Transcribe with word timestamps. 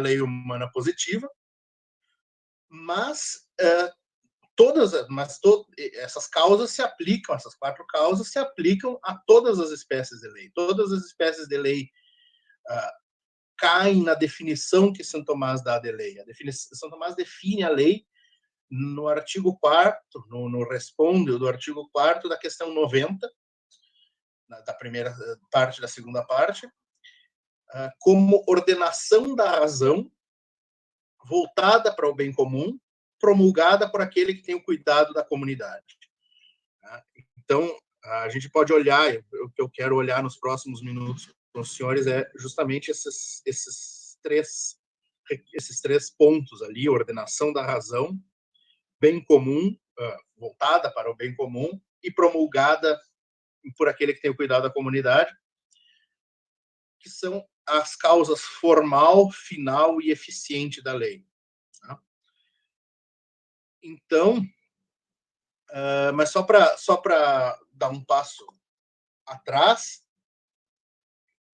lei 0.00 0.20
humana 0.20 0.70
positiva, 0.70 1.28
mas 2.68 3.46
uh, 3.60 3.92
todas, 4.54 5.06
mas 5.08 5.38
to, 5.38 5.66
essas 5.94 6.26
causas 6.26 6.70
se 6.70 6.82
aplicam, 6.82 7.34
essas 7.34 7.54
quatro 7.54 7.86
causas 7.86 8.28
se 8.28 8.38
aplicam 8.38 8.98
a 9.02 9.16
todas 9.26 9.58
as 9.58 9.70
espécies 9.70 10.20
de 10.20 10.28
lei. 10.28 10.50
Todas 10.54 10.92
as 10.92 11.04
espécies 11.04 11.48
de 11.48 11.56
lei 11.56 11.88
uh, 12.68 12.92
caem 13.56 14.02
na 14.02 14.14
definição 14.14 14.92
que 14.92 15.02
São 15.02 15.24
Tomás 15.24 15.62
dá 15.62 15.78
de 15.78 15.90
lei. 15.90 16.20
A 16.20 16.24
definição, 16.24 16.76
São 16.76 16.90
Tomás 16.90 17.14
define 17.14 17.62
a 17.62 17.70
lei 17.70 18.06
no 18.70 19.08
artigo 19.08 19.56
4 19.58 20.26
no, 20.28 20.48
no 20.48 20.68
responde 20.68 21.38
do 21.38 21.48
artigo 21.48 21.88
4 21.92 22.28
da 22.28 22.36
questão 22.36 22.74
90, 22.74 23.30
da 24.48 24.74
primeira 24.74 25.14
parte 25.50 25.80
da 25.80 25.88
segunda 25.88 26.24
parte, 26.24 26.68
como 27.98 28.44
ordenação 28.46 29.34
da 29.34 29.50
razão 29.50 30.10
voltada 31.24 31.94
para 31.94 32.08
o 32.08 32.14
bem 32.14 32.32
comum, 32.32 32.78
promulgada 33.18 33.90
por 33.90 34.00
aquele 34.00 34.34
que 34.34 34.42
tem 34.42 34.54
o 34.54 34.62
cuidado 34.62 35.12
da 35.12 35.24
comunidade. 35.24 35.98
Tá? 36.80 37.04
Então, 37.38 37.76
a 38.04 38.28
gente 38.28 38.48
pode 38.48 38.72
olhar, 38.72 39.12
o 39.42 39.50
que 39.50 39.60
eu 39.60 39.68
quero 39.68 39.96
olhar 39.96 40.22
nos 40.22 40.36
próximos 40.36 40.82
minutos 40.82 41.34
com 41.52 41.60
os 41.60 41.74
senhores 41.74 42.06
é 42.06 42.30
justamente 42.36 42.90
esses, 42.90 43.42
esses, 43.44 44.18
três, 44.22 44.78
esses 45.52 45.80
três 45.80 46.10
pontos 46.10 46.62
ali: 46.62 46.88
ordenação 46.88 47.52
da 47.52 47.64
razão, 47.64 48.16
bem 49.00 49.24
comum, 49.24 49.76
voltada 50.36 50.92
para 50.92 51.10
o 51.10 51.16
bem 51.16 51.34
comum 51.34 51.80
e 52.02 52.10
promulgada 52.10 53.00
por 53.76 53.88
aquele 53.88 54.14
que 54.14 54.20
tem 54.20 54.30
o 54.30 54.36
cuidado 54.36 54.64
da 54.64 54.72
comunidade, 54.72 55.34
que 57.00 57.10
são 57.10 57.44
as 57.66 57.96
causas 57.96 58.40
formal, 58.40 59.30
final 59.30 60.00
e 60.00 60.10
eficiente 60.10 60.82
da 60.82 60.92
lei. 60.92 61.24
Tá? 61.80 62.00
Então, 63.82 64.38
uh, 64.38 66.12
mas 66.14 66.30
só 66.30 66.42
para 66.42 66.76
só 66.76 66.96
para 66.96 67.58
dar 67.72 67.88
um 67.88 68.04
passo 68.04 68.46
atrás, 69.26 70.04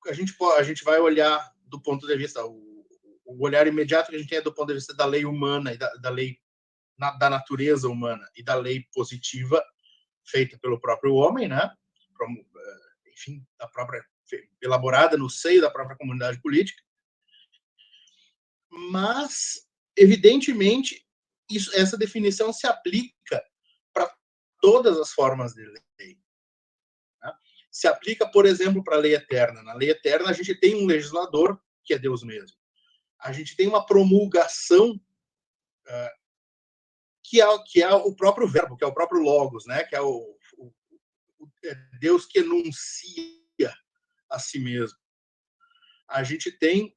a 0.06 0.12
gente 0.12 0.34
pode, 0.34 0.60
a 0.60 0.62
gente 0.62 0.84
vai 0.84 1.00
olhar 1.00 1.52
do 1.64 1.80
ponto 1.80 2.06
de 2.06 2.16
vista 2.16 2.44
o, 2.44 2.86
o, 3.24 3.44
olhar 3.44 3.66
imediato 3.66 4.10
que 4.10 4.16
a 4.16 4.18
gente 4.18 4.28
tem 4.28 4.38
é 4.38 4.42
do 4.42 4.52
ponto 4.52 4.68
de 4.68 4.74
vista 4.74 4.94
da 4.94 5.06
lei 5.06 5.24
humana 5.24 5.72
e 5.72 5.78
da, 5.78 5.92
da 5.94 6.10
lei 6.10 6.38
na, 6.98 7.12
da 7.12 7.30
natureza 7.30 7.88
humana 7.88 8.28
e 8.36 8.42
da 8.42 8.54
lei 8.54 8.86
positiva 8.92 9.64
feita 10.24 10.58
pelo 10.58 10.80
próprio 10.80 11.14
homem, 11.14 11.48
né? 11.48 11.70
Eh, 12.20 13.10
enfim, 13.12 13.44
da 13.58 13.66
própria 13.66 14.04
elaborada 14.60 15.16
no 15.16 15.28
seio 15.28 15.60
da 15.60 15.70
própria 15.70 15.96
comunidade 15.96 16.40
política, 16.40 16.82
mas 18.70 19.66
evidentemente 19.96 21.06
isso, 21.50 21.74
essa 21.76 21.96
definição 21.96 22.52
se 22.52 22.66
aplica 22.66 23.44
para 23.92 24.12
todas 24.60 24.98
as 24.98 25.12
formas 25.12 25.52
de 25.52 25.62
lei. 25.64 26.18
Né? 27.22 27.32
Se 27.70 27.86
aplica, 27.86 28.26
por 28.26 28.46
exemplo, 28.46 28.82
para 28.82 28.96
a 28.96 29.00
lei 29.00 29.14
eterna. 29.14 29.62
Na 29.62 29.74
lei 29.74 29.90
eterna 29.90 30.30
a 30.30 30.32
gente 30.32 30.54
tem 30.54 30.74
um 30.76 30.86
legislador 30.86 31.60
que 31.84 31.94
é 31.94 31.98
Deus 31.98 32.22
mesmo. 32.22 32.56
A 33.20 33.32
gente 33.32 33.54
tem 33.54 33.68
uma 33.68 33.84
promulgação 33.84 34.92
uh, 34.92 36.22
que 37.22 37.40
é, 37.40 37.46
que 37.66 37.82
é 37.82 37.92
o 37.92 38.14
próprio 38.14 38.48
verbo, 38.48 38.76
que 38.76 38.84
é 38.84 38.86
o 38.86 38.94
próprio 38.94 39.20
logos, 39.20 39.66
né? 39.66 39.84
Que 39.84 39.94
é 39.94 40.00
o, 40.00 40.36
o, 40.56 40.72
o 41.38 41.48
é 41.64 41.74
Deus 42.00 42.26
que 42.26 42.40
enuncia 42.40 43.72
a 44.32 44.38
si 44.38 44.58
mesmo. 44.58 44.98
A 46.08 46.22
gente 46.22 46.50
tem 46.50 46.96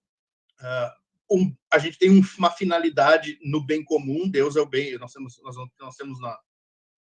uh, 0.59 1.05
um, 1.37 1.55
a 1.71 1.77
gente 1.77 1.97
tem 1.97 2.09
uma 2.37 2.51
finalidade 2.51 3.37
no 3.43 3.63
bem 3.63 3.83
comum. 3.83 4.29
Deus 4.29 4.55
é 4.55 4.61
o 4.61 4.65
bem. 4.65 4.97
Nós 4.97 5.13
temos 5.13 5.39
nós, 5.41 5.55
nós 5.79 5.95
temos 5.95 6.19
na 6.21 6.39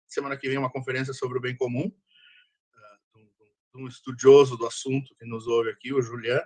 semana 0.08 0.38
que 0.38 0.48
vem 0.48 0.58
uma 0.58 0.72
conferência 0.72 1.14
sobre 1.14 1.38
o 1.38 1.42
bem 1.42 1.56
comum 1.56 1.88
uh, 1.88 3.20
um 3.76 3.88
estudioso 3.88 4.58
do 4.58 4.66
assunto 4.66 5.16
que 5.16 5.26
nos 5.26 5.48
ouve 5.48 5.70
aqui, 5.70 5.94
o 5.94 6.02
Julian. 6.02 6.42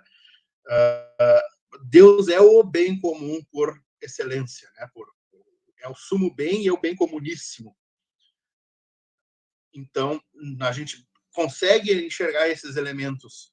Uh, 0.67 1.79
Deus 1.85 2.27
é 2.27 2.39
o 2.39 2.63
bem 2.63 2.99
comum 2.99 3.41
por 3.51 3.81
excelência, 4.01 4.69
né? 4.75 4.87
Por 4.93 5.07
é 5.83 5.89
o 5.89 5.95
sumo 5.95 6.33
bem 6.33 6.63
e 6.63 6.67
é 6.67 6.71
o 6.71 6.79
bem 6.79 6.95
comuníssimo. 6.95 7.75
Então, 9.73 10.21
a 10.59 10.71
gente 10.71 11.07
consegue 11.33 12.05
enxergar 12.05 12.49
esses 12.49 12.75
elementos 12.75 13.51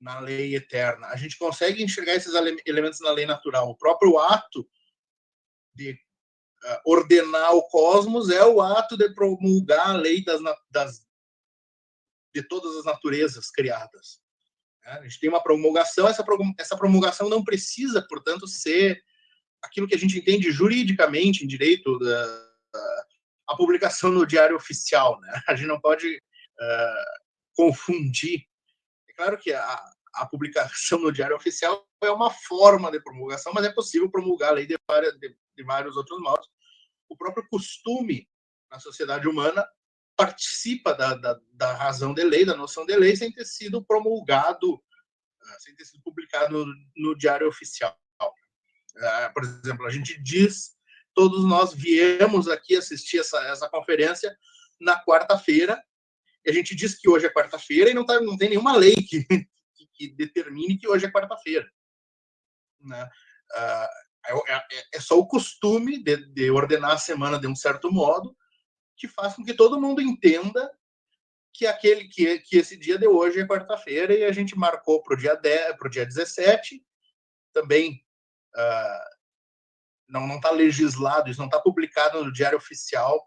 na 0.00 0.20
lei 0.20 0.54
eterna. 0.54 1.08
A 1.08 1.16
gente 1.16 1.36
consegue 1.36 1.82
enxergar 1.82 2.14
esses 2.14 2.32
elementos 2.66 3.00
na 3.00 3.10
lei 3.10 3.26
natural. 3.26 3.68
O 3.68 3.76
próprio 3.76 4.18
ato 4.18 4.68
de 5.74 5.92
uh, 5.92 6.80
ordenar 6.84 7.54
o 7.54 7.62
cosmos 7.68 8.30
é 8.30 8.44
o 8.44 8.60
ato 8.60 8.96
de 8.96 9.12
promulgar 9.14 9.90
a 9.90 9.96
lei 9.96 10.24
das, 10.24 10.40
das 10.70 11.06
de 12.34 12.42
todas 12.42 12.76
as 12.76 12.84
naturezas 12.84 13.50
criadas. 13.50 14.20
Né? 14.84 14.92
A 14.92 15.02
gente 15.02 15.18
tem 15.20 15.28
uma 15.28 15.42
promulgação, 15.42 16.06
essa, 16.06 16.24
essa 16.58 16.76
promulgação 16.76 17.28
não 17.28 17.42
precisa, 17.42 18.04
portanto, 18.08 18.46
ser 18.46 19.02
aquilo 19.62 19.88
que 19.88 19.94
a 19.94 19.98
gente 19.98 20.18
entende 20.18 20.50
juridicamente 20.52 21.44
em 21.44 21.48
direito 21.48 21.98
da, 21.98 22.26
da 22.72 23.04
a 23.48 23.56
publicação 23.56 24.12
no 24.12 24.26
diário 24.26 24.54
oficial. 24.54 25.18
Né? 25.20 25.42
A 25.48 25.54
gente 25.54 25.66
não 25.66 25.80
pode 25.80 26.16
uh, 26.16 27.18
confundir 27.56 28.47
claro 29.18 29.36
que 29.36 29.52
a, 29.52 29.84
a 30.14 30.26
publicação 30.26 31.00
no 31.00 31.12
Diário 31.12 31.34
Oficial 31.34 31.84
é 32.02 32.10
uma 32.10 32.30
forma 32.30 32.88
de 32.90 33.00
promulgação, 33.02 33.52
mas 33.52 33.64
é 33.64 33.72
possível 33.72 34.08
promulgar 34.08 34.50
a 34.50 34.52
lei 34.52 34.64
de, 34.64 34.78
várias, 34.88 35.18
de, 35.18 35.36
de 35.56 35.64
vários 35.64 35.96
outros 35.96 36.20
modos. 36.20 36.48
O 37.08 37.16
próprio 37.16 37.44
costume 37.50 38.28
na 38.70 38.78
sociedade 38.78 39.26
humana 39.26 39.66
participa 40.16 40.94
da, 40.94 41.14
da, 41.14 41.40
da, 41.52 41.74
razão 41.74 42.14
de 42.14 42.22
lei, 42.22 42.44
da 42.44 42.56
noção 42.56 42.86
de 42.86 42.94
lei, 42.96 43.16
sem 43.16 43.32
ter 43.32 43.44
sido 43.44 43.84
promulgado, 43.84 44.80
ah, 45.42 45.56
sem 45.58 45.74
ter 45.74 45.84
sido 45.84 46.00
publicado 46.02 46.64
no, 46.64 46.74
no 46.96 47.18
Diário 47.18 47.48
Oficial. 47.48 47.96
Ah, 48.20 49.30
por 49.34 49.42
exemplo, 49.42 49.86
a 49.86 49.90
gente 49.90 50.20
diz, 50.22 50.76
todos 51.12 51.44
nós 51.44 51.72
viemos 51.72 52.48
aqui 52.48 52.76
assistir 52.76 53.18
essa, 53.18 53.40
essa 53.48 53.68
conferência 53.68 54.36
na 54.80 55.02
quarta-feira, 55.04 55.82
a 56.46 56.52
gente 56.52 56.74
diz 56.74 56.98
que 56.98 57.08
hoje 57.08 57.26
é 57.26 57.32
quarta-feira 57.32 57.90
e 57.90 57.94
não, 57.94 58.04
tá, 58.04 58.20
não 58.20 58.36
tem 58.36 58.50
nenhuma 58.50 58.76
lei 58.76 58.94
que, 59.08 59.24
que, 59.94 60.14
determine 60.14 60.78
que 60.78 60.88
hoje 60.88 61.06
é 61.06 61.10
quarta-feira. 61.10 61.68
Né? 62.80 63.08
Ah, 63.52 63.90
é, 64.26 64.54
é, 64.54 64.84
é, 64.94 65.00
só 65.00 65.18
o 65.18 65.26
costume 65.26 66.02
de, 66.02 66.16
de, 66.32 66.50
ordenar 66.50 66.92
a 66.92 66.98
semana 66.98 67.38
de 67.38 67.46
um 67.46 67.56
certo 67.56 67.90
modo 67.90 68.36
que 68.96 69.08
faz 69.08 69.34
com 69.34 69.44
que 69.44 69.54
todo 69.54 69.80
mundo 69.80 70.02
entenda 70.02 70.70
que 71.54 71.66
aquele 71.66 72.08
que, 72.08 72.38
que 72.40 72.58
esse 72.58 72.76
dia 72.76 72.98
de 72.98 73.06
hoje 73.06 73.40
é 73.40 73.46
quarta-feira 73.46 74.14
e 74.14 74.24
a 74.24 74.32
gente 74.32 74.56
marcou 74.56 75.02
para 75.02 75.14
o 75.14 75.18
dia 75.18 75.34
10, 75.34 75.76
para 75.76 75.88
o 75.88 75.90
dia 75.90 76.04
17, 76.04 76.84
também 77.52 78.04
uh, 78.54 79.18
não 80.08 80.36
está 80.36 80.50
legislado, 80.50 81.30
isso 81.30 81.40
não 81.40 81.46
está 81.46 81.60
publicado 81.60 82.22
no 82.22 82.32
Diário 82.32 82.58
Oficial 82.58 83.26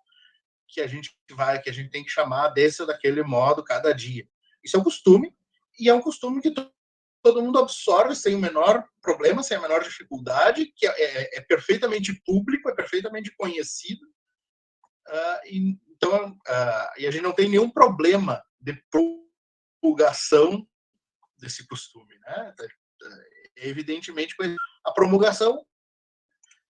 que 0.72 0.82
a 0.82 0.88
gente 0.88 1.16
vai, 1.32 1.62
que 1.62 1.70
a 1.70 1.74
gente 1.74 1.90
tem 1.90 2.04
que 2.04 2.10
chamar 2.10 2.50
desse 2.50 2.82
ou 2.82 2.88
daquele 2.88 3.22
modo 3.24 3.64
cada 3.64 3.94
dia. 3.94 4.28
Isso 4.64 4.78
é 4.78 4.80
um 4.80 4.84
costume 4.84 5.36
e 5.78 5.90
é 5.90 5.94
um 5.94 6.02
costume 6.02 6.42
que 6.42 6.54
todo 7.22 7.42
mundo 7.42 7.60
absorve 7.60 8.16
sem 8.16 8.36
o 8.36 8.40
menor 8.40 8.84
problema, 9.02 9.44
sem 9.44 9.58
a 9.58 9.62
menor 9.62 9.84
dificuldade, 9.84 10.72
que 10.76 10.88
é, 10.88 10.92
é, 10.92 11.38
é 11.38 11.42
perfeitamente 11.42 12.14
público, 12.26 12.70
é 12.70 12.76
perfeitamente 12.76 13.32
conhecido. 13.36 14.06
Uh, 15.08 15.48
e, 15.48 15.80
então, 15.90 16.32
uh, 16.32 17.00
e 17.00 17.06
a 17.06 17.12
gente 17.12 17.24
não 17.24 17.34
tem 17.34 17.50
nenhum 17.50 17.70
problema 17.70 18.44
de 18.60 18.82
promulgação 19.82 20.68
desse 21.38 21.66
costume, 21.68 22.18
né? 22.20 22.54
Evidentemente, 23.58 24.36
a 24.86 24.92
promulgação 24.92 25.66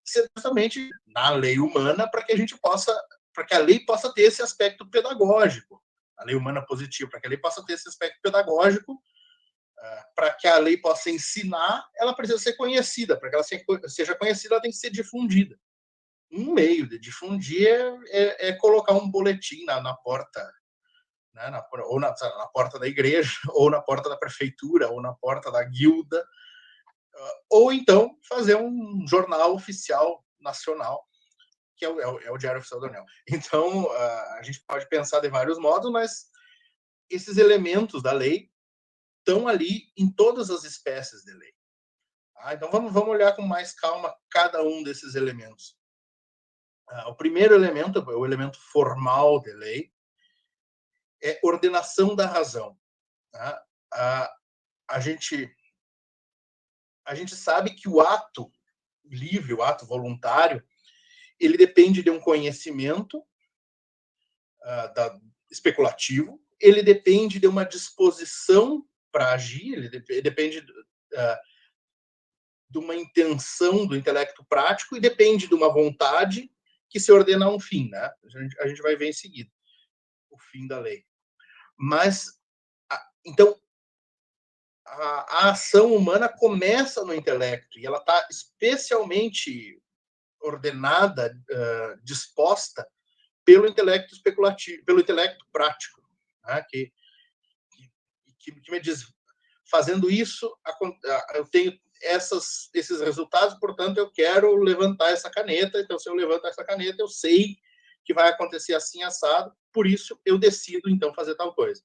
certamente 0.03 0.89
na 1.07 1.30
lei 1.30 1.59
humana 1.59 2.09
para 2.09 2.24
que 2.24 2.31
a 2.31 2.38
gente 2.38 2.57
possa 2.57 2.98
para 3.33 3.45
que 3.45 3.54
a 3.54 3.60
lei 3.60 3.80
possa 3.80 4.13
ter 4.13 4.24
esse 4.24 4.42
aspecto 4.42 4.89
pedagógico, 4.89 5.81
a 6.18 6.25
lei 6.25 6.36
humana 6.36 6.63
positiva, 6.66 7.10
para 7.10 7.19
que 7.19 7.28
a 7.28 7.30
lei 7.30 7.38
possa 7.38 7.66
ter 7.66 7.74
esse 7.74 7.89
aspecto 7.89 8.19
pedagógico, 8.22 8.94
uh, 8.94 10.04
para 10.16 10.31
que 10.33 10.48
a 10.48 10.57
lei 10.57 10.78
possa 10.78 11.10
ensinar, 11.10 11.88
ela 11.98 12.16
precisa 12.16 12.39
ser 12.39 12.54
conhecida. 12.54 13.18
Para 13.18 13.30
que 13.30 13.36
ela 13.36 13.44
seja 13.88 14.16
conhecida, 14.16 14.56
ela 14.56 14.62
tem 14.62 14.72
que 14.72 14.78
ser 14.78 14.92
difundida. 14.92 15.57
Um 16.31 16.54
meio 16.54 16.88
de 16.88 17.00
difundir 17.00 17.68
é, 17.68 17.98
é, 18.10 18.50
é 18.50 18.54
colocar 18.54 18.94
um 18.94 19.10
boletim 19.10 19.66
na, 19.66 19.81
na 19.81 19.94
porta, 19.95 20.42
né, 21.34 21.50
na, 21.50 21.66
ou 21.86 22.00
na, 22.00 22.10
na, 22.10 22.48
porta 22.48 22.80
da 22.80 22.88
igreja, 22.88 23.34
ou 23.50 23.69
na 23.69 23.81
porta 23.81 24.10
da 24.10 24.18
prefeitura, 24.18 24.89
ou 24.89 25.01
na 25.01 25.13
porta 25.13 25.51
da 25.51 25.63
guilda, 25.63 26.22
uh, 26.22 27.34
ou 27.50 27.74
então 27.74 28.16
fazer 28.27 28.56
um 28.56 29.06
jornal 29.07 29.54
oficial 29.54 30.24
nacional 30.39 31.06
que 31.81 31.86
é 31.86 31.89
o, 31.89 32.00
é 32.00 32.07
o, 32.07 32.19
é 32.19 32.31
o 32.31 32.38
Diário 32.38 32.60
Oficial 32.60 32.80
da 32.80 32.88
União. 32.89 33.06
Então, 33.28 33.86
uh, 33.86 34.38
a 34.38 34.42
gente 34.44 34.63
pode 34.68 34.88
pensar 34.88 35.19
de 35.19 35.30
vários 35.30 35.57
modos, 35.57 35.92
mas 35.92 36.30
esses 37.10 37.38
elementos 37.38 38.04
da 38.04 38.12
lei 38.12 38.51
estão 39.18 39.48
ali 39.48 39.92
em 39.98 40.12
todas 40.12 40.51
as 40.51 40.63
espécies 40.63 41.24
de 41.24 41.33
lei. 41.33 41.51
Ah, 42.38 42.54
então 42.54 42.69
vamos, 42.69 42.94
vamos 42.94 43.10
olhar 43.10 43.36
com 43.36 43.42
mais 43.42 43.74
calma 43.74 44.16
cada 44.30 44.62
um 44.62 44.83
desses 44.83 45.16
elementos. 45.16 45.75
Ah, 46.88 47.10
o 47.10 47.16
primeiro 47.16 47.56
elemento, 47.56 48.00
o 48.00 48.25
elemento 48.25 48.60
formal 48.60 49.42
de 49.42 49.51
lei, 49.51 49.92
é 51.24 51.39
ordenação 51.44 52.16
da 52.16 52.27
razão. 52.27 52.77
Tá? 53.31 53.66
A, 54.88 55.00
gente, 55.00 55.51
a 57.06 57.16
gente 57.16 57.36
sabe 57.36 57.74
que 57.74 57.89
o 57.89 58.01
ato 58.01 58.51
livre, 59.04 59.54
o 59.54 59.63
ato 59.63 59.86
voluntário, 59.86 60.63
ele 61.41 61.57
depende 61.57 62.03
de 62.03 62.09
um 62.09 62.19
conhecimento 62.19 63.17
uh, 63.19 64.93
da, 64.93 65.19
especulativo, 65.49 66.41
ele 66.59 66.83
depende 66.83 67.39
de 67.39 67.47
uma 67.47 67.65
disposição 67.65 68.88
para 69.11 69.33
agir, 69.33 69.73
ele 69.73 69.89
de, 69.89 70.21
depende 70.21 70.59
uh, 70.59 71.38
de 72.69 72.77
uma 72.77 72.95
intenção 72.95 73.85
do 73.85 73.95
intelecto 73.95 74.45
prático 74.45 74.95
e 74.95 75.01
depende 75.01 75.47
de 75.47 75.53
uma 75.55 75.73
vontade 75.73 76.49
que 76.89 76.99
se 76.99 77.11
ordena 77.11 77.45
a 77.45 77.49
um 77.49 77.59
fim, 77.59 77.89
né? 77.89 78.11
A 78.23 78.29
gente, 78.29 78.61
a 78.61 78.67
gente 78.67 78.81
vai 78.81 78.95
ver 78.95 79.09
em 79.09 79.13
seguida 79.13 79.49
o 80.29 80.38
fim 80.38 80.67
da 80.67 80.79
lei. 80.79 81.05
Mas, 81.77 82.39
então, 83.25 83.59
a, 84.85 85.45
a 85.45 85.51
ação 85.51 85.93
humana 85.95 86.29
começa 86.29 87.03
no 87.03 87.13
intelecto 87.13 87.79
e 87.79 87.85
ela 87.85 87.97
está 87.97 88.27
especialmente 88.29 89.81
ordenada, 90.41 91.33
uh, 91.51 92.03
disposta 92.03 92.88
pelo 93.45 93.67
intelecto 93.67 94.13
especulativo, 94.13 94.83
pelo 94.85 94.99
intelecto 94.99 95.45
prático, 95.51 96.01
né? 96.45 96.63
que, 96.69 96.91
que, 98.39 98.59
que, 98.61 98.71
me 98.71 98.79
diz, 98.79 99.05
fazendo 99.69 100.09
isso, 100.09 100.53
eu 101.33 101.47
tenho 101.47 101.77
essas, 102.01 102.69
esses 102.73 102.99
resultados, 102.99 103.57
portanto, 103.59 103.97
eu 103.97 104.11
quero 104.11 104.55
levantar 104.55 105.11
essa 105.11 105.29
caneta. 105.29 105.79
Então, 105.79 105.97
se 105.99 106.09
eu 106.09 106.15
levanto 106.15 106.47
essa 106.47 106.63
caneta, 106.63 107.01
eu 107.01 107.07
sei 107.07 107.57
que 108.03 108.13
vai 108.13 108.29
acontecer 108.29 108.73
assim 108.73 109.03
assado, 109.03 109.55
por 109.71 109.85
isso 109.85 110.19
eu 110.25 110.38
decido 110.38 110.89
então 110.89 111.13
fazer 111.13 111.35
tal 111.35 111.53
coisa. 111.53 111.83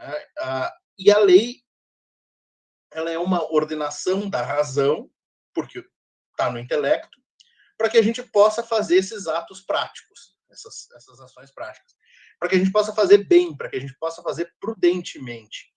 É, 0.00 0.28
e 0.98 1.10
a 1.10 1.18
lei 1.18 1.62
ela 2.90 3.10
é 3.10 3.18
uma 3.18 3.50
ordenação 3.52 4.28
da 4.28 4.42
razão, 4.42 5.10
porque 5.54 5.84
está 6.30 6.50
no 6.50 6.58
intelecto, 6.58 7.17
para 7.78 7.88
que 7.88 7.96
a 7.96 8.02
gente 8.02 8.22
possa 8.24 8.62
fazer 8.62 8.96
esses 8.96 9.28
atos 9.28 9.60
práticos, 9.60 10.36
essas, 10.50 10.90
essas 10.96 11.20
ações 11.20 11.52
práticas, 11.52 11.96
para 12.38 12.48
que 12.48 12.56
a 12.56 12.58
gente 12.58 12.72
possa 12.72 12.92
fazer 12.92 13.18
bem, 13.18 13.56
para 13.56 13.70
que 13.70 13.76
a 13.76 13.80
gente 13.80 13.96
possa 13.98 14.20
fazer 14.20 14.52
prudentemente. 14.60 15.72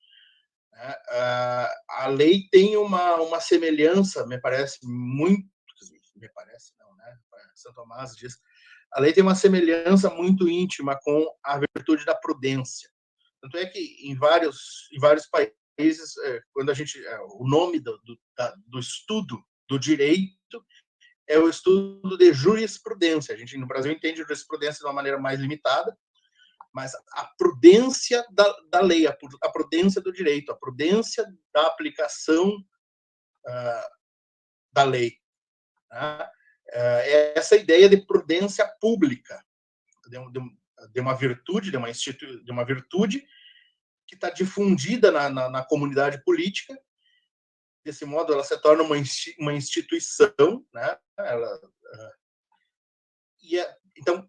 Né? 0.72 0.96
A 1.90 2.08
lei 2.08 2.48
tem 2.52 2.76
uma, 2.76 3.16
uma 3.18 3.40
semelhança, 3.40 4.26
me 4.26 4.40
parece 4.42 4.80
muito, 4.84 5.48
me 6.16 6.28
parece 6.30 6.74
não, 6.80 6.96
né? 6.96 7.18
São 7.56 7.74
Tomás 7.74 8.16
diz, 8.16 8.40
a 8.92 9.00
lei 9.00 9.14
tem 9.14 9.24
uma 9.24 9.36
semelhança 9.36 10.10
muito 10.10 10.50
íntima 10.50 11.00
com 11.02 11.26
a 11.44 11.60
virtude 11.60 12.04
da 12.06 12.16
prudência. 12.16 12.90
Tanto 13.42 13.58
é 13.58 13.66
que 13.66 13.80
em 14.08 14.16
vários, 14.16 14.90
em 14.92 15.00
vários 15.00 15.28
países, 15.28 16.18
é, 16.18 16.42
quando 16.54 16.70
a 16.70 16.74
gente, 16.74 17.04
é, 17.06 17.20
o 17.22 17.48
nome 17.48 17.80
do, 17.80 17.98
do, 18.00 18.20
do 18.68 18.80
estudo 18.80 19.44
do 19.68 19.80
direito 19.80 20.41
é 21.32 21.40
o 21.40 21.50
estudo 21.50 22.18
de 22.18 22.34
jurisprudência. 22.34 23.34
A 23.34 23.38
gente 23.38 23.58
no 23.58 23.68
Brasil 23.68 23.92
entende 23.92 24.22
jurisprudência 24.22 24.80
de 24.80 24.86
uma 24.86 24.94
maneira 24.94 25.18
mais 25.18 25.40
limitada, 25.40 25.98
mas 26.74 26.94
a 27.14 27.26
prudência 27.38 28.26
da, 28.32 28.56
da 28.70 28.82
lei, 28.82 29.08
a, 29.08 29.50
prudência 29.52 30.02
do 30.02 30.12
direito, 30.12 30.52
a 30.52 30.58
prudência 30.58 31.26
da 31.54 31.68
aplicação 31.68 32.50
uh, 32.50 33.90
da 34.72 34.84
lei. 34.84 35.18
Né? 35.92 36.30
é 36.74 37.38
essa 37.38 37.56
ideia 37.56 37.90
de 37.90 37.98
prudência 37.98 38.66
pública, 38.80 39.44
de, 40.08 40.18
de, 40.32 40.40
de 40.94 41.00
uma 41.02 41.14
virtude, 41.14 41.70
de 41.70 41.78
uma, 41.78 41.90
institu, 41.90 42.44
de 42.44 42.52
uma 42.52 42.64
virtude 42.64 43.26
que 44.08 44.16
está 44.16 44.30
difundida 44.30 45.12
na, 45.12 45.30
na, 45.30 45.50
na, 45.50 45.66
comunidade 45.66 46.24
política. 46.24 46.78
Desse 47.84 48.06
modo, 48.06 48.34
ela 48.34 48.44
se 48.44 48.56
torna 48.62 48.84
uma, 48.84 48.96
uma 49.40 49.54
instituição, 49.54 50.66
né? 50.74 50.98
Ela, 51.18 51.60
e 53.42 53.58
é, 53.58 53.76
então 53.98 54.28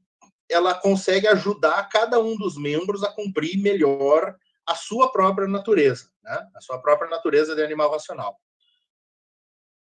ela 0.50 0.74
consegue 0.74 1.26
ajudar 1.28 1.88
cada 1.88 2.18
um 2.20 2.36
dos 2.36 2.56
membros 2.56 3.02
a 3.02 3.12
cumprir 3.12 3.58
melhor 3.58 4.36
a 4.66 4.74
sua 4.74 5.10
própria 5.10 5.48
natureza, 5.48 6.10
né? 6.22 6.48
a 6.54 6.60
sua 6.60 6.80
própria 6.80 7.10
natureza 7.10 7.54
de 7.54 7.62
animal 7.62 7.90
racional. 7.90 8.38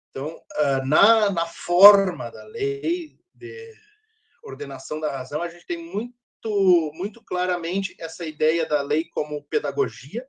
Então, 0.09 0.41
ah, 0.55 0.85
na, 0.85 1.29
na 1.29 1.45
forma 1.45 2.29
da 2.29 2.43
lei 2.43 3.17
de 3.33 3.73
ordenação 4.43 4.99
da 4.99 5.11
razão, 5.11 5.41
a 5.41 5.49
gente 5.49 5.65
tem 5.65 5.77
muito, 5.77 6.91
muito 6.93 7.23
claramente 7.23 7.95
essa 7.99 8.25
ideia 8.25 8.65
da 8.65 8.81
lei 8.81 9.05
como 9.05 9.43
pedagogia, 9.45 10.27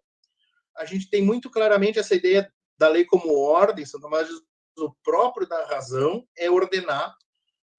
a 0.76 0.84
gente 0.84 1.10
tem 1.10 1.22
muito 1.22 1.50
claramente 1.50 1.98
essa 1.98 2.14
ideia 2.14 2.50
da 2.82 2.88
lei 2.88 3.04
como 3.04 3.38
ordem, 3.38 3.86
São 3.86 4.00
Tomás 4.00 4.26
diz, 4.26 4.40
o 4.76 4.92
próprio 5.04 5.46
da 5.46 5.66
razão 5.66 6.26
é 6.36 6.50
ordenar, 6.50 7.16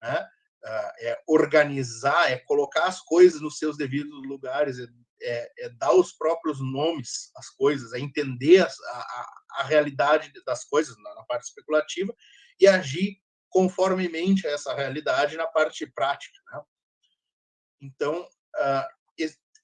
né? 0.02 0.26
Ah, 0.64 0.92
é 0.98 1.22
organizar, 1.26 2.32
é 2.32 2.38
colocar 2.38 2.86
as 2.86 3.02
coisas 3.02 3.38
nos 3.38 3.58
seus 3.58 3.76
devidos 3.76 4.26
lugares, 4.26 4.78
é, 4.78 4.86
é, 5.20 5.52
é 5.66 5.68
dar 5.68 5.92
os 5.92 6.10
próprios 6.12 6.58
nomes 6.58 7.30
às 7.36 7.50
coisas, 7.50 7.92
é 7.92 8.00
entender 8.00 8.62
a, 8.62 8.66
a, 8.66 9.26
a 9.58 9.62
realidade 9.64 10.32
das 10.46 10.64
coisas 10.64 10.96
na, 10.96 11.14
na, 11.16 11.22
parte 11.24 11.44
especulativa 11.44 12.16
e 12.58 12.66
agir 12.66 13.18
conformemente 13.50 14.46
a 14.46 14.52
essa 14.52 14.74
realidade 14.74 15.36
na 15.36 15.46
parte 15.46 15.86
prática. 15.86 16.40
Né? 16.50 16.62
Então, 17.82 18.26
ah, 18.56 18.88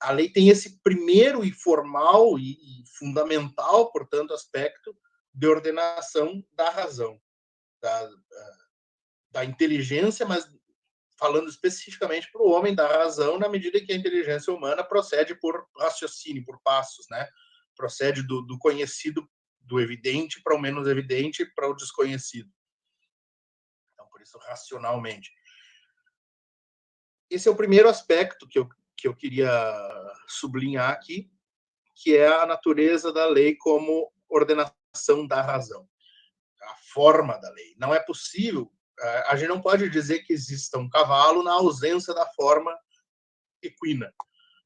a 0.02 0.12
lei 0.12 0.28
tem 0.31 0.50
esse 0.50 0.82
primeiro 0.82 1.42
e 1.42 1.50
formal 1.50 2.38
e 2.38 2.84
fundamental, 2.98 3.90
portanto, 3.90 4.34
aspecto 4.34 4.94
de 5.32 5.46
ordenação 5.46 6.44
da 6.52 6.68
razão, 6.70 7.20
da, 7.80 8.04
ah, 8.04 8.58
da 9.30 9.44
inteligência, 9.44 10.26
mas 10.26 10.48
falando 11.18 11.48
especificamente 11.48 12.30
para 12.32 12.42
o 12.42 12.50
homem 12.50 12.74
da 12.74 12.86
razão, 12.86 13.38
na 13.38 13.48
medida 13.48 13.80
que 13.80 13.92
a 13.92 13.96
inteligência 13.96 14.52
humana 14.52 14.82
procede 14.82 15.34
por 15.34 15.68
raciocínio, 15.78 16.44
por 16.44 16.60
passos, 16.62 17.06
né? 17.10 17.28
Procede 17.76 18.22
do, 18.22 18.40
do 18.42 18.58
conhecido, 18.58 19.28
do 19.60 19.78
evidente 19.78 20.42
para 20.42 20.56
o 20.56 20.58
menos 20.58 20.88
evidente, 20.88 21.44
para 21.54 21.68
o 21.68 21.74
desconhecido. 21.74 22.50
Então, 23.92 24.08
por 24.08 24.22
isso, 24.22 24.38
racionalmente. 24.38 25.30
Esse 27.28 27.49
é 27.49 27.50
o 27.50 27.56
primeiro 27.56 27.88
aspecto 27.88 28.49
que 28.49 28.58
eu, 28.58 28.68
que 28.96 29.06
eu 29.06 29.14
queria 29.14 29.50
sublinhar 30.26 30.90
aqui, 30.90 31.30
que 31.94 32.16
é 32.16 32.26
a 32.26 32.46
natureza 32.46 33.12
da 33.12 33.26
lei 33.26 33.54
como 33.56 34.10
ordenação 34.26 34.79
da 35.28 35.42
razão, 35.42 35.88
a 36.62 36.75
forma 36.92 37.38
da 37.38 37.50
lei. 37.50 37.75
Não 37.78 37.94
é 37.94 38.00
possível 38.00 38.70
a 39.26 39.37
gente 39.37 39.49
não 39.49 39.61
pode 39.61 39.88
dizer 39.88 40.20
que 40.20 40.32
exista 40.32 40.78
um 40.78 40.88
cavalo 40.88 41.42
na 41.42 41.52
ausência 41.52 42.12
da 42.14 42.26
forma 42.35 42.76
equina. 43.62 44.12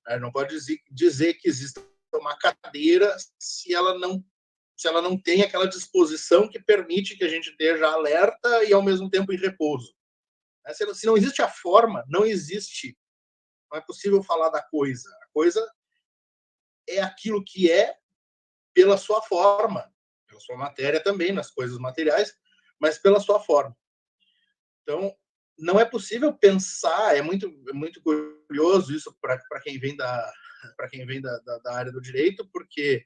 A 0.06 0.12
gente 0.12 0.22
não 0.22 0.32
pode 0.32 0.56
dizer 0.90 1.34
que 1.34 1.48
exista 1.48 1.80
uma 2.12 2.36
cadeira 2.36 3.14
se 3.38 3.74
ela 3.74 3.98
não 3.98 4.24
se 4.76 4.88
ela 4.88 5.00
não 5.00 5.16
tem 5.16 5.42
aquela 5.42 5.68
disposição 5.68 6.48
que 6.48 6.58
permite 6.58 7.16
que 7.16 7.22
a 7.22 7.28
gente 7.28 7.50
esteja 7.50 7.86
alerta 7.86 8.64
e 8.64 8.72
ao 8.72 8.82
mesmo 8.82 9.08
tempo 9.08 9.32
em 9.32 9.36
repouso. 9.36 9.94
Né, 10.64 10.74
se 10.74 11.06
não 11.06 11.16
existe 11.16 11.40
a 11.42 11.48
forma, 11.48 12.04
não 12.08 12.26
existe, 12.26 12.98
não 13.70 13.78
é 13.78 13.80
possível 13.80 14.20
falar 14.20 14.48
da 14.48 14.60
coisa. 14.60 15.08
A 15.22 15.26
coisa 15.32 15.64
é 16.88 17.00
aquilo 17.00 17.44
que 17.44 17.70
é 17.70 17.96
pela 18.74 18.98
sua 18.98 19.22
forma, 19.22 19.93
pela 20.34 20.40
sua 20.40 20.56
matéria 20.56 21.00
também, 21.02 21.32
nas 21.32 21.50
coisas 21.50 21.78
materiais, 21.78 22.34
mas 22.80 22.98
pela 22.98 23.20
sua 23.20 23.40
forma. 23.40 23.76
Então, 24.82 25.14
não 25.56 25.78
é 25.78 25.84
possível 25.84 26.32
pensar, 26.36 27.16
é 27.16 27.22
muito, 27.22 27.46
é 27.68 27.72
muito 27.72 28.02
curioso 28.02 28.94
isso 28.94 29.16
para 29.20 29.60
quem 29.62 29.78
vem 29.78 29.96
da 29.96 30.32
quem 30.90 31.04
vem 31.04 31.20
da, 31.20 31.38
da, 31.40 31.58
da, 31.58 31.74
área 31.74 31.92
do 31.92 32.00
direito, 32.00 32.48
porque 32.50 33.04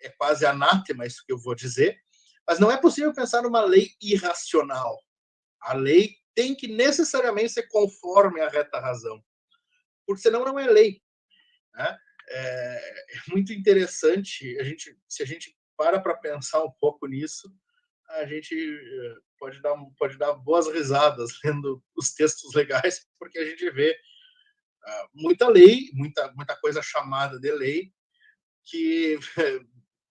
é, 0.00 0.06
é 0.06 0.10
quase 0.10 0.46
anátema 0.46 1.04
isso 1.04 1.24
que 1.26 1.32
eu 1.32 1.38
vou 1.38 1.52
dizer, 1.52 1.98
mas 2.46 2.60
não 2.60 2.70
é 2.70 2.76
possível 2.76 3.12
pensar 3.12 3.42
numa 3.42 3.60
lei 3.60 3.90
irracional. 4.00 4.96
A 5.60 5.74
lei 5.74 6.14
tem 6.36 6.54
que 6.54 6.68
necessariamente 6.68 7.54
ser 7.54 7.66
conforme 7.66 8.40
à 8.40 8.48
reta 8.48 8.78
razão, 8.78 9.20
porque 10.06 10.22
senão 10.22 10.44
não 10.44 10.60
é 10.60 10.68
lei. 10.68 11.02
Né? 11.74 11.98
É, 12.28 13.16
é 13.16 13.20
muito 13.30 13.52
interessante 13.52 14.56
a 14.60 14.62
gente, 14.62 14.96
se 15.08 15.24
a 15.24 15.26
gente 15.26 15.57
para 15.78 16.00
para 16.00 16.16
pensar 16.16 16.62
um 16.64 16.72
pouco 16.72 17.06
nisso, 17.06 17.48
a 18.10 18.26
gente 18.26 18.54
eh, 18.54 19.16
pode 19.38 19.62
dar, 19.62 19.76
pode 19.96 20.18
dar 20.18 20.34
boas 20.34 20.66
risadas 20.66 21.30
lendo 21.44 21.82
os 21.96 22.12
textos 22.12 22.52
legais, 22.54 23.06
porque 23.18 23.38
a 23.38 23.44
gente 23.44 23.70
vê 23.70 23.92
uh, 23.92 25.08
muita 25.14 25.48
lei, 25.48 25.90
muita, 25.92 26.32
muita 26.32 26.56
coisa 26.56 26.82
chamada 26.82 27.38
de 27.38 27.52
lei, 27.52 27.92
que 28.64 29.18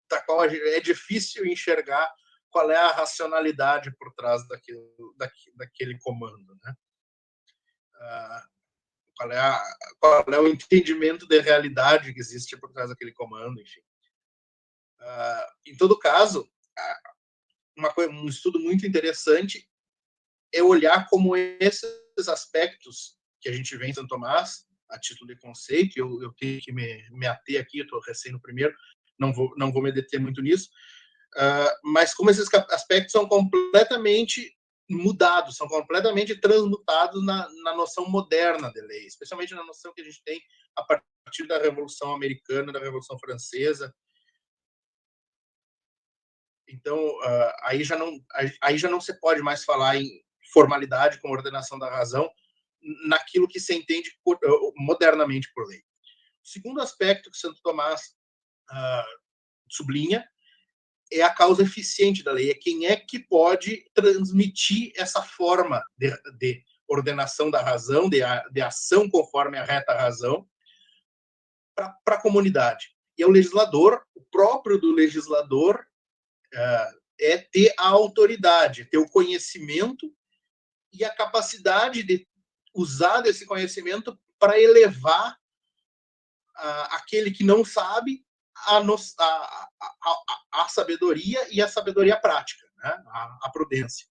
da 0.09 0.21
qual 0.21 0.45
é 0.45 0.79
difícil 0.79 1.45
enxergar 1.45 2.09
qual 2.49 2.71
é 2.71 2.77
a 2.77 2.93
racionalidade 2.93 3.93
por 3.97 4.13
trás 4.13 4.47
daquele, 4.47 4.79
daquele 5.55 5.99
comando, 5.99 6.57
né? 6.63 6.73
Uh, 7.95 8.57
qual 9.17 9.31
é, 9.31 9.39
a, 9.39 9.63
qual 9.99 10.25
é 10.27 10.39
o 10.39 10.47
entendimento 10.47 11.27
de 11.27 11.39
realidade 11.39 12.13
que 12.13 12.19
existe 12.19 12.55
por 12.55 12.71
trás 12.71 12.89
daquele 12.89 13.11
comando, 13.11 13.59
enfim. 13.59 13.81
Uh, 14.99 15.71
em 15.71 15.77
todo 15.77 15.99
caso, 15.99 16.49
uma 17.77 17.93
coisa, 17.93 18.11
um 18.11 18.27
estudo 18.27 18.59
muito 18.59 18.85
interessante 18.85 19.69
é 20.53 20.63
olhar 20.63 21.07
como 21.09 21.35
esses 21.35 22.27
aspectos 22.27 23.17
que 23.39 23.49
a 23.49 23.51
gente 23.51 23.75
vê 23.77 23.87
em 23.87 23.93
Santo 23.93 24.07
Tomás, 24.07 24.65
a 24.89 24.99
título 24.99 25.27
de 25.27 25.39
conceito, 25.39 25.97
eu, 25.97 26.21
eu 26.21 26.33
tenho 26.33 26.59
que 26.61 26.71
me, 26.71 27.07
me 27.11 27.27
ater 27.27 27.61
aqui, 27.61 27.79
eu 27.79 27.83
estou 27.83 27.99
recém 28.01 28.31
no 28.31 28.41
primeiro, 28.41 28.73
não 29.19 29.33
vou, 29.33 29.53
não 29.57 29.71
vou 29.71 29.81
me 29.81 29.91
deter 29.91 30.19
muito 30.19 30.41
nisso, 30.41 30.69
uh, 31.35 31.89
mas 31.91 32.13
como 32.13 32.29
esses 32.29 32.47
aspectos 32.53 33.11
são 33.11 33.27
completamente 33.27 34.55
mudados, 34.89 35.57
são 35.57 35.67
completamente 35.67 36.39
transmutados 36.39 37.23
na, 37.25 37.47
na 37.63 37.75
noção 37.75 38.09
moderna 38.09 38.71
de 38.71 38.81
lei, 38.81 39.05
especialmente 39.05 39.53
na 39.53 39.65
noção 39.65 39.93
que 39.93 40.01
a 40.01 40.03
gente 40.03 40.21
tem 40.23 40.41
a 40.75 40.83
partir 40.83 41.45
da 41.45 41.57
Revolução 41.57 42.13
Americana, 42.13 42.71
da 42.71 42.79
Revolução 42.79 43.19
Francesa. 43.19 43.93
Então, 46.67 46.97
uh, 46.97 47.53
aí, 47.63 47.83
já 47.83 47.97
não, 47.97 48.19
aí 48.61 48.77
já 48.77 48.89
não 48.89 48.99
se 48.99 49.17
pode 49.19 49.41
mais 49.41 49.63
falar 49.63 49.97
em 49.97 50.21
formalidade 50.51 51.19
com 51.21 51.31
ordenação 51.31 51.79
da 51.79 51.89
razão 51.89 52.29
naquilo 53.07 53.47
que 53.47 53.59
se 53.59 53.73
entende 53.73 54.11
por, 54.23 54.35
uh, 54.35 54.73
modernamente 54.75 55.51
por 55.53 55.67
lei. 55.67 55.79
O 55.79 56.47
segundo 56.47 56.81
aspecto 56.81 57.31
que 57.31 57.37
Santo 57.37 57.59
Tomás 57.61 58.15
uh, 58.71 59.19
sublinha 59.69 60.27
é 61.11 61.21
a 61.21 61.33
causa 61.33 61.63
eficiente 61.63 62.23
da 62.23 62.31
lei, 62.31 62.51
é 62.51 62.53
quem 62.53 62.85
é 62.85 62.95
que 62.95 63.19
pode 63.19 63.89
transmitir 63.93 64.91
essa 64.95 65.21
forma 65.21 65.81
de, 65.97 66.11
de 66.37 66.63
ordenação 66.87 67.49
da 67.49 67.61
razão, 67.61 68.09
de, 68.09 68.19
de, 68.51 68.61
ação 68.61 69.09
conforme 69.09 69.57
a 69.57 69.63
reta 69.63 69.93
razão, 69.93 70.47
para 71.75 72.15
a 72.15 72.21
comunidade. 72.21 72.89
E 73.17 73.23
é 73.23 73.27
o 73.27 73.31
legislador, 73.31 74.03
o 74.15 74.21
próprio 74.31 74.79
do 74.79 74.91
legislador 74.91 75.85
é 77.19 77.37
ter 77.37 77.73
a 77.77 77.87
autoridade, 77.87 78.85
ter 78.85 78.97
o 78.97 79.09
conhecimento 79.09 80.13
e 80.93 81.03
a 81.03 81.13
capacidade 81.13 82.03
de 82.03 82.27
usar 82.73 83.21
desse 83.21 83.45
conhecimento 83.45 84.17
para 84.39 84.59
elevar 84.59 85.37
aquele 86.91 87.31
que 87.31 87.43
não 87.43 87.63
sabe 87.63 88.25
a, 88.65 88.77
a, 88.79 88.83
a, 90.03 90.63
a, 90.63 90.69
sabedoria 90.69 91.47
e 91.51 91.61
a 91.61 91.67
sabedoria 91.67 92.19
prática, 92.19 92.65
né? 92.77 93.03
a, 93.43 93.49
prudência. 93.53 94.07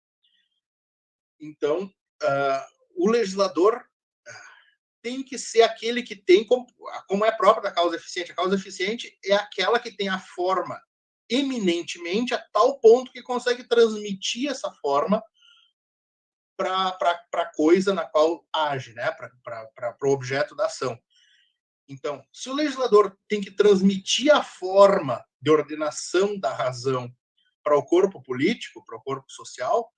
Então, 1.41 1.85
uh, 2.23 2.67
o 2.95 3.11
legislador 3.11 3.77
uh, 3.77 4.33
tem 5.03 5.23
que 5.23 5.37
ser 5.39 5.63
aquele 5.63 6.03
que 6.03 6.15
tem, 6.15 6.47
como, 6.47 6.67
como 7.09 7.25
é 7.25 7.33
próprio 7.33 7.65
da 7.65 7.73
causa 7.73 7.97
eficiente, 7.97 8.33
a 8.33 8.37
causa 8.37 8.55
eficiente 8.55 9.19
é 9.25 9.35
aquela 9.35 9.81
que 9.81 9.91
tem 9.91 10.09
a 10.09 10.19
forma 10.19 10.81
eminentemente 11.29 12.35
a 12.35 12.39
tal 12.53 12.79
ponto 12.81 13.13
que 13.13 13.23
consegue 13.23 13.65
transmitir 13.65 14.51
essa 14.51 14.71
forma 14.81 15.23
para 16.57 16.97
a 17.35 17.53
coisa 17.55 17.93
na 17.93 18.05
qual 18.05 18.47
age, 18.53 18.95
né? 18.95 19.11
para 19.13 19.97
o 20.03 20.11
objeto 20.11 20.55
da 20.57 20.67
ação. 20.67 20.99
Então, 21.89 22.25
se 22.33 22.49
o 22.49 22.55
legislador 22.55 23.17
tem 23.29 23.41
que 23.41 23.51
transmitir 23.51 24.35
a 24.35 24.43
forma 24.43 25.25
de 25.41 25.51
ordenação 25.51 26.39
da 26.39 26.53
razão 26.53 27.13
para 27.63 27.77
o 27.77 27.85
corpo 27.85 28.23
político, 28.23 28.85
para 28.85 28.97
o 28.97 29.03
corpo 29.03 29.31
social, 29.31 29.93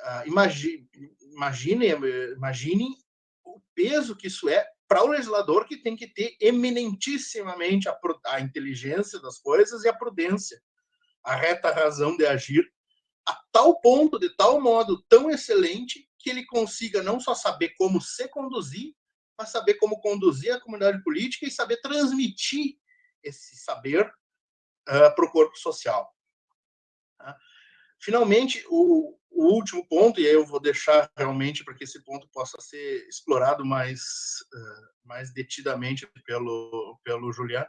uh, 0.00 0.26
imagine, 0.26 0.88
imagine, 1.20 1.86
imagine 2.36 2.88
o 3.44 3.60
peso 3.74 4.16
que 4.16 4.28
isso 4.28 4.48
é 4.48 4.66
para 4.94 5.02
o 5.02 5.08
legislador 5.08 5.66
que 5.66 5.76
tem 5.76 5.96
que 5.96 6.06
ter 6.06 6.36
eminentissimamente 6.40 7.88
a, 7.88 7.98
a 8.26 8.40
inteligência 8.40 9.18
das 9.18 9.40
coisas 9.40 9.82
e 9.82 9.88
a 9.88 9.92
prudência, 9.92 10.62
a 11.24 11.34
reta 11.34 11.72
razão 11.72 12.16
de 12.16 12.24
agir 12.24 12.64
a 13.26 13.34
tal 13.50 13.80
ponto, 13.80 14.20
de 14.20 14.30
tal 14.36 14.60
modo 14.60 15.04
tão 15.08 15.28
excelente 15.28 16.08
que 16.16 16.30
ele 16.30 16.46
consiga 16.46 17.02
não 17.02 17.18
só 17.18 17.34
saber 17.34 17.70
como 17.70 18.00
se 18.00 18.28
conduzir, 18.28 18.94
mas 19.36 19.48
saber 19.48 19.74
como 19.78 20.00
conduzir 20.00 20.52
a 20.52 20.60
comunidade 20.60 21.02
política 21.02 21.44
e 21.44 21.50
saber 21.50 21.80
transmitir 21.80 22.76
esse 23.20 23.56
saber 23.56 24.06
uh, 24.06 25.12
para 25.12 25.24
o 25.24 25.32
corpo 25.32 25.58
social. 25.58 26.08
Finalmente, 28.04 28.62
o, 28.68 29.18
o, 29.30 29.54
último 29.54 29.86
ponto, 29.88 30.20
e 30.20 30.26
aí 30.26 30.34
eu 30.34 30.44
vou 30.44 30.60
deixar 30.60 31.10
realmente 31.16 31.64
para 31.64 31.74
que 31.74 31.84
esse 31.84 32.04
ponto 32.04 32.28
possa 32.28 32.60
ser 32.60 33.08
explorado 33.08 33.64
mais, 33.64 34.00
uh, 34.52 35.08
mais 35.08 35.32
detidamente 35.32 36.06
pelo, 36.26 37.00
pelo 37.02 37.32
Julián, 37.32 37.64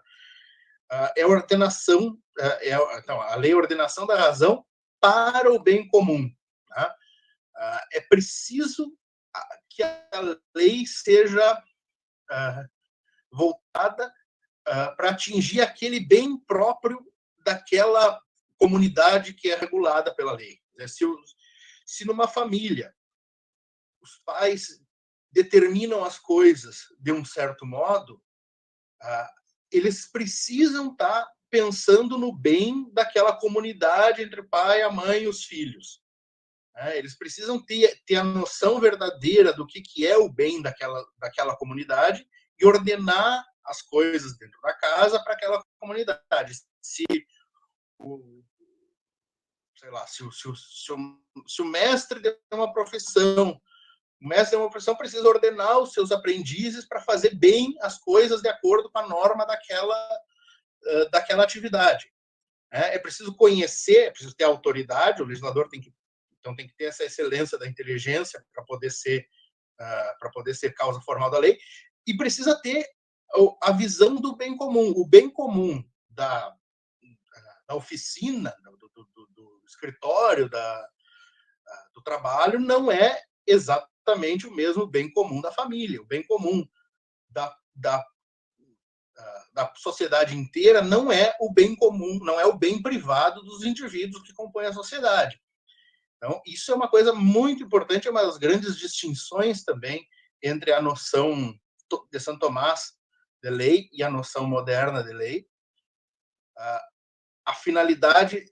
uh, 0.92 1.12
é 1.15 1.22
a 1.22 1.27
ordenação, 1.27 2.20
é, 2.38 2.70
então, 2.98 3.22
a 3.22 3.36
lei 3.36 3.51
é 3.51 3.54
a 3.54 3.58
ordenação 3.58 4.06
da 4.06 4.18
razão 4.18 4.65
para 5.00 5.54
o 5.54 5.63
bem 5.63 5.88
comum. 5.88 6.30
Tá? 6.68 6.94
é 7.94 8.01
preciso 8.01 8.94
que 9.70 9.82
a 9.84 10.38
lei 10.54 10.86
seja 10.86 11.63
uh, 12.32 12.70
voltada 13.32 14.08
uh, 14.68 14.96
para 14.96 15.12
atingir 15.12 15.62
aquele 15.62 16.00
bem 16.00 16.38
próprio 16.38 17.00
daquela 17.46 18.22
comunidade 18.57 19.33
que 19.33 19.51
é 19.51 19.55
regulada 19.55 20.13
pela 20.13 20.33
lei. 20.33 20.59
Se, 20.88 21.05
se 21.85 22.05
numa 22.05 22.27
família 22.27 22.93
os 24.01 24.21
pais 24.25 24.81
determinam 25.31 26.03
as 26.03 26.17
coisas 26.17 26.85
de 27.00 27.12
um 27.12 27.25
certo 27.25 27.65
modo, 27.65 28.21
uh, 29.03 29.29
eles 29.71 30.09
precisam 30.09 30.91
estar 30.91 31.24
tá 31.24 31.31
pensando 31.50 32.17
no 32.17 32.31
bem 32.31 32.89
daquela 32.93 33.35
comunidade 33.35 34.21
entre 34.21 34.43
pai, 34.43 34.81
a 34.81 34.91
mãe 34.91 35.24
e 35.24 35.27
os 35.27 35.43
filhos. 35.43 36.01
Né? 36.75 36.97
Eles 36.97 37.17
precisam 37.17 37.63
ter, 37.63 38.01
ter 38.05 38.15
a 38.15 38.24
noção 38.24 38.79
verdadeira 38.79 39.53
do 39.53 39.65
que, 39.65 39.81
que 39.81 40.05
é 40.05 40.17
o 40.17 40.29
bem 40.29 40.62
daquela, 40.62 41.03
daquela 41.17 41.55
comunidade 41.55 42.27
e 42.59 42.65
ordenar 42.65 43.43
as 43.65 43.81
coisas 43.81 44.38
dentro 44.38 44.59
da 44.62 44.74
casa 44.74 45.21
para 45.24 45.33
aquela 45.33 45.63
comunidade. 45.79 46.53
Se 46.81 47.05
o, 48.00 48.44
sei 49.75 49.90
lá, 49.90 50.06
se 50.08 50.24
o, 50.24 50.32
se 50.32 50.48
o, 50.48 50.56
se 50.56 50.92
o, 50.92 50.98
se 51.48 51.62
o 51.62 51.66
mestre 51.66 52.20
de 52.20 52.38
uma 52.52 52.72
profissão, 52.72 53.60
o 54.22 54.28
mestre 54.28 54.58
de 54.58 54.64
uma 54.64 54.70
profissão 54.70 54.96
precisa 54.96 55.28
ordenar 55.28 55.80
os 55.80 55.94
seus 55.94 56.12
aprendizes 56.12 56.86
para 56.86 57.02
fazer 57.02 57.36
bem 57.36 57.75
as 57.82 57.98
coisas 57.98 58.42
de 58.42 58.50
acordo 58.50 58.90
com 58.90 59.00
a 59.00 59.08
norma 59.08 59.46
daquela, 59.46 60.10
daquela 61.12 61.44
atividade. 61.44 62.12
É, 62.72 62.96
é 62.96 63.00
preciso 63.00 63.36
conhecer, 63.36 64.06
é 64.06 64.12
preciso 64.12 64.36
ter 64.36 64.44
autoridade, 64.44 65.22
o 65.22 65.25
legislador 65.25 65.70
tem 65.70 65.82
que 65.82 65.94
então 66.40 66.56
tem 66.56 66.68
que 66.68 66.75
ter 66.75 66.86
essa 66.86 67.04
excelência 67.04 67.58
da 67.58 67.68
inteligência 67.68 68.46
para 68.54 68.64
poder 68.64 68.92
ser 68.92 69.28
para 69.78 70.30
poder 70.32 70.54
ser 70.54 70.74
causa 70.74 71.02
formal 71.02 71.30
da 71.30 71.40
lei 71.40 71.58
e 72.08 72.16
precisa 72.16 72.56
ter 72.62 72.88
a 73.62 73.72
visão 73.72 74.16
do 74.16 74.36
bem 74.36 74.56
comum. 74.56 74.94
O 74.96 75.06
bem 75.06 75.30
comum 75.30 75.84
da, 76.10 76.56
da 77.67 77.75
oficina, 77.75 78.55
do, 78.63 79.05
do, 79.13 79.27
do, 79.27 79.62
escritório, 79.67 80.50
da, 80.50 80.89
do 81.93 82.01
trabalho 82.01 82.60
não 82.60 82.91
é 82.91 83.22
exatamente 83.48 84.48
o 84.48 84.53
mesmo 84.53 84.86
bem 84.86 85.12
comum 85.12 85.41
da 85.41 85.51
família. 85.51 86.01
O 86.01 86.05
bem 86.05 86.24
comum 86.24 86.67
da, 87.29 87.55
da, 87.74 88.05
da 89.53 89.74
sociedade 89.75 90.36
inteira 90.36 90.81
não 90.81 91.12
é 91.12 91.36
o 91.39 91.51
bem 91.51 91.75
comum, 91.75 92.19
não 92.22 92.39
é 92.39 92.45
o 92.45 92.57
bem 92.57 92.81
privado 92.81 93.41
dos 93.41 93.63
indivíduos 93.63 94.24
que 94.24 94.34
compõem 94.34 94.67
a 94.67 94.74
sociedade. 94.74 95.41
Então, 96.17 96.41
isso 96.45 96.72
é 96.72 96.75
uma 96.75 96.89
coisa 96.89 97.13
muito 97.13 97.63
importante, 97.63 98.07
é 98.07 98.12
uma 98.12 98.25
das 98.25 98.38
grandes 98.38 98.77
distinções 98.77 99.63
também 99.63 100.07
entre 100.41 100.72
a 100.72 100.81
noção 100.81 101.57
de 102.12 102.19
São 102.19 102.38
Tomás 102.38 102.93
de 103.41 103.50
lei 103.50 103.89
e 103.91 104.01
a 104.01 104.10
noção 104.10 104.48
moderna 104.48 105.03
de 105.03 105.13
lei. 105.13 105.48
A 107.46 107.54
finalidade 107.54 108.46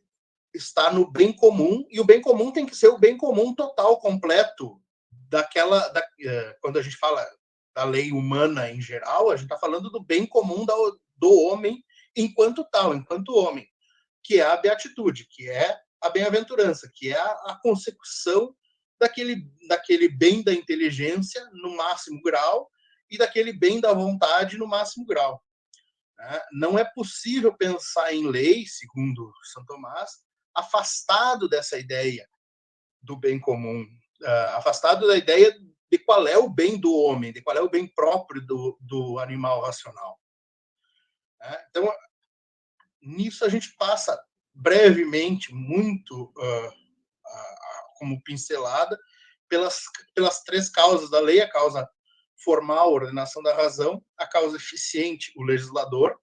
está 0.53 0.91
no 0.91 1.09
bem 1.09 1.33
comum 1.33 1.85
e 1.89 1.99
o 1.99 2.05
bem 2.05 2.21
comum 2.21 2.51
tem 2.51 2.65
que 2.65 2.75
ser 2.75 2.87
o 2.89 2.97
bem 2.97 3.17
comum 3.17 3.55
total, 3.55 3.99
completo 3.99 4.79
daquela 5.29 5.87
da, 5.89 6.05
é, 6.21 6.57
quando 6.61 6.77
a 6.77 6.81
gente 6.81 6.95
fala 6.97 7.27
da 7.73 7.83
lei 7.83 8.11
humana 8.11 8.69
em 8.69 8.79
geral, 8.79 9.31
a 9.31 9.35
gente 9.35 9.45
está 9.45 9.57
falando 9.57 9.89
do 9.89 10.03
bem 10.03 10.27
comum 10.27 10.63
do, 10.63 10.99
do 11.15 11.33
homem 11.45 11.83
enquanto 12.15 12.63
tal, 12.71 12.93
enquanto 12.93 13.35
homem, 13.35 13.67
que 14.23 14.39
é 14.39 14.45
a 14.45 14.55
beatitude, 14.55 15.27
que 15.29 15.49
é 15.49 15.75
a 15.99 16.09
bem-aventurança, 16.09 16.91
que 16.93 17.11
é 17.11 17.17
a, 17.17 17.31
a 17.47 17.59
consecução 17.61 18.55
daquele, 18.99 19.43
daquele 19.67 20.07
bem 20.07 20.43
da 20.43 20.53
inteligência 20.53 21.43
no 21.51 21.75
máximo 21.75 22.21
grau 22.21 22.69
e 23.09 23.17
daquele 23.17 23.53
bem 23.53 23.81
da 23.81 23.91
vontade 23.93 24.57
no 24.57 24.67
máximo 24.67 25.05
grau. 25.05 25.43
Né? 26.17 26.41
Não 26.51 26.77
é 26.77 26.83
possível 26.83 27.55
pensar 27.55 28.13
em 28.13 28.27
lei, 28.27 28.65
segundo 28.65 29.31
São 29.51 29.65
Tomás, 29.65 30.11
afastado 30.55 31.49
dessa 31.49 31.77
ideia 31.77 32.27
do 33.01 33.17
bem 33.17 33.39
comum, 33.39 33.83
uh, 34.21 34.57
afastado 34.57 35.07
da 35.07 35.17
ideia 35.17 35.55
de 35.91 35.99
qual 35.99 36.27
é 36.27 36.37
o 36.37 36.49
bem 36.49 36.79
do 36.79 36.93
homem, 36.93 37.33
de 37.33 37.41
qual 37.41 37.55
é 37.55 37.61
o 37.61 37.69
bem 37.69 37.87
próprio 37.87 38.41
do, 38.45 38.77
do 38.81 39.19
animal 39.19 39.61
racional. 39.61 40.19
Né? 41.39 41.65
Então, 41.69 41.93
nisso 43.01 43.43
a 43.45 43.49
gente 43.49 43.75
passa 43.75 44.19
brevemente, 44.53 45.53
muito 45.53 46.33
uh, 46.37 46.67
uh, 46.67 47.93
como 47.97 48.21
pincelada, 48.23 48.97
pelas, 49.49 49.83
pelas 50.15 50.41
três 50.43 50.69
causas 50.69 51.09
da 51.09 51.19
lei: 51.19 51.41
a 51.41 51.49
causa 51.49 51.87
formal, 52.37 52.91
ordenação 52.91 53.41
da 53.41 53.55
razão, 53.55 54.03
a 54.17 54.27
causa 54.27 54.57
eficiente, 54.57 55.31
o 55.35 55.43
legislador, 55.43 56.19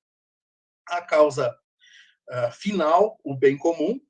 a 0.89 1.01
causa 1.03 1.57
uh, 2.31 2.53
final, 2.53 3.19
o 3.25 3.37
bem 3.37 3.57
comum. 3.57 4.01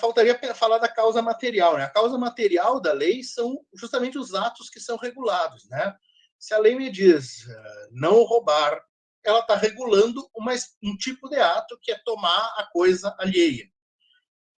faltaria 0.00 0.38
falar 0.54 0.78
da 0.78 0.88
causa 0.88 1.20
material. 1.20 1.76
Né? 1.76 1.84
A 1.84 1.90
causa 1.90 2.16
material 2.16 2.80
da 2.80 2.92
lei 2.92 3.22
são 3.22 3.64
justamente 3.74 4.18
os 4.18 4.34
atos 4.34 4.70
que 4.70 4.80
são 4.80 4.96
regulados. 4.96 5.68
Né? 5.68 5.94
Se 6.38 6.54
a 6.54 6.58
lei 6.58 6.74
me 6.74 6.90
diz 6.90 7.46
não 7.90 8.22
roubar, 8.24 8.80
ela 9.26 9.40
está 9.40 9.56
regulando 9.56 10.28
uma, 10.34 10.52
um 10.82 10.96
tipo 10.96 11.28
de 11.28 11.36
ato 11.36 11.78
que 11.82 11.90
é 11.90 11.98
tomar 12.04 12.54
a 12.56 12.68
coisa 12.72 13.14
alheia. 13.18 13.68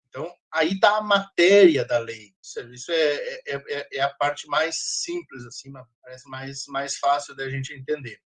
Então, 0.09 0.31
aí 0.53 0.73
está 0.73 0.97
a 0.97 1.03
matéria 1.03 1.85
da 1.85 1.99
lei. 1.99 2.35
Isso 2.41 2.93
é, 2.93 3.15
é, 3.15 3.43
é, 3.47 3.89
é, 3.93 4.01
a 4.01 4.09
parte 4.11 4.47
mais 4.49 4.77
simples, 4.79 5.45
assim, 5.45 5.73
parece 6.03 6.29
mais, 6.29 6.67
mais 6.67 6.99
fácil 6.99 7.35
da 7.37 7.49
gente 7.49 7.73
entender. 7.73 8.21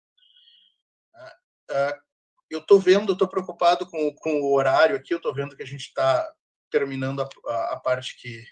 Ah, 1.14 1.36
ah, 1.70 2.00
eu 2.50 2.60
estou 2.60 2.80
vendo, 2.80 3.12
estou 3.12 3.28
preocupado 3.28 3.86
com, 3.86 4.14
com 4.16 4.40
o 4.40 4.54
horário 4.54 4.96
aqui, 4.96 5.14
eu 5.14 5.18
estou 5.18 5.34
vendo 5.34 5.56
que 5.56 5.62
a 5.62 5.66
gente 5.66 5.82
está 5.82 6.32
terminando 6.70 7.22
a, 7.22 7.28
a, 7.46 7.72
a 7.74 7.80
parte 7.80 8.16
que 8.20 8.44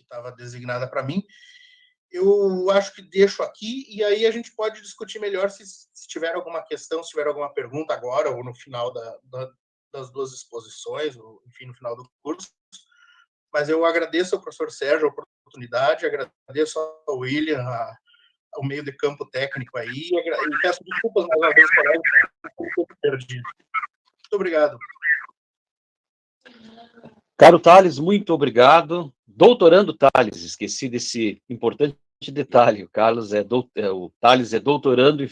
estava 0.00 0.32
designada 0.32 0.88
para 0.88 1.02
mim 1.02 1.24
eu 2.10 2.70
acho 2.70 2.94
que 2.94 3.02
deixo 3.02 3.42
aqui 3.42 3.86
e 3.88 4.02
aí 4.02 4.26
a 4.26 4.30
gente 4.30 4.52
pode 4.54 4.80
discutir 4.80 5.20
melhor 5.20 5.48
se, 5.48 5.64
se 5.64 6.08
tiver 6.08 6.34
alguma 6.34 6.62
questão, 6.62 7.02
se 7.02 7.10
tiver 7.10 7.26
alguma 7.26 7.52
pergunta 7.52 7.94
agora 7.94 8.30
ou 8.30 8.42
no 8.42 8.54
final 8.54 8.92
da, 8.92 9.18
da, 9.24 9.50
das 9.92 10.10
duas 10.12 10.32
exposições, 10.32 11.16
enfim, 11.46 11.66
no 11.66 11.74
final 11.74 11.96
do 11.96 12.08
curso. 12.22 12.48
Mas 13.52 13.68
eu 13.68 13.84
agradeço 13.84 14.34
ao 14.34 14.42
professor 14.42 14.70
Sérgio 14.70 15.08
a 15.08 15.10
oportunidade, 15.10 16.06
agradeço 16.06 16.78
ao 17.08 17.18
William, 17.18 17.60
a, 17.60 17.96
ao 18.54 18.64
meio 18.64 18.84
de 18.84 18.92
campo 18.92 19.28
técnico 19.28 19.76
aí, 19.76 19.88
e 19.88 20.62
peço 20.62 20.82
desculpas 20.84 21.26
mais 21.26 21.40
uma 21.40 21.54
vez, 21.54 21.68
pouco 22.74 22.94
perdido. 23.00 23.42
Muito 23.42 24.34
obrigado. 24.34 24.78
Caro 27.36 27.58
Thales, 27.58 27.98
muito 27.98 28.32
obrigado. 28.32 29.12
Doutorando 29.26 29.96
Thales, 29.96 30.42
esqueci 30.42 30.88
desse 30.88 31.42
importante 31.48 31.96
detalhe. 32.28 32.84
O 32.84 32.90
Carlos 32.90 33.32
é, 33.32 33.44
é, 33.74 33.90
o 33.90 34.12
Thales 34.20 34.52
é 34.52 34.60
doutorando 34.60 35.24
em 35.24 35.30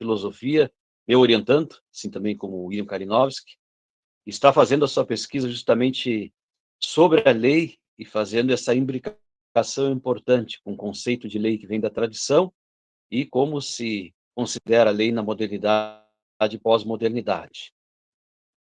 filosofia, 0.00 0.70
meu 1.06 1.20
orientando, 1.20 1.76
assim 1.92 2.10
também 2.10 2.36
como 2.36 2.58
o 2.58 2.66
William 2.66 2.86
Kalinowski, 2.86 3.56
está 4.30 4.52
fazendo 4.52 4.84
a 4.84 4.88
sua 4.88 5.06
pesquisa 5.06 5.48
justamente 5.48 6.32
sobre 6.78 7.28
a 7.28 7.32
lei 7.32 7.78
e 7.98 8.04
fazendo 8.04 8.52
essa 8.52 8.74
imbricação 8.74 9.90
importante 9.90 10.60
com 10.62 10.72
o 10.72 10.76
conceito 10.76 11.28
de 11.28 11.38
lei 11.38 11.58
que 11.58 11.66
vem 11.66 11.80
da 11.80 11.90
tradição 11.90 12.52
e 13.10 13.24
como 13.24 13.60
se 13.60 14.14
considera 14.34 14.90
a 14.90 14.92
lei 14.92 15.10
na 15.10 15.22
modernidade 15.22 16.04
e 16.52 16.58
pós-modernidade. 16.58 17.72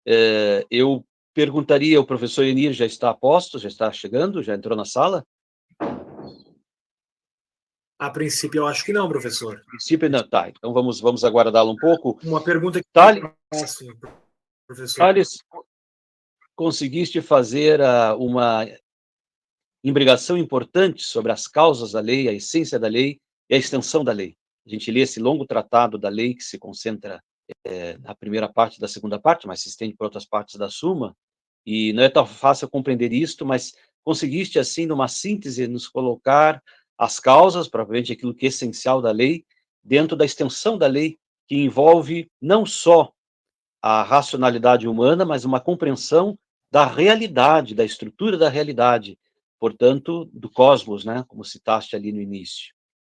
É, 0.07 0.67
eu 0.71 1.05
perguntaria, 1.35 2.01
o 2.01 2.07
professor 2.07 2.45
Enir 2.45 2.73
já 2.73 2.87
está 2.87 3.11
a 3.11 3.15
posto, 3.15 3.59
já 3.59 3.69
está 3.69 3.93
chegando, 3.93 4.43
já 4.43 4.55
entrou 4.55 4.77
na 4.77 4.85
sala? 4.85 5.25
A 7.99 8.11
princípio, 8.11 8.61
eu 8.61 8.67
acho 8.67 8.85
que 8.85 8.95
não, 8.95 9.07
professor. 9.07 9.59
A 9.59 9.71
princípio, 9.71 10.09
não. 10.09 10.27
Tá, 10.27 10.49
então 10.49 10.73
vamos, 10.73 11.01
vamos 11.01 11.23
aguardá-lo 11.23 11.73
um 11.73 11.77
pouco. 11.77 12.19
Uma 12.25 12.43
pergunta 12.43 12.81
que... 12.81 12.89
Thales, 12.91 13.23
professor. 14.75 14.99
Thales, 14.99 15.39
conseguiste 16.55 17.21
fazer 17.21 17.81
uh, 17.81 18.17
uma 18.17 18.67
imbrigação 19.83 20.37
importante 20.39 21.03
sobre 21.03 21.33
as 21.33 21.49
causas 21.49 21.93
da 21.93 22.01
lei, 22.01 22.29
a 22.29 22.33
essência 22.33 22.79
da 22.79 22.87
lei 22.87 23.21
e 23.49 23.55
a 23.55 23.59
extensão 23.59 24.05
da 24.05 24.13
lei. 24.13 24.37
A 24.67 24.71
gente 24.71 24.91
lê 24.91 25.01
esse 25.01 25.19
longo 25.19 25.47
tratado 25.47 25.99
da 25.99 26.09
lei 26.09 26.35
que 26.35 26.45
se 26.45 26.59
concentra 26.59 27.23
é, 27.67 27.99
na 27.99 28.15
primeira 28.15 28.49
parte 28.49 28.79
da 28.79 28.87
segunda 28.87 29.19
parte, 29.19 29.47
mas 29.47 29.63
se 29.63 29.69
estende 29.69 29.97
para 29.97 30.07
outras 30.07 30.27
partes 30.27 30.57
da 30.57 30.69
Suma, 30.69 31.17
e 31.67 31.93
não 31.93 32.03
é 32.03 32.09
tão 32.09 32.27
fácil 32.27 32.69
compreender 32.69 33.13
isto, 33.13 33.45
mas 33.45 33.75
conseguiste, 34.05 34.59
assim, 34.59 34.87
numa 34.87 35.09
síntese, 35.09 35.67
nos 35.67 35.89
colocar 35.89 36.63
as 36.97 37.19
causas, 37.19 37.69
provavelmente 37.69 38.13
aquilo 38.13 38.35
que 38.35 38.47
é 38.47 38.49
essencial 38.49 39.03
da 39.03 39.11
lei, 39.11 39.45
dentro 39.83 40.17
da 40.17 40.25
extensão 40.25 40.79
da 40.79 40.87
lei, 40.87 41.19
que 41.49 41.57
envolve 41.57 42.31
não 42.41 42.65
só 42.65 43.13
a 43.83 44.03
racionalidade 44.03 44.87
humana, 44.87 45.25
mas 45.25 45.45
uma 45.45 45.61
compreensão 45.61 46.39
da 46.71 46.87
realidade, 46.87 47.75
da 47.75 47.85
estrutura 47.85 48.37
da 48.37 48.49
realidade, 48.49 49.19
portanto, 49.59 50.31
do 50.33 50.51
cosmos, 50.51 51.05
né, 51.05 51.25
como 51.27 51.45
citaste 51.45 51.97
ali 51.97 52.13
no 52.13 52.21
início. 52.21 52.73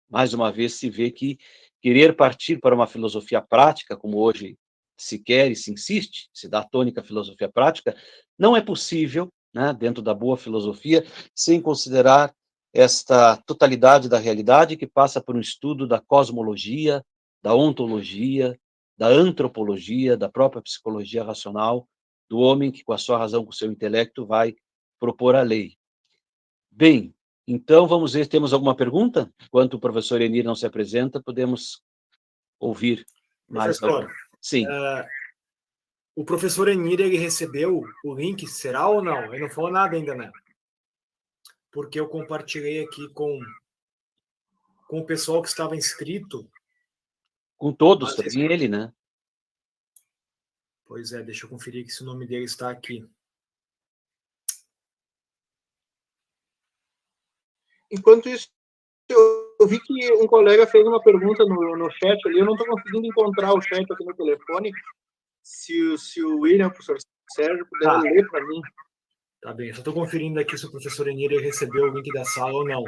Mais 0.09 0.35
uma 0.35 0.53
vez 0.53 0.75
se 0.75 0.89
vê 0.91 1.11
que 1.11 1.39
querer 1.81 2.15
partir 2.15 2.61
para 2.61 2.75
uma 2.75 2.87
filosofia 2.87 3.41
prática, 3.41 3.97
como 3.97 4.19
hoje 4.19 4.57
se 4.97 5.19
quer 5.19 5.51
e 5.51 5.57
se 5.57 5.73
insiste, 5.73 6.29
se 6.33 6.49
dá 6.49 6.63
tônica 6.63 7.03
filosofia 7.03 7.49
prática, 7.49 7.97
não 8.39 8.57
é 8.57 8.61
possível, 8.61 9.33
né, 9.53 9.73
dentro 9.73 10.03
da 10.03 10.15
boa 10.15 10.37
filosofia, 10.37 11.05
sem 11.35 11.61
considerar 11.61 12.35
esta 12.73 13.37
totalidade 13.47 14.09
da 14.09 14.19
realidade 14.19 14.77
que 14.77 14.87
passa 14.87 15.21
por 15.21 15.35
um 15.35 15.41
estudo 15.41 15.87
da 15.87 16.01
cosmologia, 16.01 17.03
da 17.43 17.55
ontologia, 17.55 18.59
da 18.97 19.09
antropologia, 19.09 20.17
da 20.17 20.29
própria 20.29 20.63
psicologia 20.63 21.23
racional 21.23 21.89
do 22.29 22.39
homem 22.39 22.73
que, 22.73 22.83
com 22.83 22.93
a 22.93 22.99
sua 22.99 23.19
razão, 23.19 23.45
com 23.45 23.51
o 23.51 23.55
seu 23.55 23.71
intelecto, 23.71 24.27
vai 24.27 24.55
propor 24.99 25.37
a 25.37 25.43
lei. 25.43 25.77
Bem, 26.71 27.15
então, 27.47 27.87
vamos 27.87 28.15
ver, 28.15 28.27
temos 28.27 28.53
alguma 28.53 28.75
pergunta? 28.75 29.33
Enquanto 29.45 29.75
o 29.75 29.81
professor 29.81 30.21
Enir 30.21 30.45
não 30.45 30.55
se 30.55 30.67
apresenta, 30.67 31.23
podemos 31.23 31.83
ouvir 32.59 33.07
mais. 33.49 33.79
Professor, 33.79 34.11
Sim. 34.41 34.67
Uh, 34.67 35.05
o 36.17 36.25
professor 36.25 36.69
Enir, 36.69 37.01
ele 37.01 37.17
recebeu 37.17 37.85
o 38.05 38.15
link, 38.15 38.47
será 38.47 38.89
ou 38.89 39.03
não? 39.03 39.33
Ele 39.33 39.45
não 39.45 39.51
falou 39.51 39.71
nada 39.71 39.95
ainda, 39.97 40.15
né? 40.15 40.33
Porque 41.71 42.01
eu 42.01 42.09
compartilhei 42.09 42.83
aqui 42.83 43.09
com, 43.11 43.39
com 44.89 44.99
o 44.99 45.05
pessoal 45.05 45.43
que 45.43 45.49
estava 45.49 45.77
inscrito. 45.77 46.51
Com 47.57 47.73
todos, 47.73 48.15
também 48.15 48.53
ele, 48.53 48.69
né? 48.69 48.93
Pois 50.85 51.13
é, 51.13 51.23
deixa 51.23 51.47
eu 51.47 51.51
conferir 51.51 51.85
que 51.85 51.91
se 51.91 52.03
o 52.03 52.07
nome 52.07 52.27
dele 52.27 52.45
está 52.45 52.71
aqui. 52.71 53.09
Enquanto 57.91 58.29
isso, 58.29 58.49
eu 59.09 59.67
vi 59.67 59.81
que 59.81 60.13
um 60.15 60.27
colega 60.27 60.67
fez 60.67 60.87
uma 60.87 61.03
pergunta 61.03 61.45
no, 61.45 61.77
no 61.77 61.91
chat 61.91 62.19
ali, 62.27 62.39
eu 62.39 62.45
não 62.45 62.55
estou 62.55 62.67
conseguindo 62.67 63.07
encontrar 63.07 63.53
o 63.53 63.61
chat 63.61 63.85
aqui 63.91 64.05
no 64.05 64.15
telefone. 64.15 64.71
Se, 65.43 65.97
se 65.99 66.23
o 66.23 66.41
William, 66.41 66.67
o 66.67 66.71
professor 66.71 66.99
Sérgio, 67.33 67.67
puder 67.67 67.89
ah. 67.89 68.01
ler 68.01 68.29
para 68.29 68.45
mim. 68.47 68.61
Tá 69.41 69.53
bem, 69.53 69.73
só 69.73 69.79
estou 69.79 69.95
conferindo 69.95 70.41
aqui 70.41 70.59
se 70.59 70.67
o 70.67 70.71
professor 70.71 71.07
Enir 71.09 71.31
recebeu 71.41 71.85
o 71.85 71.95
link 71.95 72.13
da 72.13 72.25
sala 72.25 72.53
ou 72.53 72.67
não. 72.67 72.83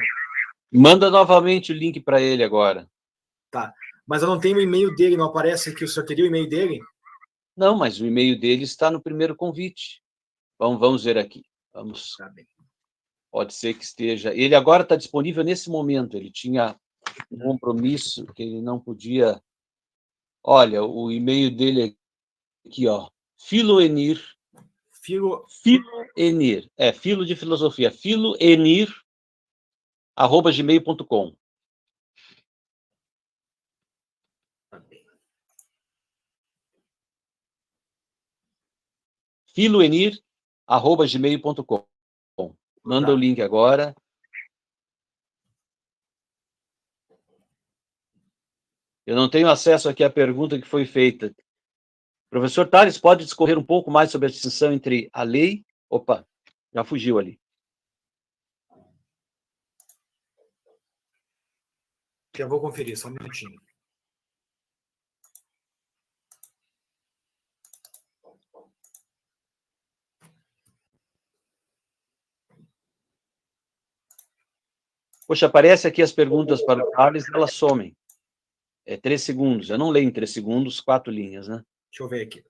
Manda 0.72 1.10
novamente 1.10 1.72
o 1.72 1.74
link 1.74 2.00
para 2.00 2.20
ele 2.20 2.42
agora. 2.42 2.90
Tá, 3.50 3.72
mas 4.08 4.22
eu 4.22 4.28
não 4.28 4.40
tenho 4.40 4.56
o 4.56 4.60
e-mail 4.60 4.94
dele, 4.96 5.18
não 5.18 5.26
aparece 5.26 5.68
aqui. 5.68 5.84
O 5.84 5.88
senhor 5.88 6.06
teria 6.06 6.24
o 6.24 6.28
e-mail 6.28 6.48
dele? 6.48 6.80
Não, 7.54 7.76
mas 7.76 8.00
o 8.00 8.06
e-mail 8.06 8.40
dele 8.40 8.64
está 8.64 8.90
no 8.90 9.02
primeiro 9.02 9.36
convite. 9.36 10.02
Vamos, 10.58 10.80
vamos 10.80 11.04
ver 11.04 11.18
aqui. 11.18 11.44
Vamos. 11.74 12.16
Tá. 12.16 12.32
Pode 13.30 13.52
ser 13.52 13.74
que 13.74 13.84
esteja. 13.84 14.34
Ele 14.34 14.54
agora 14.54 14.82
está 14.82 14.96
disponível 14.96 15.44
nesse 15.44 15.68
momento. 15.68 16.16
Ele 16.16 16.30
tinha 16.30 16.74
um 17.30 17.38
compromisso 17.38 18.24
que 18.32 18.42
ele 18.42 18.62
não 18.62 18.80
podia. 18.80 19.42
Olha, 20.42 20.82
o 20.82 21.12
e-mail 21.12 21.54
dele 21.54 21.94
aqui, 22.66 22.88
ó. 22.88 23.10
Filoenir. 23.36 24.24
Filo... 25.02 25.46
Filoenir. 25.62 26.70
É, 26.78 26.94
filo 26.94 27.26
de 27.26 27.36
filosofia. 27.36 27.90
Filoenir, 27.90 28.90
arroba 30.16 30.50
gmail.com. 30.50 31.36
Filoenir, 39.58 40.22
arroba 40.68 41.04
gmail.com. 41.04 41.84
Manda 42.80 43.08
tá. 43.08 43.12
o 43.12 43.16
link 43.16 43.42
agora. 43.42 43.92
Eu 49.04 49.16
não 49.16 49.28
tenho 49.28 49.50
acesso 49.50 49.88
aqui 49.88 50.04
à 50.04 50.10
pergunta 50.10 50.60
que 50.60 50.64
foi 50.64 50.86
feita. 50.86 51.34
Professor 52.30 52.68
Tales, 52.68 52.98
pode 52.98 53.24
discorrer 53.24 53.58
um 53.58 53.64
pouco 53.64 53.90
mais 53.90 54.12
sobre 54.12 54.28
a 54.28 54.30
distinção 54.30 54.72
entre 54.72 55.10
a 55.12 55.24
lei 55.24 55.66
Opa, 55.90 56.24
já 56.72 56.84
fugiu 56.84 57.18
ali. 57.18 57.40
Já 62.36 62.46
vou 62.46 62.60
conferir, 62.60 62.96
só 62.96 63.08
um 63.08 63.10
minutinho. 63.10 63.60
Poxa, 75.28 75.44
aparece 75.44 75.86
aqui 75.86 76.00
as 76.00 76.10
perguntas 76.10 76.62
para 76.62 76.82
o 76.82 76.90
Carlos, 76.90 77.28
elas 77.34 77.52
somem. 77.52 77.94
É 78.86 78.96
três 78.96 79.20
segundos. 79.20 79.68
Eu 79.68 79.76
não 79.76 79.90
leio 79.90 80.08
em 80.08 80.10
três 80.10 80.32
segundos, 80.32 80.80
quatro 80.80 81.12
linhas, 81.12 81.46
né? 81.46 81.62
Deixa 81.90 82.02
eu 82.02 82.08
ver 82.08 82.22
aqui. 82.22 82.42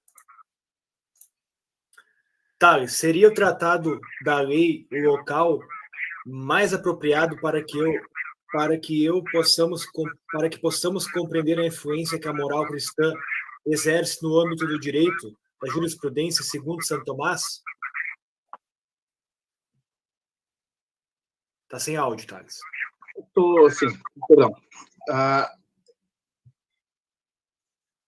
Thales, 2.57 2.93
seria 2.93 3.29
o 3.29 3.35
tratado 3.35 4.01
da 4.25 4.41
lei 4.41 4.87
local 4.93 5.59
mais 6.25 6.73
apropriado 6.73 7.37
para 7.41 7.63
que 7.65 7.77
eu 7.77 7.93
para 8.51 8.79
que 8.79 9.05
eu 9.05 9.23
possamos 9.25 9.85
para 10.33 10.49
que 10.49 10.59
possamos 10.59 11.11
compreender 11.11 11.59
a 11.59 11.67
influência 11.67 12.19
que 12.19 12.29
a 12.29 12.33
moral 12.33 12.67
cristã 12.67 13.13
exerce 13.67 14.23
no 14.23 14.39
âmbito 14.41 14.67
do 14.67 14.79
direito, 14.79 15.37
da 15.61 15.71
jurisprudência 15.71 16.45
segundo 16.45 16.85
Santo 16.85 17.05
Tomás? 17.05 17.61
Tá 21.69 21.79
sem 21.79 21.97
áudio, 21.97 22.27
Thales. 22.27 22.59
Tô, 23.35 23.69
sim, 23.71 23.87
perdão. 24.27 24.55
Ah, 25.11 25.53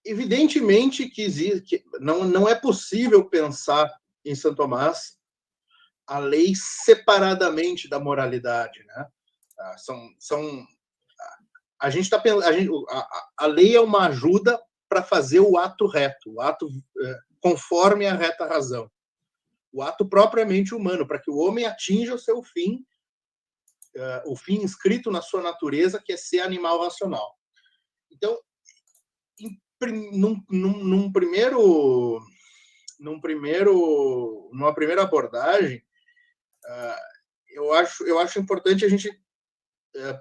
evidentemente 0.04 1.08
que, 1.08 1.22
existe, 1.22 1.60
que 1.60 1.84
não, 2.00 2.24
não 2.24 2.48
é 2.48 2.54
possível 2.54 3.24
pensar 3.28 3.92
em 4.24 4.34
Santo 4.34 4.56
Tomás 4.56 5.18
a 6.06 6.18
lei 6.18 6.54
separadamente 6.54 7.88
da 7.88 8.00
moralidade, 8.00 8.84
né? 8.84 9.06
Ah, 9.58 9.78
são, 9.78 10.08
são 10.18 10.66
a 11.80 11.88
gente 11.88 12.04
está 12.04 12.16
a, 12.18 13.28
a 13.38 13.46
lei 13.46 13.74
é 13.74 13.80
uma 13.80 14.06
ajuda 14.08 14.60
para 14.88 15.02
fazer 15.02 15.40
o 15.40 15.56
ato 15.56 15.86
reto, 15.86 16.34
o 16.34 16.40
ato 16.40 16.68
é, 17.02 17.18
conforme 17.40 18.06
a 18.06 18.14
reta 18.14 18.46
razão, 18.46 18.90
o 19.72 19.82
ato 19.82 20.06
propriamente 20.06 20.74
humano, 20.74 21.06
para 21.06 21.18
que 21.18 21.30
o 21.30 21.38
homem 21.38 21.64
atinja 21.64 22.14
o 22.14 22.18
seu 22.18 22.42
fim 22.42 22.84
uh, 23.96 24.32
o 24.32 24.36
fim 24.36 24.62
inscrito 24.62 25.10
na 25.10 25.22
sua 25.22 25.42
natureza, 25.42 26.02
que 26.04 26.12
é 26.12 26.16
ser 26.16 26.40
animal 26.40 26.82
racional. 26.82 27.36
Então, 28.10 28.38
em, 29.38 29.60
num, 30.12 30.42
num, 30.50 30.84
num, 30.84 31.12
primeiro, 31.12 32.20
num 32.98 33.20
primeiro, 33.20 34.50
numa 34.52 34.74
primeira 34.74 35.02
abordagem, 35.02 35.78
uh, 36.66 37.00
eu 37.48 37.72
acho, 37.72 38.04
eu 38.04 38.18
acho 38.18 38.38
importante 38.38 38.84
a 38.84 38.88
gente, 38.88 39.08
uh, 39.08 40.20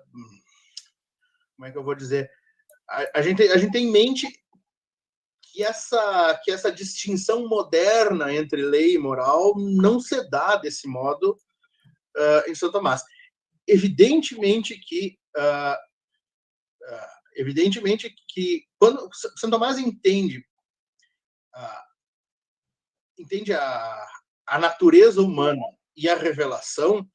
como 1.56 1.68
é 1.68 1.72
que 1.72 1.78
eu 1.78 1.84
vou 1.84 1.96
dizer, 1.96 2.30
a, 2.90 3.20
a, 3.20 3.22
gente, 3.22 3.44
a 3.44 3.58
gente 3.58 3.72
tem 3.72 3.88
em 3.88 3.92
mente 3.92 4.28
que 5.42 5.64
essa, 5.64 6.40
que 6.44 6.52
essa 6.52 6.72
distinção 6.72 7.48
moderna 7.48 8.34
entre 8.34 8.62
lei 8.62 8.94
e 8.94 9.00
moral 9.00 9.56
não 9.58 10.00
se 10.00 10.28
dá 10.30 10.56
desse 10.56 10.88
modo 10.88 11.34
uh, 12.16 12.50
em 12.50 12.56
São 12.56 12.72
Tomás 12.72 13.04
evidentemente 13.70 14.80
que 14.80 15.18
uh, 15.38 15.78
evidentemente 17.36 18.14
que 18.28 18.66
quando 18.80 19.08
Santo 19.14 19.52
Tomás 19.52 19.78
entende 19.78 20.40
uh, 21.56 21.90
entende 23.20 23.54
a, 23.54 24.08
a 24.48 24.58
natureza 24.58 25.22
humana 25.22 25.62
e 25.96 26.10
a 26.10 26.16
revelação 26.16 27.08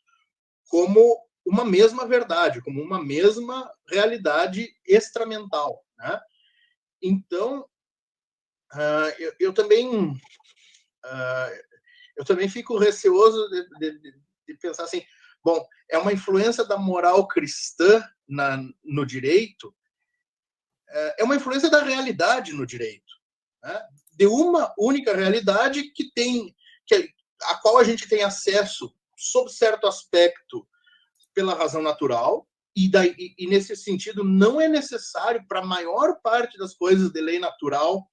como 0.68 1.20
uma 1.44 1.64
mesma 1.64 2.06
verdade, 2.06 2.62
como 2.62 2.80
uma 2.80 3.02
mesma 3.02 3.70
realidade 3.88 4.74
extramental, 4.86 5.84
né? 5.98 6.20
Então, 7.02 7.68
eu, 9.18 9.34
eu, 9.38 9.52
também 9.52 10.18
eu 12.16 12.24
também 12.24 12.48
fico 12.48 12.78
receoso 12.78 13.46
de, 13.50 13.68
de, 13.78 14.12
de 14.48 14.56
pensar 14.56 14.84
assim, 14.84 15.04
Bom, 15.44 15.66
é 15.90 15.98
uma 15.98 16.12
influência 16.12 16.64
da 16.64 16.78
moral 16.78 17.28
cristã 17.28 18.02
na, 18.26 18.58
no 18.82 19.04
direito, 19.04 19.74
é, 20.88 21.22
é 21.22 21.24
uma 21.24 21.36
influência 21.36 21.70
da 21.70 21.82
realidade 21.82 22.52
no 22.52 22.66
direito, 22.66 23.12
né? 23.62 23.82
de 24.12 24.26
uma 24.26 24.72
única 24.78 25.14
realidade 25.14 25.90
que 25.90 26.10
tem, 26.12 26.54
que, 26.86 27.12
a 27.42 27.56
qual 27.56 27.78
a 27.78 27.84
gente 27.84 28.08
tem 28.08 28.22
acesso 28.22 28.94
sob 29.16 29.52
certo 29.52 29.86
aspecto 29.86 30.66
pela 31.34 31.54
razão 31.54 31.82
natural, 31.82 32.48
e, 32.76 32.90
daí, 32.90 33.14
e, 33.38 33.46
nesse 33.46 33.76
sentido 33.76 34.24
não 34.24 34.60
é 34.60 34.68
necessário 34.68 35.44
para 35.46 35.60
a 35.60 35.66
maior 35.66 36.20
parte 36.22 36.58
das 36.58 36.74
coisas 36.74 37.10
de 37.10 37.20
lei 37.20 37.38
natural 37.38 38.10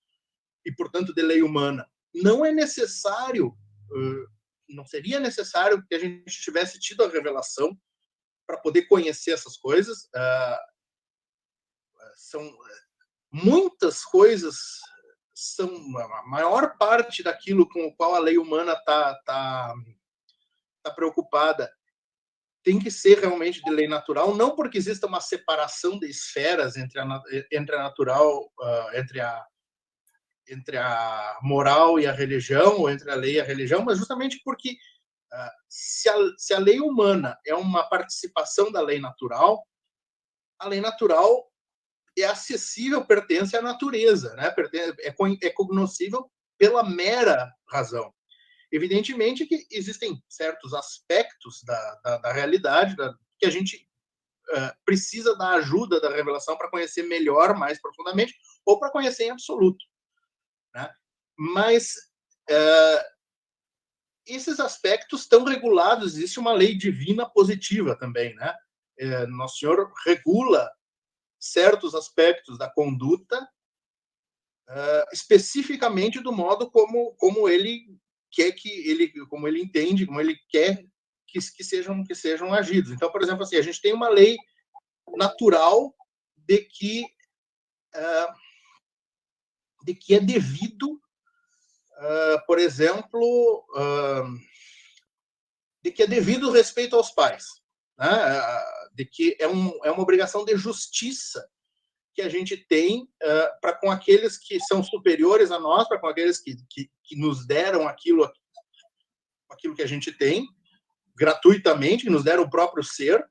e 0.64 0.72
portanto 0.72 1.16
de 1.16 1.22
lei 1.24 1.42
humana 1.42 1.90
não 2.14 2.46
é 2.46 2.52
necessário 2.52 3.48
uh, 3.48 4.28
não 4.74 4.86
seria 4.86 5.20
necessário 5.20 5.86
que 5.88 5.96
a 5.96 6.00
gente 6.00 6.42
tivesse 6.42 6.80
tido 6.80 7.04
a 7.04 7.10
revelação 7.10 7.78
para 8.46 8.58
poder 8.58 8.84
conhecer 8.84 9.32
essas 9.32 9.58
coisas. 9.58 10.06
Uh, 10.16 10.58
são 12.16 12.52
muitas 13.32 14.04
coisas 14.04 14.58
são 15.34 15.70
a 15.98 16.28
maior 16.28 16.78
parte 16.78 17.24
daquilo 17.24 17.68
com 17.68 17.88
o 17.88 17.96
qual 17.96 18.14
a 18.14 18.20
lei 18.20 18.38
humana 18.38 18.74
está 18.74 19.16
tá, 19.26 19.74
tá 20.84 20.92
preocupada 20.92 21.72
tem 22.64 22.78
que 22.78 22.92
ser 22.92 23.20
realmente 23.20 23.62
de 23.64 23.72
lei 23.72 23.88
natural, 23.88 24.36
não 24.36 24.56
porque 24.56 24.78
exista 24.78 25.08
uma 25.08 25.20
separação 25.20 25.98
de 25.98 26.08
esferas 26.08 26.78
entre 26.78 27.00
a, 27.00 27.22
entre 27.52 27.76
a 27.76 27.80
natural, 27.80 28.52
uh, 28.60 28.96
entre 28.96 29.20
a 29.20 29.44
entre 30.52 30.78
a 30.78 31.40
moral 31.42 32.00
e 32.00 32.06
a 32.06 32.12
religião, 32.12 32.80
ou 32.80 32.90
entre 32.90 33.10
a 33.10 33.16
lei 33.16 33.36
e 33.36 33.42
a 33.42 33.44
religião, 33.44 33.84
mas 33.84 33.98
justamente 33.98 34.42
porque 34.44 34.72
uh, 34.72 35.52
se, 35.70 36.10
a, 36.10 36.16
se 36.38 36.54
a 36.54 36.60
lei 36.60 36.80
humana 36.80 37.38
é 37.46 37.56
uma 37.56 37.84
participação 37.88 38.72
da 38.72 38.82
lei 38.82 39.00
natural, 39.00 39.66
a 40.60 40.68
lei 40.68 40.82
natural 40.82 41.50
é 42.18 42.26
acessível, 42.26 43.06
pertence 43.06 43.56
à 43.56 43.62
natureza, 43.62 44.36
né? 44.36 44.54
é, 44.74 45.48
é 45.48 45.50
cognoscível 45.50 46.30
pela 46.58 46.84
mera 46.84 47.52
razão. 47.68 48.14
Evidentemente 48.72 49.46
que 49.46 49.66
existem 49.72 50.22
certos 50.30 50.74
aspectos 50.74 51.62
da, 51.64 51.96
da, 52.04 52.18
da 52.18 52.34
realidade 52.34 52.96
da, 52.96 53.14
que 53.40 53.46
a 53.46 53.50
gente 53.50 53.88
uh, 54.50 54.72
precisa 54.86 55.36
da 55.36 55.52
ajuda 55.52 56.00
da 56.00 56.10
revelação 56.10 56.58
para 56.58 56.70
conhecer 56.70 57.04
melhor, 57.04 57.58
mais 57.58 57.82
profundamente, 57.82 58.36
ou 58.66 58.80
para 58.80 58.92
conhecer 58.92 59.26
em 59.26 59.32
absoluto. 59.32 59.84
Né? 60.74 60.90
Mas 61.38 61.96
uh, 62.50 63.04
esses 64.26 64.60
aspectos 64.60 65.22
estão 65.22 65.44
regulados, 65.44 66.16
existe 66.16 66.40
uma 66.40 66.54
lei 66.54 66.76
divina 66.76 67.30
positiva 67.30 67.96
também. 67.96 68.36
Né? 68.36 68.56
Uh, 69.02 69.28
Nosso 69.28 69.58
Senhor 69.58 69.92
regula 70.06 70.72
certos 71.40 71.96
aspectos 71.96 72.58
da 72.58 72.70
conduta, 72.70 73.42
uh, 74.70 75.06
especificamente 75.12 76.20
do 76.20 76.32
modo 76.32 76.70
como, 76.70 77.16
como 77.16 77.50
ele 77.50 77.98
quer 78.32 78.52
que 78.52 78.70
ele, 78.90 79.12
como 79.26 79.48
ele 79.48 79.62
entende, 79.62 80.06
como 80.06 80.22
ele 80.22 80.38
quer 80.50 80.86
que, 81.28 81.40
que 81.40 81.64
sejam 81.64 82.04
que 82.04 82.14
sejam 82.14 82.54
agidos. 82.54 82.92
Então, 82.92 83.12
por 83.12 83.22
exemplo, 83.22 83.44
assim, 83.44 83.58
a 83.58 83.62
gente 83.62 83.82
tem 83.82 83.94
uma 83.94 84.10
lei 84.10 84.38
natural 85.18 85.94
de 86.38 86.60
que 86.60 87.04
uh, 87.96 88.34
de 89.84 89.96
que 89.96 90.16
é 90.16 90.20
devido, 90.20 90.92
uh, 90.94 92.46
por 92.46 92.60
exemplo, 92.60 93.66
uh, 93.76 94.40
de 95.84 95.92
que 95.92 96.04
é 96.04 96.08
devido 96.08 96.52
respeito 96.52 96.96
aos 96.96 97.12
pais, 97.12 97.46
né? 97.98 98.40
Uh, 98.40 98.96
de 98.96 99.06
que 99.06 99.38
é, 99.40 99.48
um, 99.48 99.72
é 99.84 99.92
uma 99.92 100.04
obrigação 100.04 100.44
de 100.44 100.56
justiça 100.58 101.48
que 102.14 102.22
a 102.22 102.28
gente 102.28 102.58
tem 102.58 103.08
para 103.62 103.74
com 103.74 103.90
aqueles 103.90 104.38
que 104.38 104.60
são 104.60 104.84
superiores 104.84 105.50
a 105.50 105.58
nós, 105.58 105.88
para 105.88 105.98
com 105.98 106.08
aqueles 106.08 106.42
que, 106.42 106.58
que, 106.70 106.92
que, 107.06 107.16
nos 107.16 107.48
deram 107.48 107.88
aquilo, 107.88 108.30
aquilo 109.50 109.74
que 109.74 109.82
a 109.82 109.88
gente 109.88 110.12
tem, 110.12 110.46
gratuitamente, 111.16 112.04
que 112.04 112.10
nos 112.10 112.26
deram 112.26 112.44
o 112.44 112.50
próprio 112.50 112.84
ser, 112.84 113.26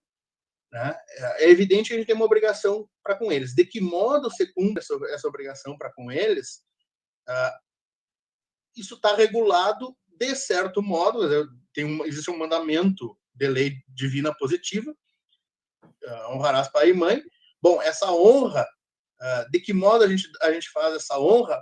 né? 0.73 0.97
É 1.39 1.51
evidente 1.51 1.89
que 1.89 1.95
a 1.95 1.97
gente 1.99 2.07
tem 2.07 2.15
uma 2.15 2.25
obrigação 2.25 2.89
para 3.03 3.17
com 3.17 3.33
eles. 3.33 3.55
De 3.55 3.65
que 3.65 3.81
modo 3.81 4.31
você 4.31 4.47
cumpre 4.47 4.81
essa, 4.81 4.95
essa 5.09 5.29
obrigação 5.29 5.77
para 5.77 5.93
com 5.93 6.11
eles? 6.13 6.63
Uh, 7.29 7.59
isso 8.77 8.95
está 8.95 9.15
regulado 9.15 9.97
de 10.07 10.35
certo 10.37 10.83
modo. 10.83 11.49
Tem 11.75 11.85
um, 11.85 12.05
existe 12.05 12.31
um 12.31 12.39
mandamento 12.39 13.19
de 13.35 13.49
lei 13.49 13.77
divina 13.89 14.35
positiva, 14.37 14.95
uh, 15.83 16.33
honrarás 16.33 16.69
pai 16.69 16.91
e 16.91 16.95
mãe. 16.95 17.23
Bom, 17.61 17.83
essa 17.83 18.13
honra, 18.13 18.67
uh, 19.21 19.51
de 19.51 19.61
que 19.61 19.73
modo 19.73 20.05
a 20.05 20.09
gente, 20.09 20.31
a 20.43 20.53
gente 20.53 20.71
faz 20.71 20.95
essa 20.95 21.19
honra? 21.19 21.61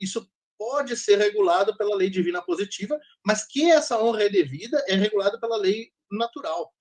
Isso 0.00 0.28
pode 0.58 0.96
ser 0.96 1.16
regulado 1.16 1.76
pela 1.76 1.96
lei 1.96 2.10
divina 2.10 2.42
positiva, 2.42 2.98
mas 3.24 3.46
que 3.46 3.70
essa 3.70 3.98
honra 4.02 4.24
é 4.24 4.28
devida 4.28 4.82
é 4.86 4.94
regulada 4.94 5.40
pela 5.40 5.56
lei 5.56 5.90
natural. 6.10 6.72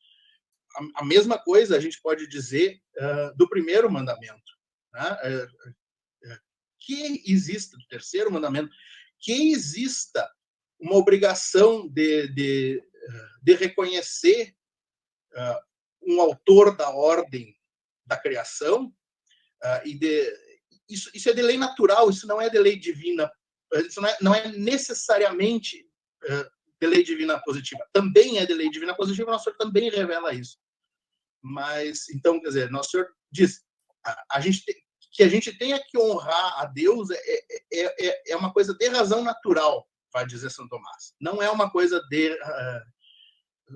A, 0.76 1.02
a 1.02 1.06
mesma 1.06 1.38
coisa 1.38 1.76
a 1.76 1.80
gente 1.80 2.02
pode 2.02 2.28
dizer 2.28 2.82
uh, 2.98 3.36
do 3.38 3.48
primeiro 3.50 3.92
mandamento. 3.92 4.54
Né? 4.94 5.18
Uh, 5.42 5.74
que 6.80 7.24
exista, 7.26 7.78
do 7.78 7.88
terceiro 7.88 8.32
mandamento, 8.32 8.70
que 9.20 9.52
exista 9.52 10.30
uma 10.80 10.96
obrigação 10.96 11.88
de, 11.88 12.28
de, 12.28 12.84
de 13.42 13.54
reconhecer 13.56 14.54
um 16.02 16.20
autor 16.20 16.76
da 16.76 16.90
ordem 16.90 17.58
da 18.06 18.18
criação 18.18 18.94
e 19.86 19.98
de 19.98 20.30
isso, 20.90 21.10
isso 21.14 21.30
é 21.30 21.34
de 21.34 21.42
lei 21.42 21.58
natural, 21.58 22.10
isso 22.10 22.28
não 22.28 22.42
é 22.42 22.50
de 22.50 22.60
lei 22.60 22.78
divina 22.78 23.32
isso 23.82 24.02
não 24.02 24.10
é, 24.10 24.18
não 24.22 24.36
é 24.36 24.48
necessariamente 24.52 25.86
uh, 26.26 26.52
de 26.80 26.88
lei 26.88 27.04
divina 27.04 27.40
positiva. 27.40 27.86
Também 27.92 28.38
é 28.38 28.46
de 28.46 28.54
lei 28.54 28.70
divina 28.70 28.96
positiva, 28.96 29.32
nosso 29.32 29.46
Senhor 29.46 29.58
também 29.58 29.90
revela 29.90 30.34
isso. 30.34 30.58
Mas, 31.44 32.08
então, 32.10 32.40
quer 32.40 32.48
dizer, 32.48 32.72
nosso 32.72 32.92
Senhor 32.92 33.08
diz, 33.30 33.62
a, 34.06 34.24
a 34.32 34.40
gente 34.40 34.64
tem, 34.64 34.76
que 35.12 35.24
a 35.24 35.28
gente 35.28 35.56
tenha 35.58 35.80
que 35.80 35.98
honrar 35.98 36.62
a 36.62 36.66
Deus 36.66 37.10
é, 37.12 37.20
é, 37.72 38.08
é, 38.08 38.32
é, 38.32 38.36
uma 38.36 38.52
coisa 38.54 38.74
de 38.74 38.88
razão 38.88 39.24
natural, 39.24 39.88
vai 40.12 40.26
dizer 40.26 40.50
São 40.50 40.68
Tomás. 40.68 41.14
Não 41.20 41.42
é 41.42 41.50
uma 41.50 41.70
coisa 41.70 42.02
de. 42.10 42.32
Uh, 42.32 42.94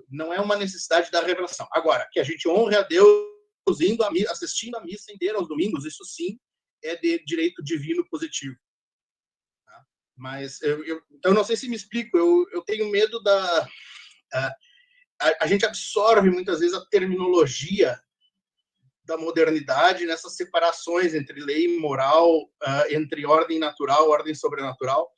não 0.09 0.33
é 0.33 0.39
uma 0.39 0.55
necessidade 0.55 1.11
da 1.11 1.21
revelação. 1.21 1.67
Agora, 1.71 2.07
que 2.11 2.19
a 2.19 2.23
gente 2.23 2.47
honre 2.47 2.75
a 2.75 2.83
Deus 2.83 3.11
indo 3.81 4.03
a, 4.03 4.09
assistindo 4.29 4.75
a 4.75 4.83
missa 4.83 5.11
inteira 5.11 5.37
aos 5.37 5.47
domingos, 5.47 5.85
isso 5.85 6.03
sim 6.05 6.39
é 6.83 6.95
de 6.95 7.23
direito 7.25 7.63
divino 7.63 8.07
positivo. 8.09 8.55
Mas 10.15 10.61
eu, 10.61 10.83
eu, 10.83 11.01
então 11.11 11.33
não 11.33 11.43
sei 11.43 11.55
se 11.55 11.69
me 11.69 11.75
explico. 11.75 12.17
Eu, 12.17 12.47
eu 12.51 12.61
tenho 12.63 12.89
medo 12.89 13.21
da 13.21 13.67
a, 14.33 14.55
a, 15.19 15.43
a, 15.45 15.47
gente 15.47 15.65
absorve 15.65 16.29
muitas 16.29 16.59
vezes 16.59 16.75
a 16.75 16.85
terminologia 16.85 17.99
da 19.03 19.17
modernidade 19.17 20.05
nessas 20.05 20.35
separações 20.35 21.13
entre 21.13 21.39
lei 21.39 21.65
e 21.65 21.79
moral, 21.79 22.43
uh, 22.43 22.85
entre 22.89 23.25
ordem 23.25 23.57
natural, 23.57 24.09
ordem 24.09 24.35
sobrenatural. 24.35 25.09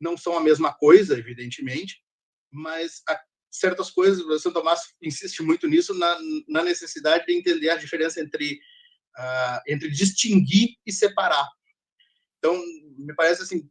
Não 0.00 0.16
são 0.16 0.36
a 0.36 0.40
mesma 0.40 0.72
coisa, 0.72 1.18
evidentemente, 1.18 2.02
mas 2.50 3.02
certas 3.50 3.90
coisas, 3.90 4.24
o 4.24 4.38
São 4.38 4.52
Tomás 4.52 4.94
insiste 5.02 5.42
muito 5.42 5.66
nisso, 5.66 5.92
na, 5.92 6.18
na 6.48 6.62
necessidade 6.62 7.26
de 7.26 7.32
entender 7.32 7.68
a 7.70 7.76
diferença 7.76 8.20
entre, 8.20 8.54
uh, 9.18 9.60
entre 9.66 9.90
distinguir 9.90 10.76
e 10.86 10.92
separar. 10.92 11.48
Então, 12.38 12.62
me 12.96 13.14
parece 13.14 13.42
assim, 13.42 13.68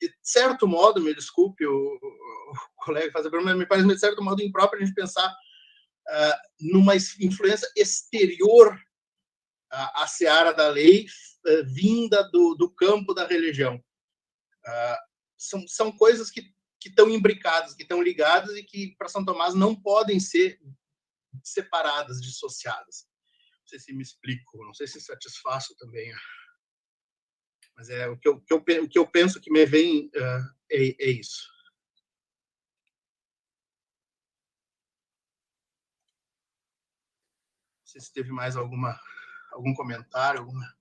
de 0.00 0.12
certo 0.22 0.66
modo, 0.66 1.00
me 1.00 1.14
desculpe 1.14 1.66
o, 1.66 1.72
o 1.72 2.54
colega 2.76 3.12
fazer 3.12 3.30
pergunta, 3.30 3.50
mas 3.50 3.58
me 3.58 3.66
parece 3.66 3.86
de 3.86 3.98
certo 3.98 4.22
modo 4.22 4.42
impróprio 4.42 4.82
a 4.82 4.84
gente 4.84 4.94
pensar 4.94 5.28
uh, 5.28 6.36
numa 6.60 6.94
influência 6.96 7.68
exterior 7.76 8.78
à, 9.70 10.02
à 10.02 10.06
seara 10.06 10.52
da 10.52 10.68
lei 10.68 11.06
uh, 11.46 11.74
vinda 11.74 12.22
do, 12.30 12.54
do 12.54 12.70
campo 12.74 13.14
da 13.14 13.26
religião. 13.26 13.76
Uh, 13.76 14.96
são, 15.36 15.66
são 15.68 15.92
coisas 15.92 16.30
que, 16.30 16.42
que 16.80 16.88
estão 16.88 17.08
imbricadas, 17.10 17.74
que 17.74 17.82
estão 17.82 18.02
ligadas 18.02 18.56
e 18.56 18.62
que, 18.62 18.94
para 18.96 19.08
São 19.08 19.24
Tomás, 19.24 19.54
não 19.54 19.74
podem 19.74 20.18
ser 20.20 20.58
separadas, 21.42 22.20
dissociadas. 22.20 23.06
Não 23.60 23.68
sei 23.68 23.78
se 23.78 23.92
me 23.92 24.02
explico, 24.02 24.64
não 24.64 24.74
sei 24.74 24.86
se 24.86 25.00
satisfaço 25.00 25.74
também 25.76 26.12
mas 27.76 27.90
é 27.90 28.08
o 28.08 28.16
que 28.16 28.28
eu, 28.28 28.40
que 28.40 28.52
eu, 28.52 28.58
o 28.58 28.88
que 28.88 28.98
eu 28.98 29.06
penso 29.06 29.40
que 29.40 29.50
me 29.50 29.66
vem 29.66 30.06
uh, 30.16 30.54
é, 30.70 30.96
é 30.98 31.10
isso. 31.10 31.52
Não 37.80 37.86
sei 37.86 38.00
se 38.00 38.12
teve 38.12 38.32
mais 38.32 38.56
alguma 38.56 38.98
algum 39.52 39.72
comentário, 39.72 40.40
alguma. 40.40 40.74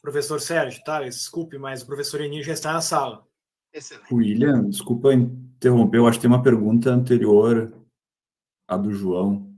Professor 0.00 0.40
Sérgio, 0.40 0.82
tá? 0.84 1.02
Desculpe, 1.02 1.58
mas 1.58 1.82
o 1.82 1.86
professor 1.86 2.20
Eninho 2.20 2.44
já 2.44 2.52
está 2.52 2.72
na 2.72 2.80
sala. 2.80 3.26
Excelente. 3.72 4.14
William, 4.14 4.68
desculpa 4.68 5.12
interromper, 5.12 5.98
eu 5.98 6.06
acho 6.06 6.18
que 6.18 6.22
tem 6.22 6.30
uma 6.30 6.42
pergunta 6.42 6.90
anterior 6.90 7.72
à 8.66 8.76
do 8.76 8.92
João. 8.92 9.54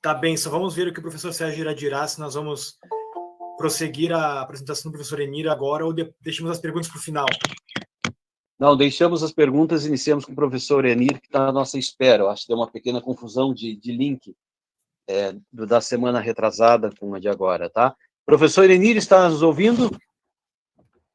Tá 0.00 0.14
bem, 0.14 0.36
só 0.36 0.50
vamos 0.50 0.74
ver 0.74 0.88
o 0.88 0.92
que 0.92 0.98
o 0.98 1.02
professor 1.02 1.32
Sérgio 1.32 1.62
irá 1.62 1.72
dirá, 1.72 2.06
se 2.06 2.20
nós 2.20 2.34
vamos 2.34 2.78
prosseguir 3.62 4.12
a 4.12 4.40
apresentação 4.40 4.90
do 4.90 4.94
professor 4.94 5.20
Emir 5.20 5.48
agora 5.48 5.86
ou 5.86 5.92
de, 5.92 6.12
deixamos 6.20 6.50
as 6.50 6.58
perguntas 6.58 6.88
para 6.88 6.98
o 6.98 7.00
final? 7.00 7.26
Não, 8.58 8.76
deixamos 8.76 9.22
as 9.22 9.30
perguntas 9.30 9.84
e 9.84 9.88
iniciamos 9.88 10.24
com 10.24 10.32
o 10.32 10.34
professor 10.34 10.84
Enir, 10.84 11.20
que 11.20 11.28
está 11.28 11.46
à 11.46 11.52
nossa 11.52 11.78
espera. 11.78 12.24
Eu 12.24 12.28
acho 12.28 12.42
que 12.42 12.48
deu 12.48 12.56
uma 12.56 12.68
pequena 12.68 13.00
confusão 13.00 13.54
de, 13.54 13.76
de 13.76 13.92
link 13.92 14.34
é, 15.08 15.36
do, 15.52 15.64
da 15.64 15.80
semana 15.80 16.18
retrasada 16.18 16.90
com 16.98 17.14
a 17.14 17.20
de 17.20 17.28
agora, 17.28 17.70
tá? 17.70 17.94
Professor 18.26 18.68
Enir, 18.68 18.96
está 18.96 19.28
nos 19.28 19.42
ouvindo? 19.42 19.96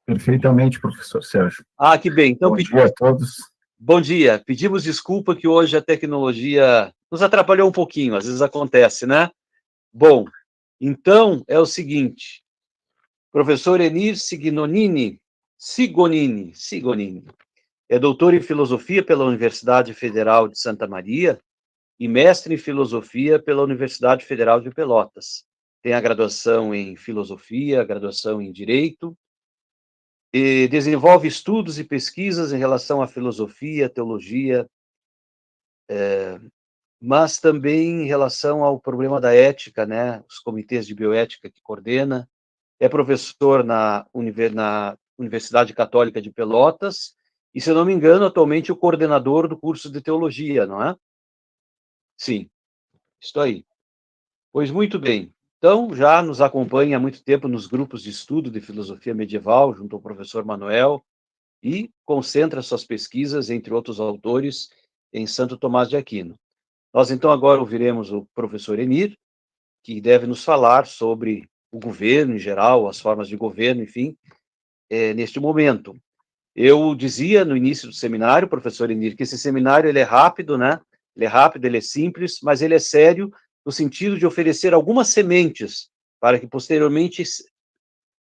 Perfeitamente, 0.05 0.79
professor 0.79 1.21
Sérgio. 1.21 1.65
Ah, 1.77 1.97
que 1.97 2.09
bem. 2.09 2.31
Então, 2.31 2.51
Bom 2.51 2.55
dia 2.55 2.85
a 2.85 2.93
todos. 2.93 3.39
Bom 3.77 3.99
dia. 3.99 4.41
Pedimos 4.45 4.83
desculpa 4.83 5.35
que 5.35 5.49
hoje 5.49 5.75
a 5.75 5.81
tecnologia 5.81 6.93
nos 7.11 7.21
atrapalhou 7.21 7.67
um 7.67 7.73
pouquinho, 7.73 8.15
às 8.15 8.25
vezes 8.25 8.41
acontece, 8.41 9.05
né? 9.05 9.29
Bom, 9.93 10.25
então, 10.79 11.43
é 11.47 11.59
o 11.59 11.65
seguinte, 11.65 12.43
professor 13.31 13.81
Enir 13.81 14.17
Sigonini, 14.17 15.19
Sigonini, 15.57 16.53
Sigonini, 16.53 17.25
é 17.89 17.97
doutor 17.97 18.33
em 18.33 18.41
filosofia 18.41 19.03
pela 19.03 19.25
Universidade 19.25 19.93
Federal 19.93 20.47
de 20.47 20.59
Santa 20.59 20.87
Maria 20.87 21.39
e 21.99 22.07
mestre 22.07 22.53
em 22.53 22.57
filosofia 22.57 23.39
pela 23.41 23.63
Universidade 23.63 24.25
Federal 24.25 24.61
de 24.61 24.69
Pelotas. 24.69 25.45
Tem 25.81 25.93
a 25.93 26.01
graduação 26.01 26.75
em 26.75 26.95
filosofia, 26.95 27.81
a 27.81 27.85
graduação 27.85 28.41
em 28.41 28.51
direito, 28.51 29.17
e 30.33 30.67
desenvolve 30.67 31.27
estudos 31.27 31.79
e 31.79 31.83
pesquisas 31.83 32.51
em 32.51 32.57
relação 32.57 33.01
à 33.01 33.07
filosofia, 33.07 33.89
teologia, 33.89 34.69
é, 35.89 36.39
mas 36.99 37.39
também 37.39 38.03
em 38.03 38.05
relação 38.05 38.63
ao 38.63 38.79
problema 38.79 39.21
da 39.21 39.33
ética, 39.33 39.85
né, 39.85 40.23
os 40.27 40.39
comitês 40.39 40.87
de 40.87 40.95
bioética 40.95 41.49
que 41.49 41.61
coordena, 41.61 42.29
é 42.79 42.89
professor 42.89 43.63
na, 43.63 44.05
na 44.53 44.97
Universidade 45.17 45.73
Católica 45.73 46.21
de 46.21 46.31
Pelotas, 46.31 47.15
e, 47.53 47.61
se 47.61 47.71
não 47.73 47.85
me 47.85 47.93
engano, 47.93 48.25
atualmente 48.25 48.71
o 48.71 48.75
coordenador 48.75 49.47
do 49.47 49.57
curso 49.57 49.91
de 49.91 50.01
teologia, 50.01 50.67
não 50.67 50.83
é? 50.83 50.95
Sim, 52.15 52.49
estou 53.19 53.41
aí. 53.41 53.65
Pois 54.51 54.69
muito 54.69 54.99
bem. 54.99 55.33
Então, 55.57 55.93
já 55.95 56.21
nos 56.21 56.39
acompanha 56.39 56.97
há 56.97 56.99
muito 56.99 57.23
tempo 57.23 57.47
nos 57.47 57.65
grupos 57.65 58.03
de 58.03 58.11
estudo 58.11 58.51
de 58.51 58.61
filosofia 58.61 59.13
medieval, 59.13 59.73
junto 59.73 59.95
ao 59.95 60.01
professor 60.01 60.45
Manuel, 60.45 61.03
e 61.63 61.89
concentra 62.05 62.61
suas 62.61 62.85
pesquisas, 62.85 63.49
entre 63.49 63.73
outros 63.73 63.99
autores, 63.99 64.69
em 65.11 65.25
Santo 65.25 65.57
Tomás 65.57 65.89
de 65.89 65.97
Aquino. 65.97 66.37
Nós, 66.93 67.11
então, 67.11 67.31
agora 67.31 67.59
ouviremos 67.59 68.11
o 68.11 68.27
professor 68.33 68.79
Enir, 68.79 69.17
que 69.83 70.01
deve 70.01 70.25
nos 70.25 70.43
falar 70.43 70.85
sobre 70.85 71.47
o 71.71 71.79
governo 71.79 72.35
em 72.35 72.39
geral, 72.39 72.87
as 72.87 72.99
formas 72.99 73.27
de 73.27 73.35
governo, 73.35 73.83
enfim, 73.83 74.17
é, 74.89 75.13
neste 75.13 75.39
momento. 75.39 75.95
Eu 76.55 76.95
dizia 76.95 77.45
no 77.45 77.55
início 77.55 77.87
do 77.87 77.93
seminário, 77.93 78.47
professor 78.47 78.89
Enir, 78.89 79.15
que 79.15 79.23
esse 79.23 79.37
seminário 79.37 79.87
ele 79.87 79.99
é 79.99 80.03
rápido, 80.03 80.57
né? 80.57 80.79
Ele 81.15 81.25
é 81.25 81.27
rápido, 81.27 81.65
ele 81.65 81.77
é 81.77 81.81
simples, 81.81 82.39
mas 82.41 82.61
ele 82.61 82.73
é 82.73 82.79
sério 82.79 83.31
no 83.65 83.71
sentido 83.71 84.17
de 84.17 84.25
oferecer 84.25 84.73
algumas 84.73 85.09
sementes 85.09 85.89
para 86.19 86.39
que 86.39 86.47
posteriormente 86.47 87.23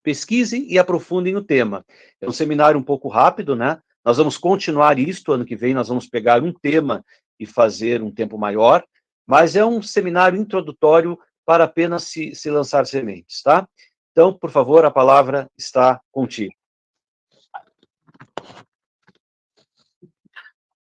pesquisem 0.02 0.70
e 0.70 0.78
aprofundem 0.78 1.34
o 1.34 1.42
tema. 1.42 1.84
É 2.20 2.28
um 2.28 2.32
seminário 2.32 2.78
um 2.78 2.82
pouco 2.82 3.08
rápido, 3.08 3.56
né? 3.56 3.80
Nós 4.04 4.18
vamos 4.18 4.38
continuar 4.38 4.98
isto 4.98 5.32
ano 5.32 5.44
que 5.44 5.56
vem, 5.56 5.74
nós 5.74 5.88
vamos 5.88 6.06
pegar 6.06 6.42
um 6.42 6.52
tema 6.52 7.04
e 7.38 7.46
fazer 7.46 8.02
um 8.02 8.10
tempo 8.10 8.38
maior, 8.38 8.84
mas 9.26 9.56
é 9.56 9.64
um 9.64 9.82
seminário 9.82 10.38
introdutório 10.38 11.18
para 11.44 11.64
apenas 11.64 12.04
se, 12.04 12.34
se 12.34 12.50
lançar 12.50 12.86
sementes, 12.86 13.42
tá? 13.42 13.68
Então, 14.12 14.32
por 14.32 14.50
favor, 14.50 14.84
a 14.84 14.90
palavra 14.90 15.50
está 15.56 16.00
contigo. 16.10 16.54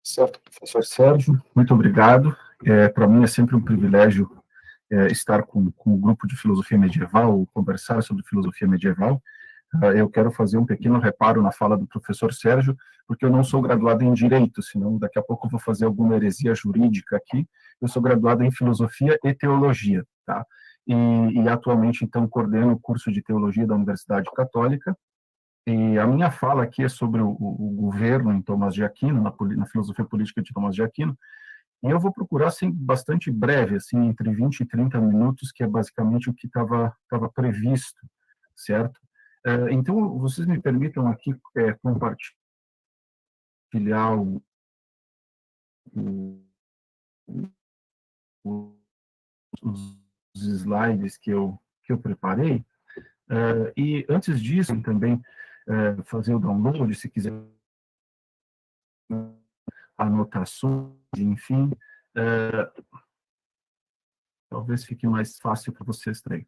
Certo, 0.03 0.39
professor 0.41 0.83
Sérgio, 0.83 1.41
muito 1.55 1.73
obrigado. 1.73 2.35
É, 2.65 2.87
para 2.87 3.07
mim 3.07 3.23
é 3.23 3.27
sempre 3.27 3.55
um 3.55 3.61
privilégio 3.61 4.29
é, 4.91 5.07
estar 5.07 5.43
com, 5.43 5.71
com 5.71 5.95
o 5.95 5.97
grupo 5.97 6.27
de 6.27 6.35
filosofia 6.35 6.77
medieval, 6.77 7.47
conversar 7.53 8.01
sobre 8.03 8.23
filosofia 8.23 8.67
medieval. 8.67 9.21
Ah, 9.81 9.88
eu 9.88 10.09
quero 10.09 10.31
fazer 10.31 10.57
um 10.57 10.65
pequeno 10.65 10.99
reparo 10.99 11.41
na 11.41 11.51
fala 11.51 11.77
do 11.77 11.88
professor 11.88 12.33
Sérgio, 12.33 12.77
porque 13.07 13.25
eu 13.25 13.29
não 13.29 13.43
sou 13.43 13.62
graduado 13.62 14.03
em 14.03 14.13
Direito, 14.13 14.62
senão 14.62 14.97
daqui 14.97 15.17
a 15.17 15.23
pouco 15.23 15.47
eu 15.47 15.51
vou 15.51 15.59
fazer 15.59 15.86
alguma 15.86 16.15
heresia 16.15 16.53
jurídica 16.53 17.17
aqui. 17.17 17.47
Eu 17.81 17.88
sou 17.88 18.01
graduado 18.01 18.43
em 18.43 18.51
Filosofia 18.51 19.17
e 19.23 19.33
Teologia, 19.33 20.05
tá? 20.25 20.45
E, 20.88 20.93
e 20.93 21.49
atualmente, 21.49 22.03
então, 22.03 22.27
coordeno 22.27 22.73
o 22.73 22.79
curso 22.79 23.12
de 23.12 23.21
Teologia 23.21 23.65
da 23.65 23.75
Universidade 23.75 24.29
Católica, 24.36 24.95
E 25.67 25.97
a 25.97 26.05
minha 26.07 26.29
fala 26.31 26.63
aqui 26.63 26.83
é 26.83 26.89
sobre 26.89 27.21
o, 27.21 27.29
o 27.29 27.75
governo 27.77 28.33
em 28.33 28.41
Tomás 28.41 28.73
de 28.73 28.83
Aquino, 28.83 29.21
na, 29.21 29.33
na, 29.55 29.65
filosofia 29.65 30.05
política 30.05 30.41
de 30.41 30.53
Tomás 30.53 30.75
de 30.75 30.83
Aquino, 30.83 31.17
e 31.83 31.89
eu 31.89 31.99
vou 31.99 32.13
procurar 32.13 32.47
assim, 32.47 32.71
bastante 32.71 33.31
breve, 33.31 33.75
assim, 33.77 33.97
entre 34.07 34.31
20 34.33 34.62
e 34.62 34.65
30 34.65 34.99
minutos, 35.01 35.51
que 35.51 35.63
é 35.63 35.67
basicamente 35.67 36.29
o 36.29 36.33
que 36.33 36.47
estava 36.47 36.93
previsto, 37.33 38.01
certo? 38.55 38.99
É, 39.45 39.73
então, 39.73 40.17
vocês 40.19 40.47
me 40.47 40.62
permitam 40.62 41.06
aqui 41.08 41.36
é, 41.56 41.73
compartilhar 41.73 42.34
o, 44.17 44.41
o, 45.93 46.41
o, 48.45 48.73
os 49.62 49.97
slides 50.36 51.17
que 51.17 51.32
eu, 51.32 51.60
que 51.84 51.91
eu 51.91 51.99
preparei. 51.99 52.65
É, 53.29 53.73
e 53.75 54.06
antes 54.10 54.41
disso, 54.41 54.82
também 54.82 55.21
fazer 56.03 56.36
o 56.36 56.39
download, 56.39 56.93
se 56.93 57.10
quiser 57.10 57.32
anotações, 59.97 60.93
enfim, 61.17 61.71
talvez 64.49 64.84
fique 64.84 65.08
mais 65.08 65.39
fácil 65.39 65.71
para 65.71 65.86
vocês 65.86 66.21
também. 66.21 66.45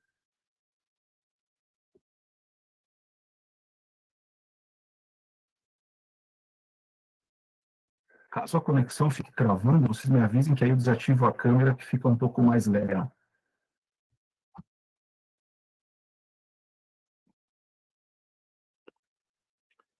Caso 8.35 8.57
a 8.57 8.61
conexão 8.61 9.09
fique 9.09 9.31
travando, 9.31 9.87
vocês 9.87 10.11
me 10.11 10.19
avisem 10.19 10.53
que 10.53 10.61
aí 10.65 10.69
eu 10.69 10.75
desativo 10.75 11.25
a 11.25 11.31
câmera 11.31 11.73
que 11.73 11.85
fica 11.85 12.09
um 12.09 12.17
pouco 12.17 12.41
mais 12.41 12.67
legal. 12.67 13.09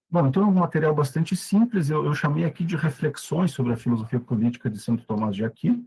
Bom, 0.09 0.27
então 0.27 0.43
é 0.43 0.45
um 0.47 0.51
material 0.51 0.93
bastante 0.93 1.33
simples, 1.33 1.89
eu, 1.89 2.03
eu, 2.03 2.13
chamei 2.13 2.43
aqui 2.43 2.65
de 2.65 2.75
reflexões 2.75 3.51
sobre 3.51 3.71
a 3.71 3.77
filosofia 3.77 4.19
política 4.19 4.69
de 4.69 4.79
Santo 4.79 5.05
Tomás 5.05 5.33
de 5.33 5.45
Aquino, 5.45 5.85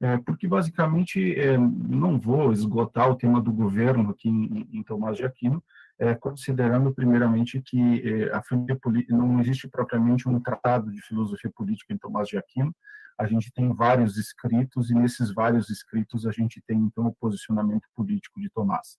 é, 0.00 0.18
porque 0.18 0.46
basicamente 0.46 1.34
é, 1.34 1.58
não 1.58 2.16
vou 2.16 2.52
esgotar 2.52 3.10
o 3.10 3.16
tema 3.16 3.42
do 3.42 3.50
governo 3.50 4.10
aqui 4.10 4.28
em, 4.28 4.68
em 4.72 4.84
Tomás 4.84 5.16
de 5.16 5.24
Aquino, 5.24 5.60
é, 5.98 6.14
considerando 6.14 6.92
primeiramente 6.94 7.60
que 7.60 8.02
é, 8.08 8.32
a 8.32 8.42
filosofia 8.42 9.06
não 9.08 9.40
existe 9.40 9.68
propriamente 9.68 10.28
um 10.28 10.40
tratado 10.40 10.90
de 10.90 11.00
filosofia 11.02 11.50
política 11.54 11.92
em 11.92 11.98
Tomás 11.98 12.28
de 12.28 12.38
Aquino, 12.38 12.74
a 13.18 13.26
gente 13.26 13.52
tem 13.52 13.72
vários 13.74 14.16
escritos 14.16 14.90
e 14.90 14.94
nesses 14.94 15.32
vários 15.34 15.68
escritos 15.70 16.24
a 16.24 16.30
gente 16.30 16.62
tem 16.66 16.78
então 16.78 17.06
o 17.06 17.14
posicionamento 17.14 17.88
político 17.94 18.40
de 18.40 18.48
Tomás. 18.48 18.96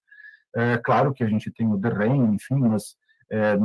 É 0.54 0.78
claro 0.78 1.14
que 1.14 1.24
a 1.24 1.28
gente 1.28 1.50
tem 1.52 1.72
o 1.72 1.78
De 1.78 1.90
enfim, 2.34 2.56
mas 2.56 2.98
é, 3.32 3.58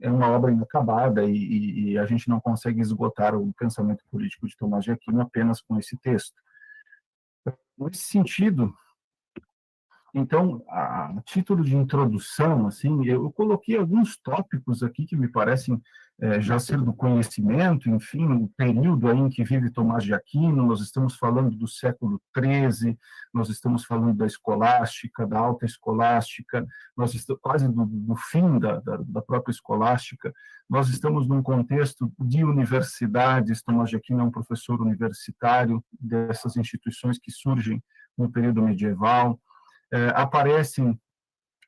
é 0.00 0.10
uma 0.10 0.28
obra 0.28 0.50
inacabada 0.50 1.22
e, 1.24 1.92
e, 1.92 1.98
a 1.98 2.06
gente 2.06 2.28
não 2.28 2.40
consegue 2.40 2.80
esgotar 2.80 3.36
o 3.36 3.52
pensamento 3.52 4.02
político 4.10 4.48
de 4.48 4.56
Tomás 4.56 4.84
de 4.84 4.90
Aquino 4.90 5.20
apenas 5.20 5.60
com 5.60 5.78
esse 5.78 5.96
texto. 5.98 6.34
Nesse 7.78 8.04
sentido, 8.04 8.74
então, 10.14 10.62
a 10.68 11.14
título 11.24 11.64
de 11.64 11.76
introdução, 11.76 12.66
assim, 12.66 13.04
eu 13.06 13.30
coloquei 13.32 13.76
alguns 13.76 14.16
tópicos 14.16 14.82
aqui 14.82 15.06
que 15.06 15.16
me 15.16 15.28
parecem 15.28 15.80
é, 16.20 16.38
já 16.38 16.58
ser 16.58 16.78
do 16.78 16.92
conhecimento, 16.92 17.88
enfim, 17.88 18.26
o 18.26 18.48
período 18.54 19.08
aí 19.08 19.18
em 19.18 19.30
que 19.30 19.42
vive 19.42 19.70
Tomás 19.70 20.04
de 20.04 20.12
Aquino, 20.12 20.66
nós 20.66 20.80
estamos 20.80 21.16
falando 21.16 21.56
do 21.56 21.66
século 21.66 22.20
XIII, 22.36 22.98
nós 23.32 23.48
estamos 23.48 23.86
falando 23.86 24.14
da 24.14 24.26
escolástica, 24.26 25.26
da 25.26 25.38
alta 25.38 25.64
escolástica, 25.64 26.66
nós 26.94 27.14
estamos 27.14 27.40
quase 27.40 27.66
do, 27.68 27.86
do 27.86 28.14
fim 28.16 28.58
da, 28.58 28.80
da, 28.80 28.98
da, 28.98 29.22
própria 29.22 29.50
escolástica, 29.50 30.30
nós 30.68 30.90
estamos 30.90 31.26
num 31.26 31.42
contexto 31.42 32.12
de 32.18 32.44
universidades, 32.44 33.62
Tomás 33.62 33.88
de 33.88 33.96
Aquino 33.96 34.20
é 34.20 34.24
um 34.24 34.30
professor 34.30 34.78
universitário 34.78 35.82
dessas 35.98 36.54
instituições 36.56 37.18
que 37.18 37.30
surgem 37.30 37.82
no 38.16 38.30
período 38.30 38.60
medieval, 38.60 39.40
aparecem, 40.14 40.98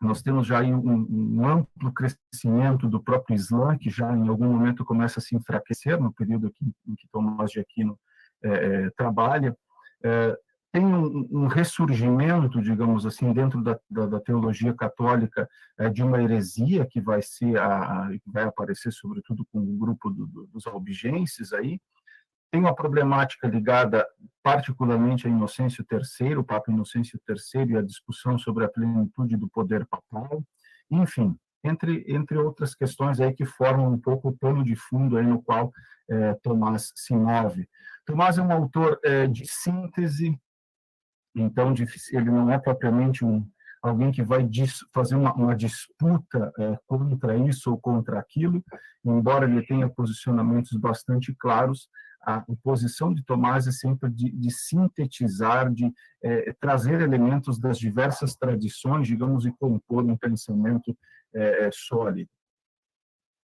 nós 0.03 0.21
temos 0.21 0.47
já 0.47 0.61
um, 0.63 1.07
um, 1.39 1.47
amplo 1.47 1.93
crescimento 1.93 2.89
do 2.89 3.01
próprio 3.01 3.37
Islã, 3.37 3.79
que 3.79 3.89
já 3.89 4.13
em 4.13 4.29
algum 4.29 4.47
momento 4.47 4.85
começa 4.85 5.21
a 5.21 5.23
se 5.23 5.37
enfraquecer, 5.37 6.01
no 6.01 6.13
período 6.13 6.53
em 6.87 6.95
que 6.97 7.09
Tomás 7.13 7.53
de 7.53 7.61
Aquino 7.61 7.99
é, 8.43 8.49
é, 8.51 8.91
trabalha, 8.91 9.57
é, 10.03 10.37
tem 10.73 10.85
um, 10.85 11.29
um, 11.31 11.47
ressurgimento, 11.47 12.61
digamos 12.61 13.07
assim, 13.07 13.33
dentro 13.33 13.63
da, 13.63 13.79
da, 13.89 14.07
da 14.07 14.21
teologia 14.21 14.75
católica 14.75 15.49
é, 15.79 15.89
de 15.89 16.03
uma 16.03 16.21
heresia 16.21 16.85
que 16.85 17.01
vai 17.01 17.23
ser 17.23 17.59
a, 17.59 18.07
a, 18.07 18.11
vai 18.27 18.45
aparecer 18.45 18.91
sobretudo 18.91 19.47
com 19.53 19.61
o 19.61 19.77
grupo 19.79 20.11
do, 20.11 20.27
do, 20.27 20.47
dos 20.47 20.67
albigenses 20.67 21.53
aí, 21.53 21.79
tem 22.53 22.61
uma 22.61 22.75
problemática 22.75 23.49
ligada 23.49 24.07
particularmente 24.43 25.27
a 25.27 25.31
Inocêncio 25.31 25.85
III, 25.91 26.37
o 26.37 26.45
Papa 26.45 26.71
Inocêncio 26.71 27.19
III 27.27 27.73
e 27.73 27.77
a 27.79 27.83
discussão 27.83 28.39
sobre 28.39 28.65
a 28.65 28.69
plenitude 28.69 29.39
do 29.39 29.49
poder 29.49 29.87
papal, 29.87 30.45
enfim, 30.91 31.35
entre, 31.65 32.05
entre 32.07 32.37
outras 32.37 32.75
questões 32.75 33.21
aí 33.21 33.33
que 33.33 33.47
formam 33.47 33.91
um 33.91 33.99
pouco 33.99 34.29
o 34.29 34.37
pano 34.37 34.63
de 34.63 34.77
fundo 34.77 35.17
aí 35.17 35.27
no 35.27 35.43
qual 35.43 35.73
é, 36.11 36.35
Tomás 36.43 36.93
se 36.95 37.15
move. 37.15 37.67
Tomás 38.05 38.37
é 38.37 38.43
um 38.43 38.53
autor 38.53 39.01
é, 39.03 39.27
de 39.27 39.47
síntese, 39.47 40.39
então 41.35 41.73
ele 42.13 42.31
não 42.31 42.51
é 42.51 42.59
propriamente 42.59 43.25
um, 43.25 43.49
alguém 43.83 44.13
que 44.13 44.23
vai 44.23 44.47
fazer 44.93 45.15
uma, 45.15 45.33
uma 45.33 45.57
disputa 45.57 46.53
é, 46.59 46.79
contra 46.87 47.35
isso 47.35 47.71
ou 47.71 47.81
contra 47.81 48.19
aquilo, 48.19 48.63
embora 49.03 49.49
ele 49.49 49.65
tenha 49.65 49.89
posicionamentos 49.89 50.77
bastante 50.77 51.35
claros, 51.35 51.89
a 52.23 52.45
posição 52.63 53.13
de 53.13 53.25
Tomás 53.25 53.67
é 53.67 53.73
sempre 53.73 54.09
de, 54.11 54.31
de 54.31 54.51
sintetizar, 54.51 55.73
de 55.73 55.93
é, 56.23 56.53
trazer 56.61 57.01
elementos 57.01 57.59
das 57.59 57.79
diversas 57.79 58.37
tradições, 58.37 59.09
digamos, 59.09 59.45
e 59.45 59.53
compor 59.53 60.05
um 60.05 60.17
pensamento 60.17 60.97
é, 61.35 61.71
sólido. 61.73 62.31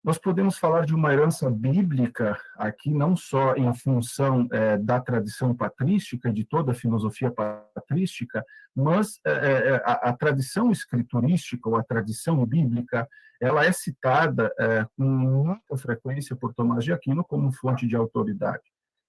Nós 0.03 0.17
podemos 0.17 0.57
falar 0.57 0.85
de 0.85 0.95
uma 0.95 1.11
herança 1.11 1.49
bíblica 1.49 2.39
aqui, 2.55 2.89
não 2.91 3.15
só 3.15 3.55
em 3.55 3.73
função 3.73 4.47
é, 4.51 4.77
da 4.77 5.01
tradição 5.01 5.55
patrística, 5.55 6.31
de 6.31 6.45
toda 6.45 6.71
a 6.71 6.75
filosofia 6.75 7.31
patrística, 7.31 8.45
mas 8.75 9.19
é, 9.25 9.31
é, 9.31 9.75
a, 9.83 10.09
a, 10.09 10.13
tradição 10.13 10.71
escriturística 10.71 11.67
ou 11.67 11.75
a 11.75 11.83
tradição 11.83 12.45
bíblica, 12.45 13.07
ela 13.41 13.65
é 13.65 13.71
citada 13.71 14.53
é, 14.59 14.85
com 14.95 15.03
muita 15.03 15.75
frequência 15.75 16.35
por 16.35 16.53
Tomás 16.53 16.85
de 16.85 16.93
Aquino 16.93 17.23
como 17.23 17.51
fonte 17.51 17.87
de 17.87 17.95
autoridade. 17.95 18.63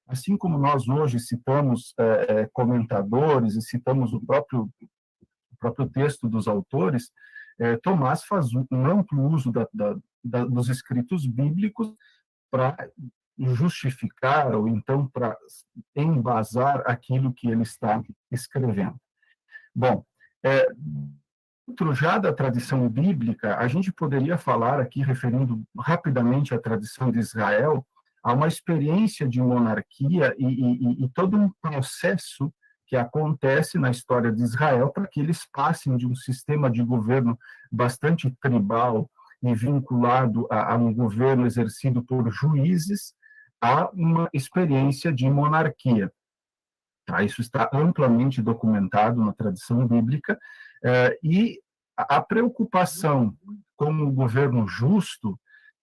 Assim 0.07 0.37
como 0.37 0.59
nós 0.59 0.88
hoje 0.88 1.20
citamos 1.20 1.94
é, 1.98 2.03
é, 2.40 2.46
comentadores 2.53 3.55
e 3.55 3.62
citamos 3.62 4.14
o 4.14 4.20
próprio, 4.20 4.62
o 4.62 5.57
próprio 5.61 5.88
texto 5.88 6.29
dos 6.29 6.48
autores, 6.48 7.12
Tomás 7.83 8.22
faz 8.22 8.55
um 8.55 8.87
amplo 8.87 9.20
uso 9.29 9.51
da, 9.51 9.66
da 9.74 9.96
da, 10.29 10.45
dos 10.45 10.69
escritos 10.69 11.27
bíblicos 11.27 11.95
para 12.51 12.77
justificar 13.38 14.55
ou 14.55 14.69
então 14.69 15.07
para 15.09 15.37
embasar 15.95 16.83
aquilo 16.87 17.33
que 17.33 17.49
ele 17.49 17.62
está 17.62 18.03
escrevendo. 18.31 18.97
Bom, 19.75 20.05
é, 20.43 20.67
dentro 21.67 21.95
já 21.95 22.19
da 22.19 22.33
tradição 22.33 22.88
bíblica, 22.88 23.57
a 23.59 23.69
gente 23.69 23.93
poderia 23.93 24.38
falar 24.38 24.81
aqui, 24.81 25.03
referindo 25.03 25.62
rapidamente 25.79 26.55
à 26.55 26.59
tradição 26.59 27.12
de 27.12 27.19
Israel, 27.19 27.87
a 28.23 28.33
uma 28.33 28.49
experiência 28.49 29.29
de 29.29 29.41
monarquia 29.41 30.35
e, 30.38 30.47
e, 30.47 31.05
e 31.05 31.09
todo 31.11 31.37
um 31.37 31.51
processo 31.61 32.53
que 32.87 32.97
acontece 32.97 33.79
na 33.79 33.91
história 33.91 34.33
de 34.33 34.43
Israel 34.43 34.88
para 34.88 35.07
que 35.07 35.21
eles 35.21 35.47
passem 35.53 35.97
de 35.97 36.07
um 36.07 36.14
sistema 36.14 36.71
de 36.71 36.83
governo 36.83 37.38
bastante 37.71 38.35
tribal, 38.41 39.09
e 39.42 39.55
vinculado 39.55 40.47
a, 40.51 40.74
a 40.74 40.76
um 40.76 40.93
governo 40.93 41.47
exercido 41.47 42.03
por 42.03 42.30
juízes 42.30 43.14
a 43.61 43.89
uma 43.91 44.28
experiência 44.32 45.12
de 45.12 45.28
monarquia. 45.28 46.12
Tá? 47.07 47.22
Isso 47.22 47.41
está 47.41 47.70
amplamente 47.72 48.43
documentado 48.43 49.24
na 49.24 49.32
tradição 49.32 49.86
bíblica, 49.86 50.39
eh, 50.84 51.18
e 51.22 51.59
a 51.97 52.20
preocupação 52.20 53.34
com 53.76 53.91
o 54.03 54.12
governo 54.12 54.68
justo, 54.68 55.39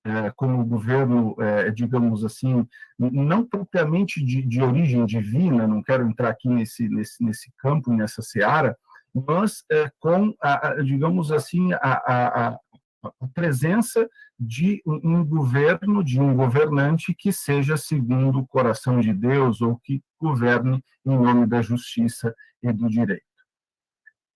eh, 0.06 0.32
como 0.36 0.62
o 0.62 0.66
governo, 0.66 1.36
eh, 1.40 1.72
digamos 1.72 2.24
assim, 2.24 2.66
não 2.98 3.46
propriamente 3.46 4.24
de, 4.24 4.42
de, 4.44 4.62
origem 4.62 5.06
divina, 5.06 5.68
não 5.68 5.84
quero 5.84 6.08
entrar 6.08 6.30
aqui 6.30 6.48
nesse, 6.48 6.88
nesse, 6.88 7.24
nesse 7.24 7.52
campo, 7.58 7.92
nessa 7.92 8.22
seara, 8.22 8.78
mas 9.14 9.64
com, 10.00 10.34
a, 10.42 10.68
a, 10.68 10.82
digamos 10.84 11.32
assim, 11.32 11.74
a, 11.74 12.60
a, 13.20 13.28
presença 13.34 14.08
de 14.40 14.82
um 14.86 15.24
governo, 15.24 16.04
de 16.04 16.20
um 16.20 16.36
governante 16.36 17.14
que 17.14 17.32
seja 17.32 17.78
segundo 17.78 18.40
o 18.40 18.48
coração 18.48 19.00
de 19.00 19.14
Deus 19.14 19.62
ou 19.62 19.78
que 19.78 20.02
governe 20.20 20.84
em 21.06 21.18
nome 21.18 21.46
da 21.46 21.62
justiça 21.62 22.34
e 22.62 22.72
do 22.72 22.90
direito. 22.90 23.24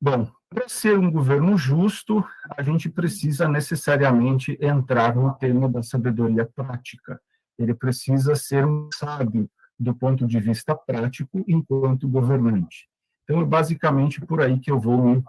Bom, 0.02 0.32
Para 0.50 0.68
ser 0.68 0.98
um 0.98 1.12
governo 1.12 1.56
justo, 1.58 2.26
a 2.58 2.64
gente 2.64 2.90
precisa 2.90 3.48
necessariamente 3.48 4.58
entrar 4.60 5.16
no 5.16 5.34
tema 5.36 5.70
da 5.70 5.84
sabedoria 5.84 6.44
prática. 6.44 7.22
Ele 7.58 7.76
precisa 7.76 8.36
ser 8.36 8.66
um 8.66 8.90
sábio 8.92 9.48
do 9.78 9.94
ponto 9.94 10.26
de 10.26 10.40
vista 10.40 10.76
prático 10.76 11.44
enquanto 11.48 12.08
governante. 12.08 12.90
Então, 13.24 13.42
é 13.42 13.46
basicamente 13.46 14.20
por 14.26 14.42
aí 14.42 14.60
que 14.60 14.72
eu 14.72 14.80
vou 14.80 14.98
me 15.04 15.24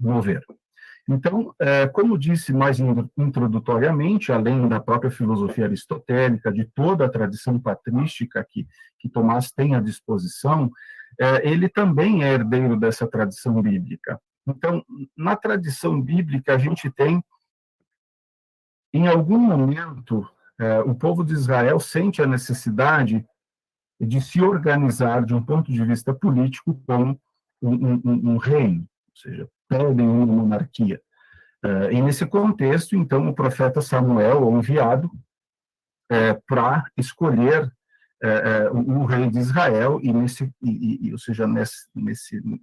mover. 0.00 0.44
Então, 1.08 1.54
é, 1.58 1.88
como 1.88 2.18
disse 2.18 2.52
mais 2.52 2.78
introdutoriamente, 3.16 4.30
além 4.30 4.68
da 4.68 4.78
própria 4.78 5.10
filosofia 5.10 5.64
aristotélica, 5.64 6.52
de 6.52 6.66
toda 6.66 7.06
a 7.06 7.08
tradição 7.08 7.58
patrística 7.58 8.44
que, 8.46 8.68
que 8.98 9.08
Tomás 9.08 9.50
tem 9.50 9.74
à 9.74 9.80
disposição, 9.80 10.70
é, 11.18 11.48
ele 11.48 11.66
também 11.66 12.22
é 12.22 12.34
herdeiro 12.34 12.78
dessa 12.78 13.06
tradição 13.06 13.62
bíblica. 13.62 14.20
Então, 14.46 14.84
na 15.16 15.34
tradição 15.34 15.98
bíblica, 15.98 16.54
a 16.54 16.58
gente 16.58 16.90
tem, 16.90 17.24
em 18.92 19.08
algum 19.08 19.38
momento, 19.38 20.28
é, 20.60 20.80
o 20.80 20.94
povo 20.94 21.24
de 21.24 21.32
Israel 21.32 21.80
sente 21.80 22.20
a 22.20 22.26
necessidade 22.26 23.26
de 23.98 24.20
se 24.20 24.42
organizar 24.42 25.24
de 25.24 25.34
um 25.34 25.42
ponto 25.42 25.72
de 25.72 25.82
vista 25.84 26.12
político 26.12 26.78
com 26.86 27.18
um, 27.62 27.74
um, 27.84 28.32
um 28.32 28.36
reino, 28.36 28.86
ou 29.10 29.16
seja, 29.16 29.48
pedem 29.68 30.08
uma 30.08 30.26
monarquia. 30.26 31.00
É, 31.62 31.92
e 31.92 32.00
nesse 32.00 32.24
contexto, 32.26 32.94
então, 32.96 33.28
o 33.28 33.34
profeta 33.34 33.80
Samuel, 33.80 34.44
o 34.44 34.58
enviado, 34.58 35.10
é, 36.10 36.34
para 36.34 36.84
escolher 36.96 37.70
é, 38.22 38.28
é, 38.28 38.70
o, 38.70 39.04
rei 39.04 39.28
de 39.30 39.38
Israel, 39.38 40.00
e 40.02 40.12
nesse, 40.12 40.52
e, 40.62 41.08
e, 41.08 41.12
ou 41.12 41.18
seja, 41.18 41.46
nesse, 41.46 41.86
nesse, 41.94 42.60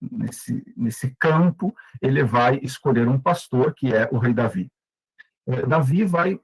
nesse, 0.00 0.74
nesse 0.76 1.14
campo, 1.16 1.74
ele 2.00 2.24
vai 2.24 2.58
escolher 2.62 3.08
um 3.08 3.20
pastor, 3.20 3.74
que 3.74 3.94
é 3.94 4.08
o 4.10 4.18
rei 4.18 4.32
Davi. 4.32 4.70
É, 5.46 5.66
Davi 5.66 6.04
vai 6.04 6.40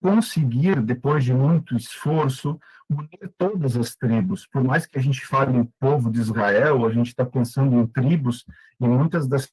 conseguir, 0.00 0.80
depois 0.80 1.24
de 1.24 1.32
muito 1.32 1.76
esforço, 1.76 2.58
unir 2.88 3.32
todas 3.36 3.76
as 3.76 3.94
tribos. 3.96 4.46
Por 4.46 4.62
mais 4.62 4.86
que 4.86 4.98
a 4.98 5.02
gente 5.02 5.26
fale 5.26 5.56
em 5.56 5.64
povo 5.80 6.10
de 6.10 6.20
Israel, 6.20 6.86
a 6.86 6.92
gente 6.92 7.08
está 7.08 7.24
pensando 7.24 7.76
em 7.76 7.86
tribos, 7.86 8.44
e 8.80 8.86
muitas 8.86 9.26
das 9.26 9.50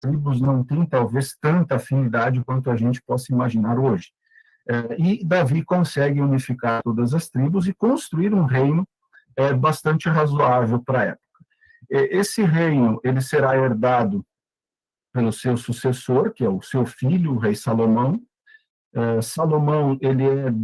tribos 0.00 0.40
não 0.40 0.64
têm, 0.64 0.84
talvez, 0.86 1.36
tanta 1.40 1.76
afinidade 1.76 2.42
quanto 2.44 2.70
a 2.70 2.76
gente 2.76 3.02
possa 3.02 3.32
imaginar 3.32 3.78
hoje. 3.78 4.12
É, 4.68 4.96
e 4.98 5.24
Davi 5.24 5.62
consegue 5.62 6.20
unificar 6.20 6.82
todas 6.82 7.12
as 7.12 7.28
tribos 7.28 7.66
e 7.66 7.74
construir 7.74 8.32
um 8.32 8.44
reino 8.44 8.86
é, 9.36 9.52
bastante 9.52 10.08
razoável 10.08 10.80
para 10.82 11.00
a 11.00 11.04
época. 11.04 11.24
Esse 11.90 12.42
reino 12.42 12.98
ele 13.04 13.20
será 13.20 13.56
herdado 13.56 14.24
pelo 15.12 15.32
seu 15.32 15.56
sucessor, 15.56 16.32
que 16.32 16.42
é 16.42 16.48
o 16.48 16.62
seu 16.62 16.86
filho, 16.86 17.34
o 17.34 17.38
rei 17.38 17.54
Salomão. 17.54 18.20
É, 18.94 19.20
Salomão 19.20 19.98
ele 20.00 20.24
é 20.24 20.54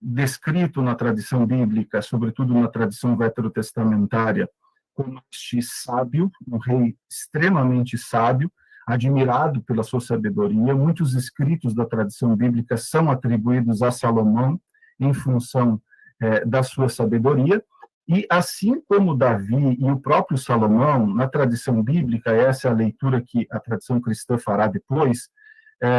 descrito 0.00 0.82
na 0.82 0.94
tradição 0.94 1.46
bíblica, 1.46 2.02
sobretudo 2.02 2.54
na 2.54 2.68
tradição 2.68 3.16
veterotestamentária, 3.16 4.48
como 4.94 5.22
este 5.32 5.62
sábio, 5.62 6.30
um 6.46 6.58
rei 6.58 6.96
extremamente 7.10 7.96
sábio, 7.96 8.50
admirado 8.86 9.62
pela 9.62 9.82
sua 9.82 10.00
sabedoria. 10.00 10.74
Muitos 10.74 11.14
escritos 11.14 11.74
da 11.74 11.84
tradição 11.84 12.34
bíblica 12.34 12.76
são 12.76 13.10
atribuídos 13.10 13.82
a 13.82 13.90
Salomão 13.90 14.60
em 14.98 15.12
função 15.12 15.80
é, 16.20 16.44
da 16.44 16.62
sua 16.62 16.88
sabedoria. 16.88 17.62
E 18.08 18.26
assim 18.30 18.80
como 18.88 19.14
Davi 19.14 19.76
e 19.78 19.84
o 19.84 20.00
próprio 20.00 20.38
Salomão, 20.38 21.06
na 21.06 21.28
tradição 21.28 21.82
bíblica, 21.82 22.32
essa 22.32 22.68
é 22.68 22.70
a 22.70 22.74
leitura 22.74 23.20
que 23.20 23.46
a 23.50 23.60
tradição 23.60 24.00
cristã 24.00 24.38
fará 24.38 24.66
depois, 24.66 25.28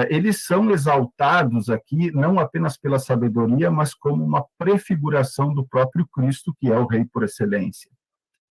eles 0.09 0.45
são 0.45 0.71
exaltados 0.71 1.69
aqui 1.69 2.11
não 2.11 2.37
apenas 2.37 2.77
pela 2.77 2.99
sabedoria, 2.99 3.71
mas 3.71 3.93
como 3.93 4.23
uma 4.23 4.45
prefiguração 4.57 5.53
do 5.53 5.65
próprio 5.65 6.05
Cristo, 6.07 6.53
que 6.59 6.67
é 6.69 6.77
o 6.77 6.85
Rei 6.85 7.05
por 7.05 7.23
excelência, 7.23 7.89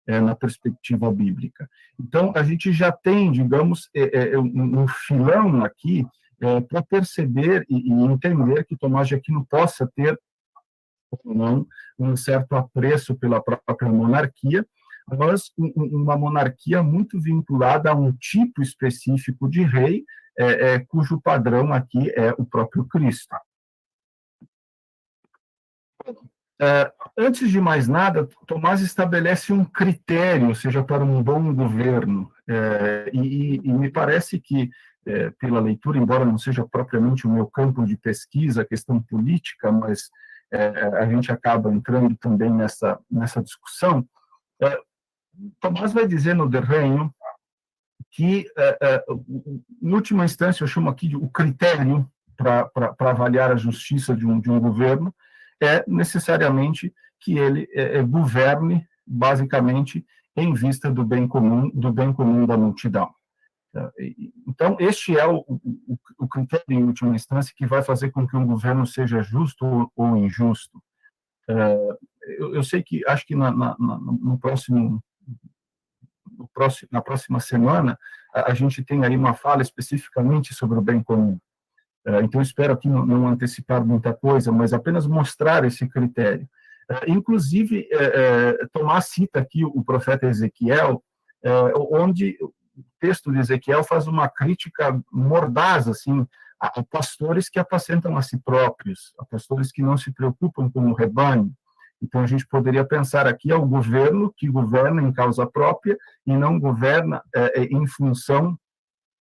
é, 0.06 0.20
na 0.20 0.34
perspectiva 0.34 1.10
bíblica. 1.10 1.68
Então, 1.98 2.32
a 2.36 2.42
gente 2.42 2.72
já 2.72 2.92
tem, 2.92 3.32
digamos, 3.32 3.88
é, 3.94 4.32
é 4.32 4.38
um, 4.38 4.86
filão 4.86 5.64
aqui 5.64 6.06
é, 6.40 6.60
para 6.60 6.82
perceber 6.82 7.64
e 7.68 7.90
entender 7.90 8.64
que 8.64 8.76
Tomás 8.76 9.08
de 9.08 9.14
Aquino 9.14 9.46
possa 9.46 9.90
ter 9.94 10.18
ou 11.24 11.34
não 11.34 11.66
um 11.98 12.16
certo 12.16 12.54
apreço 12.54 13.14
pela 13.14 13.42
própria 13.42 13.90
monarquia, 13.90 14.66
mas 15.06 15.52
uma 15.56 16.16
monarquia 16.16 16.82
muito 16.82 17.20
vinculada 17.20 17.90
a 17.90 17.94
um 17.94 18.12
tipo 18.12 18.62
específico 18.62 19.48
de 19.48 19.62
rei, 19.62 20.04
é, 20.38 20.74
é, 20.74 20.78
cujo 20.80 21.20
padrão 21.20 21.72
aqui 21.72 22.10
é 22.16 22.32
o 22.36 22.44
próprio 22.44 22.84
Cristo. 22.84 23.34
É, 26.60 26.92
antes 27.18 27.50
de 27.50 27.60
mais 27.60 27.88
nada, 27.88 28.28
Tomás 28.46 28.80
estabelece 28.80 29.52
um 29.52 29.64
critério, 29.64 30.48
ou 30.48 30.54
seja, 30.54 30.82
para 30.82 31.04
um 31.04 31.22
bom 31.22 31.52
governo, 31.52 32.30
é, 32.48 33.10
e, 33.12 33.56
e, 33.56 33.72
me 33.72 33.90
parece 33.90 34.38
que, 34.38 34.70
é, 35.06 35.30
pela 35.30 35.60
leitura, 35.60 35.98
embora 35.98 36.24
não 36.24 36.38
seja 36.38 36.66
propriamente 36.66 37.26
o 37.26 37.30
meu 37.30 37.46
campo 37.46 37.84
de 37.84 37.96
pesquisa, 37.96 38.62
a 38.62 38.66
questão 38.66 39.02
política, 39.02 39.72
mas 39.72 40.10
é, 40.52 40.68
a 40.98 41.06
gente 41.06 41.32
acaba 41.32 41.72
entrando 41.72 42.16
também 42.16 42.50
nessa, 42.50 43.00
nessa 43.10 43.42
discussão. 43.42 44.06
Tomás 45.60 45.92
vai 45.92 46.06
dizer 46.06 46.34
no 46.34 46.48
Derrenho 46.48 47.12
que, 48.14 48.46
é, 48.56 48.78
é, 48.80 49.04
em 49.82 49.92
última 49.92 50.24
instância, 50.24 50.62
eu 50.62 50.68
chamo 50.68 50.88
aqui 50.88 51.08
de 51.08 51.16
o 51.16 51.28
critério 51.28 52.08
para 52.36 52.70
avaliar 53.10 53.50
a 53.50 53.56
justiça 53.56 54.14
de 54.14 54.24
um, 54.24 54.40
de 54.40 54.50
um 54.50 54.60
governo 54.60 55.12
é 55.60 55.84
necessariamente 55.86 56.94
que 57.20 57.36
ele 57.36 57.68
é, 57.72 57.98
é, 57.98 58.02
governe 58.02 58.86
basicamente 59.04 60.06
em 60.36 60.54
vista 60.54 60.90
do 60.90 61.04
bem 61.04 61.26
comum, 61.26 61.70
do 61.70 61.92
bem 61.92 62.12
comum 62.12 62.46
da 62.46 62.56
multidão. 62.56 63.12
Então, 64.46 64.76
este 64.78 65.18
é 65.18 65.26
o, 65.26 65.38
o, 65.48 65.98
o, 66.18 66.28
critério, 66.28 66.64
em 66.70 66.84
última 66.84 67.16
instância, 67.16 67.52
que 67.56 67.66
vai 67.66 67.82
fazer 67.82 68.12
com 68.12 68.26
que 68.26 68.36
um 68.36 68.46
governo 68.46 68.86
seja 68.86 69.20
justo 69.22 69.90
ou, 69.96 70.16
injusto. 70.16 70.80
Eu, 71.48 72.54
eu, 72.54 72.62
sei 72.62 72.84
que, 72.84 73.04
acho 73.08 73.26
que 73.26 73.34
na, 73.34 73.50
na, 73.50 73.76
no 73.78 74.38
próximo, 74.38 75.02
no 76.36 76.48
próximo, 76.48 76.88
na 76.92 77.00
próxima 77.00 77.40
semana, 77.40 77.98
a, 78.34 78.52
a, 78.52 78.54
gente 78.54 78.82
tem 78.82 79.04
aí 79.04 79.16
uma 79.16 79.34
fala 79.34 79.62
especificamente 79.62 80.54
sobre 80.54 80.78
o 80.78 80.82
bem 80.82 81.02
comum. 81.02 81.38
É, 82.06 82.20
então, 82.22 82.40
espero 82.40 82.72
aqui 82.72 82.88
não, 82.88 83.04
não, 83.04 83.28
antecipar 83.28 83.84
muita 83.84 84.12
coisa, 84.12 84.52
mas 84.52 84.72
apenas 84.72 85.06
mostrar 85.06 85.64
esse 85.64 85.86
critério. 85.88 86.48
É, 86.90 87.10
inclusive, 87.10 87.88
Tomás 88.72 89.06
cita 89.06 89.40
aqui 89.40 89.64
o 89.64 89.82
profeta 89.82 90.26
Ezequiel, 90.26 91.02
onde 91.90 92.36
o 92.40 92.52
texto 93.00 93.32
de 93.32 93.38
Ezequiel 93.38 93.84
faz 93.84 94.06
uma 94.06 94.28
crítica 94.28 95.00
mordaz, 95.12 95.88
assim, 95.88 96.26
a, 96.60 96.82
pastores 96.82 97.48
que 97.48 97.58
apacentam 97.58 98.16
a 98.16 98.22
si 98.22 98.38
próprios, 98.38 99.12
a 99.18 99.24
pastores 99.24 99.70
que 99.70 99.82
não 99.82 99.96
se 99.96 100.12
preocupam 100.12 100.70
com 100.70 100.90
o 100.90 100.94
rebanho. 100.94 101.52
Então, 102.02 102.20
a 102.20 102.26
gente 102.26 102.46
poderia 102.46 102.84
pensar 102.84 103.26
aqui 103.26 103.50
ao 103.50 103.66
governo 103.66 104.32
que 104.36 104.48
governa 104.48 105.02
em 105.02 105.12
causa 105.12 105.46
própria 105.46 105.96
e 106.26 106.36
não 106.36 106.58
governa 106.58 107.22
é, 107.34 107.62
é 107.62 107.64
em 107.64 107.86
função 107.86 108.58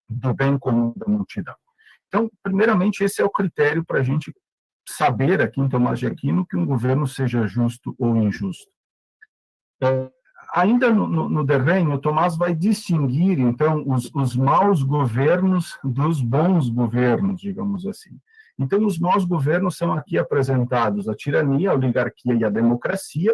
do 0.08 0.34
bem 0.34 0.58
comum 0.58 0.92
da 0.96 1.06
multidão. 1.06 1.54
Então, 2.08 2.30
primeiramente, 2.42 3.02
esse 3.02 3.22
é 3.22 3.24
o 3.24 3.30
critério 3.30 3.84
para 3.84 4.00
a 4.00 4.02
gente 4.02 4.34
saber 4.86 5.40
aqui 5.40 5.60
em 5.60 5.68
Tomás 5.68 5.98
de 5.98 6.06
Aquino 6.06 6.46
que 6.46 6.56
um 6.56 6.66
governo 6.66 7.06
seja 7.06 7.46
justo 7.46 7.94
ou 7.98 8.16
injusto. 8.16 8.70
É, 9.82 10.10
ainda 10.52 10.92
no, 10.92 11.06
no, 11.06 11.28
no 11.28 11.98
Tomás 11.98 12.36
vai 12.36 12.54
distinguir, 12.54 13.38
então, 13.38 13.84
os, 13.86 14.10
os 14.14 14.36
maus 14.36 14.82
governos 14.82 15.78
dos 15.82 16.20
bons 16.20 16.68
governos, 16.68 17.40
digamos 17.40 17.86
assim. 17.86 18.18
Então, 18.58 18.84
os 18.84 18.98
maus 18.98 19.24
governos 19.24 19.76
são 19.76 19.92
aqui 19.92 20.18
apresentados 20.18 21.08
a 21.08 21.14
tirania, 21.14 21.70
a 21.70 21.74
oligarquia 21.74 22.34
e 22.34 22.44
a 22.44 22.50
democracia, 22.50 23.32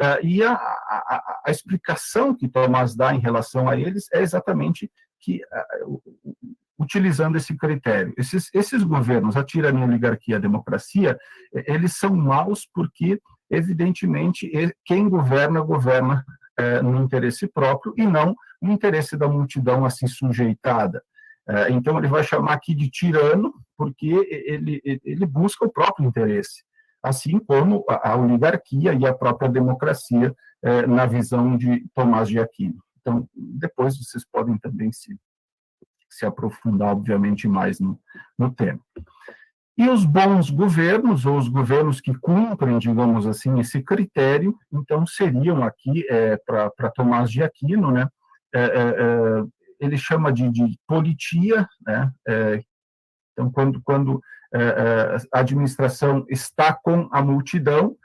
uh, 0.00 0.24
e 0.24 0.42
a, 0.42 0.52
a, 0.52 1.40
a, 1.46 1.50
explicação 1.50 2.34
que 2.34 2.48
Tomás 2.48 2.94
dá 2.94 3.14
em 3.14 3.20
relação 3.20 3.68
a 3.68 3.78
eles 3.78 4.06
é 4.12 4.20
exatamente 4.20 4.90
que, 5.20 5.40
uh, 5.86 6.02
utilizando 6.78 7.36
esse 7.36 7.56
critério, 7.56 8.12
esses, 8.16 8.50
esses 8.54 8.82
governos, 8.82 9.36
a 9.36 9.44
tirania, 9.44 9.84
a 9.84 9.86
oligarquia 9.86 10.34
e 10.34 10.36
a 10.36 10.40
democracia, 10.40 11.18
eles 11.52 11.96
são 11.96 12.14
maus 12.16 12.66
porque, 12.72 13.20
evidentemente, 13.50 14.50
quem 14.84 15.08
governa, 15.08 15.60
governa 15.60 16.24
é, 16.60 16.82
no 16.82 17.02
interesse 17.02 17.46
próprio 17.46 17.94
e 17.96 18.06
não 18.06 18.34
no 18.60 18.72
interesse 18.72 19.16
da 19.16 19.26
multidão 19.26 19.84
assim 19.84 20.06
sujeitada. 20.06 21.02
É, 21.50 21.72
então, 21.72 21.98
ele 21.98 22.06
vai 22.06 22.22
chamar 22.22 22.52
aqui 22.52 22.74
de 22.74 22.88
tirano, 22.88 23.52
porque 23.76 24.06
ele, 24.06 24.80
ele 25.04 25.26
busca 25.26 25.64
o 25.64 25.70
próprio 25.70 26.06
interesse, 26.06 26.62
assim 27.02 27.40
como 27.40 27.84
a, 27.88 28.16
oligarquia 28.16 28.94
e 28.94 29.04
a 29.04 29.12
própria 29.12 29.48
democracia 29.48 30.32
é, 30.62 30.86
na 30.86 31.06
visão 31.06 31.56
de 31.56 31.84
Tomás 31.92 32.28
de 32.28 32.38
Aquino. 32.38 32.80
Então, 33.00 33.28
depois 33.34 33.98
vocês 33.98 34.24
podem 34.30 34.56
também 34.58 34.92
se, 34.92 35.18
se 36.08 36.24
aprofundar, 36.24 36.92
obviamente, 36.92 37.48
mais 37.48 37.80
no, 37.80 37.98
no 38.38 38.54
tema. 38.54 38.80
E 39.76 39.88
os 39.88 40.04
bons 40.04 40.50
governos, 40.50 41.26
ou 41.26 41.36
os 41.36 41.48
governos 41.48 42.00
que 42.00 42.14
cumprem, 42.14 42.78
digamos 42.78 43.26
assim, 43.26 43.58
esse 43.58 43.82
critério, 43.82 44.56
então 44.70 45.04
seriam 45.04 45.64
aqui, 45.64 46.06
é, 46.08 46.36
para 46.36 46.90
Tomás 46.94 47.30
de 47.30 47.42
Aquino, 47.42 47.90
né, 47.90 48.06
é, 48.54 48.60
é, 48.60 48.64
é, 48.64 49.44
ele 49.80 49.96
chama 49.96 50.32
de, 50.32 50.48
de 50.50 50.78
politia, 50.86 51.66
né, 51.86 52.12
é, 52.28 52.62
então, 53.32 53.50
quando, 53.50 53.80
quando 53.82 54.20
é, 54.54 55.16
a 55.32 55.40
administração 55.40 56.24
está 56.28 56.72
com 56.72 57.08
a 57.10 57.22
multidão, 57.22 57.96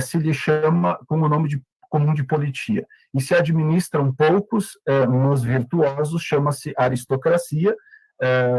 se 0.00 0.18
lhe 0.18 0.34
chama 0.34 0.98
com 1.06 1.20
o 1.20 1.28
nome 1.28 1.48
de 1.48 1.62
comum 1.88 2.12
de 2.12 2.24
politia. 2.24 2.84
E 3.14 3.20
se 3.20 3.32
administram 3.32 4.12
poucos, 4.12 4.72
nos 5.08 5.44
virtuosos, 5.44 6.22
chama-se 6.22 6.74
aristocracia, 6.76 7.76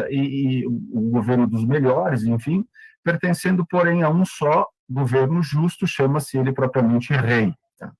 e, 0.09 0.61
e, 0.61 0.67
o 0.67 1.09
governo 1.11 1.45
dos 1.45 1.65
melhores, 1.65 2.23
enfim, 2.23 2.65
pertencendo, 3.03 3.65
porém, 3.65 4.01
a 4.01 4.09
um 4.09 4.23
só 4.23 4.65
governo 4.89 5.43
justo, 5.43 5.85
chama-se 5.85 6.37
ele 6.37 6.53
propriamente 6.53 7.11
rei. 7.13 7.53
Tá? 7.77 7.91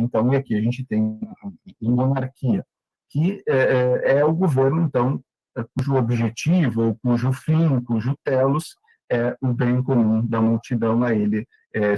Então, 0.00 0.32
e 0.32 0.36
aqui 0.36 0.56
a 0.56 0.60
gente 0.60 0.84
tem 0.84 1.20
monarquia, 1.82 2.64
que 3.10 3.42
é, 3.46 4.18
é 4.18 4.24
o 4.24 4.32
governo, 4.32 4.82
então, 4.82 5.22
cujo 5.76 5.94
objetivo, 5.94 6.82
ou 6.82 6.94
cujo 6.96 7.32
fim, 7.32 7.80
cujo 7.80 8.16
telos 8.24 8.76
é 9.10 9.36
o 9.40 9.52
bem 9.52 9.82
comum 9.82 10.26
da 10.26 10.40
multidão 10.40 11.02
a 11.02 11.14
ele 11.14 11.46
é, 11.72 11.94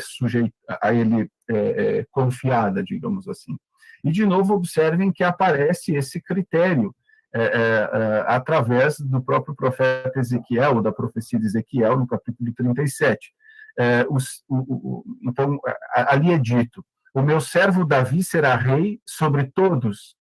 a 0.80 0.92
ele 0.92 1.30
é, 1.48 1.56
é, 1.56 2.06
confiada, 2.10 2.82
digamos 2.82 3.28
assim. 3.28 3.56
E 4.04 4.10
de 4.10 4.26
novo 4.26 4.54
observem 4.54 5.12
que 5.12 5.24
aparece 5.24 5.94
esse 5.94 6.20
critério 6.20 6.94
é, 7.34 7.42
é, 7.42 7.42
é, 7.42 8.24
através 8.26 8.98
do 8.98 9.22
próprio 9.22 9.54
profeta 9.54 10.18
Ezequiel, 10.18 10.80
da 10.80 10.92
profecia 10.92 11.38
de 11.38 11.46
Ezequiel, 11.46 11.98
no 11.98 12.06
capítulo 12.06 12.52
37. 12.54 13.32
É, 13.78 14.06
os, 14.10 14.42
o, 14.48 14.56
o, 14.56 15.04
então, 15.22 15.58
ali 15.94 16.32
é 16.32 16.38
dito: 16.38 16.84
O 17.14 17.22
meu 17.22 17.40
servo 17.40 17.84
Davi 17.84 18.22
será 18.22 18.56
rei 18.56 19.00
sobre 19.06 19.44
todos, 19.44 20.16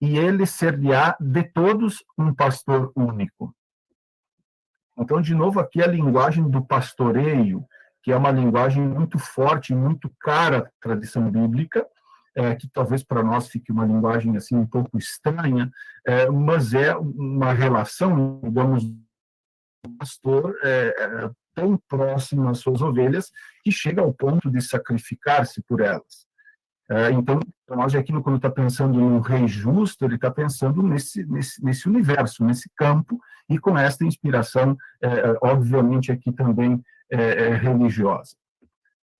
e 0.00 0.18
ele 0.18 0.46
ser-lhe-á 0.46 1.16
de 1.20 1.42
todos 1.44 2.04
um 2.18 2.34
pastor 2.34 2.92
único. 2.94 3.54
Então, 4.96 5.20
de 5.20 5.34
novo, 5.34 5.58
aqui 5.60 5.82
a 5.82 5.86
linguagem 5.86 6.48
do 6.48 6.64
pastoreio, 6.64 7.64
que 8.02 8.12
é 8.12 8.16
uma 8.16 8.30
linguagem 8.30 8.86
muito 8.86 9.18
forte, 9.18 9.74
muito 9.74 10.10
cara 10.20 10.58
à 10.58 10.70
tradição 10.80 11.30
bíblica, 11.30 11.86
é, 12.36 12.54
que 12.54 12.68
talvez 12.68 13.02
para 13.02 13.22
nós 13.22 13.48
fique 13.48 13.72
uma 13.72 13.86
linguagem 13.86 14.36
assim 14.36 14.56
um 14.56 14.66
pouco 14.66 14.98
estranha, 14.98 15.70
é, 16.06 16.28
mas 16.28 16.74
é 16.74 16.94
uma 16.96 17.52
relação, 17.52 18.40
digamos, 18.42 18.84
do 18.84 19.96
pastor 19.98 20.56
é, 20.62 20.94
é, 20.98 21.30
tão 21.54 21.78
próximo 21.88 22.48
às 22.48 22.58
suas 22.58 22.82
ovelhas 22.82 23.30
que 23.62 23.70
chega 23.70 24.02
ao 24.02 24.12
ponto 24.12 24.50
de 24.50 24.60
sacrificar-se 24.60 25.62
por 25.62 25.80
elas. 25.80 26.23
É, 26.90 27.10
então, 27.12 27.40
Tomás 27.66 27.94
aqui 27.94 28.12
quando 28.20 28.36
está 28.36 28.50
pensando 28.50 28.98
um 28.98 29.20
rei 29.20 29.48
justo, 29.48 30.04
ele 30.04 30.16
está 30.16 30.30
pensando 30.30 30.82
nesse, 30.82 31.24
nesse, 31.26 31.64
nesse 31.64 31.88
universo, 31.88 32.44
nesse 32.44 32.70
campo, 32.76 33.18
e 33.48 33.58
com 33.58 33.76
esta 33.76 34.04
inspiração, 34.04 34.76
é, 35.02 35.36
obviamente, 35.42 36.12
aqui 36.12 36.32
também 36.32 36.82
religiosa. 37.60 38.34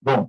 Bom, 0.02 0.28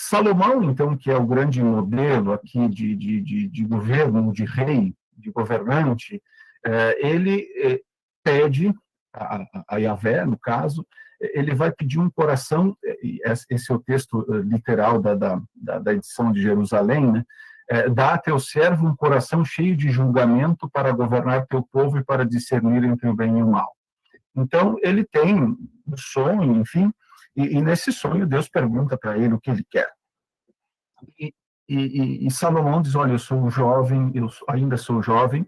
Salomão, 0.00 0.62
então, 0.62 0.96
que 0.96 1.10
é 1.10 1.16
o 1.16 1.26
grande 1.26 1.60
modelo 1.60 2.32
aqui 2.32 2.68
de, 2.68 2.94
de, 2.94 3.20
de, 3.20 3.48
de 3.48 3.64
governo, 3.64 4.32
de 4.32 4.44
rei, 4.44 4.94
de 5.16 5.28
governante, 5.32 6.22
é, 6.64 7.04
ele 7.04 7.48
é, 7.56 7.80
pede 8.22 8.72
a, 9.12 9.44
a 9.68 9.76
Yahvé, 9.78 10.24
no 10.24 10.38
caso, 10.38 10.86
ele 11.20 11.54
vai 11.54 11.72
pedir 11.72 11.98
um 11.98 12.10
coração, 12.10 12.76
esse 13.50 13.70
é 13.70 13.74
o 13.74 13.78
texto 13.78 14.26
é, 14.32 14.38
literal 14.38 15.00
da, 15.00 15.14
da, 15.14 15.78
da 15.78 15.92
edição 15.92 16.32
de 16.32 16.40
Jerusalém, 16.40 17.10
né? 17.10 17.24
É, 17.70 17.88
dá 17.90 18.14
a 18.14 18.18
teu 18.18 18.38
servo 18.38 18.86
um 18.86 18.96
coração 18.96 19.44
cheio 19.44 19.76
de 19.76 19.90
julgamento 19.90 20.70
para 20.70 20.90
governar 20.90 21.46
teu 21.46 21.62
povo 21.62 21.98
e 21.98 22.04
para 22.04 22.24
discernir 22.24 22.82
entre 22.82 23.06
o 23.06 23.14
bem 23.14 23.38
e 23.38 23.42
o 23.42 23.46
mal. 23.46 23.76
Então, 24.34 24.76
ele 24.82 25.04
tem 25.04 25.38
um 25.44 25.96
sonho, 25.96 26.56
enfim, 26.56 26.90
e, 27.36 27.56
e 27.56 27.60
nesse 27.60 27.92
sonho, 27.92 28.26
Deus 28.26 28.48
pergunta 28.48 28.96
para 28.96 29.18
ele 29.18 29.34
o 29.34 29.40
que 29.40 29.50
ele 29.50 29.64
quer. 29.68 29.90
E, 31.18 31.32
e, 31.68 32.26
e, 32.26 32.30
Salomão 32.30 32.80
diz: 32.80 32.94
Olha, 32.94 33.12
eu 33.12 33.18
sou 33.18 33.50
jovem, 33.50 34.10
eu 34.14 34.28
ainda 34.48 34.76
sou 34.76 35.02
jovem, 35.02 35.46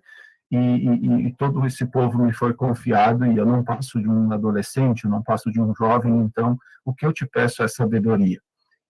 e, 0.57 1.29
e, 1.29 1.33
todo 1.35 1.65
esse 1.65 1.87
povo 1.87 2.19
me 2.19 2.33
foi 2.33 2.53
confiado, 2.53 3.25
e 3.25 3.37
eu 3.37 3.47
não 3.47 3.63
passo 3.63 4.01
de 4.01 4.09
um 4.09 4.33
adolescente, 4.33 5.05
eu 5.05 5.11
não 5.11 5.23
passo 5.23 5.51
de 5.51 5.61
um 5.61 5.73
jovem, 5.75 6.13
então 6.19 6.59
o 6.85 6.93
que 6.93 7.07
eu 7.07 7.13
te 7.13 7.25
peço 7.25 7.63
é 7.63 7.69
sabedoria 7.69 8.41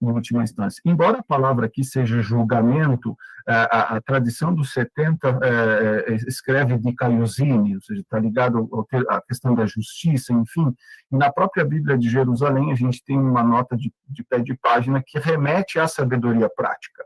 em 0.02 0.10
última 0.10 0.42
instância. 0.42 0.80
Embora 0.84 1.18
a 1.18 1.22
palavra 1.22 1.66
aqui 1.66 1.84
seja 1.84 2.22
julgamento, 2.22 3.14
a, 3.46 3.96
a 3.96 4.00
tradição 4.00 4.54
dos 4.54 4.72
70 4.72 5.38
é, 5.42 6.04
é, 6.08 6.14
escreve 6.26 6.78
de 6.78 6.94
Caiosine, 6.94 7.74
ou 7.74 7.82
seja, 7.82 8.00
está 8.00 8.18
ligado 8.18 8.68
à 9.08 9.20
questão 9.20 9.54
da 9.54 9.66
justiça, 9.66 10.32
enfim, 10.32 10.74
e 11.12 11.16
na 11.16 11.30
própria 11.30 11.64
Bíblia 11.64 11.98
de 11.98 12.08
Jerusalém 12.08 12.72
a 12.72 12.74
gente 12.74 13.04
tem 13.04 13.18
uma 13.18 13.42
nota 13.42 13.76
de, 13.76 13.92
de 14.08 14.24
pé 14.24 14.38
de 14.38 14.54
página 14.54 15.02
que 15.04 15.18
remete 15.18 15.78
à 15.78 15.86
sabedoria 15.86 16.48
prática. 16.48 17.04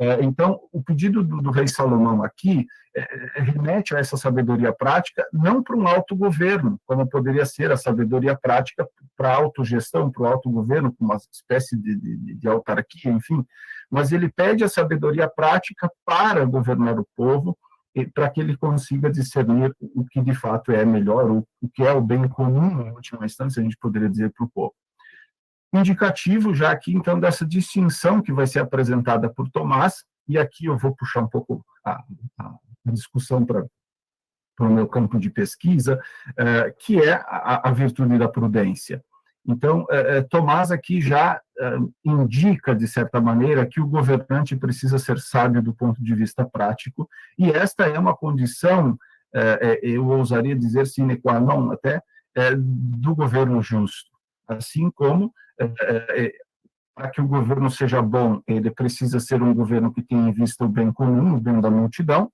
É, 0.00 0.22
então, 0.22 0.60
o 0.72 0.80
pedido 0.80 1.24
do, 1.24 1.42
do 1.42 1.50
rei 1.50 1.66
Salomão 1.66 2.22
aqui 2.22 2.66
é, 2.96 3.00
é, 3.00 3.42
remete 3.42 3.96
a 3.96 3.98
essa 3.98 4.16
sabedoria 4.16 4.72
prática, 4.72 5.26
não 5.32 5.60
para 5.60 5.76
um 5.76 5.88
autogoverno, 5.88 6.80
como 6.86 7.08
poderia 7.08 7.44
ser 7.44 7.72
a 7.72 7.76
sabedoria 7.76 8.36
prática 8.36 8.88
para 9.16 9.30
a 9.30 9.36
autogestão, 9.36 10.10
para 10.10 10.22
o 10.22 10.26
autogoverno, 10.26 10.92
com 10.92 11.04
uma 11.04 11.16
espécie 11.32 11.76
de, 11.76 11.96
de, 11.96 12.34
de 12.34 12.48
autarquia, 12.48 13.10
enfim, 13.10 13.44
mas 13.90 14.12
ele 14.12 14.28
pede 14.28 14.62
a 14.62 14.68
sabedoria 14.68 15.28
prática 15.28 15.90
para 16.04 16.44
governar 16.44 16.98
o 17.00 17.08
povo, 17.16 17.58
para 18.14 18.30
que 18.30 18.40
ele 18.40 18.56
consiga 18.56 19.10
discernir 19.10 19.74
o 19.80 20.04
que 20.04 20.20
de 20.20 20.32
fato 20.32 20.70
é 20.70 20.84
melhor, 20.84 21.28
o, 21.28 21.44
o 21.60 21.68
que 21.68 21.82
é 21.82 21.90
o 21.90 22.00
bem 22.00 22.28
comum, 22.28 22.82
em 22.82 22.92
última 22.92 23.26
instância, 23.26 23.60
a 23.60 23.64
gente 23.64 23.76
poderia 23.80 24.08
dizer 24.08 24.30
para 24.30 24.46
o 24.46 24.50
povo 24.50 24.74
indicativo 25.72 26.54
já 26.54 26.70
aqui, 26.70 26.92
então, 26.92 27.20
dessa 27.20 27.44
distinção 27.44 28.22
que 28.22 28.32
vai 28.32 28.46
ser 28.46 28.60
apresentada 28.60 29.28
por 29.28 29.48
Tomás, 29.50 30.04
e 30.26 30.38
aqui 30.38 30.66
eu 30.66 30.76
vou 30.76 30.94
puxar 30.94 31.22
um 31.22 31.28
pouco 31.28 31.64
a, 31.84 32.02
a 32.38 32.92
discussão 32.92 33.44
para 33.44 33.66
o 34.60 34.68
meu 34.68 34.86
campo 34.86 35.18
de 35.18 35.30
pesquisa, 35.30 36.00
é, 36.36 36.74
que 36.78 37.00
é 37.00 37.12
a, 37.26 37.70
virtude 37.72 38.18
da 38.18 38.28
prudência. 38.28 39.02
Então, 39.46 39.86
é, 39.90 40.18
é 40.18 40.22
Tomás 40.22 40.70
aqui 40.70 41.00
já 41.00 41.40
indica, 42.04 42.74
de 42.74 42.86
certa 42.86 43.20
maneira, 43.20 43.66
que 43.66 43.80
o 43.80 43.86
governante 43.86 44.54
precisa 44.54 44.98
ser 44.98 45.18
sábio 45.18 45.60
do 45.60 45.74
ponto 45.74 46.02
de 46.02 46.14
vista 46.14 46.44
prático, 46.44 47.08
e 47.36 47.50
esta 47.50 47.84
é 47.84 47.98
uma 47.98 48.14
condição, 48.14 48.96
eu 49.82 50.06
ousaria 50.06 50.54
dizer 50.54 50.86
sine 50.86 51.16
qua 51.16 51.40
non 51.40 51.72
até, 51.72 52.00
do 52.46 53.12
governo 53.12 53.60
justo. 53.60 54.17
Assim 54.48 54.90
como 54.90 55.32
é, 55.60 55.64
é, 55.64 56.26
é, 56.26 56.32
para 56.94 57.10
que 57.10 57.20
o 57.20 57.28
governo 57.28 57.70
seja 57.70 58.02
bom, 58.02 58.40
ele 58.46 58.70
precisa 58.70 59.20
ser 59.20 59.42
um 59.42 59.54
governo 59.54 59.92
que 59.92 60.02
tenha 60.02 60.28
em 60.28 60.32
vista 60.32 60.64
o 60.64 60.68
bem 60.68 60.90
comum, 60.92 61.36
o 61.36 61.40
bem 61.40 61.60
da 61.60 61.70
multidão, 61.70 62.30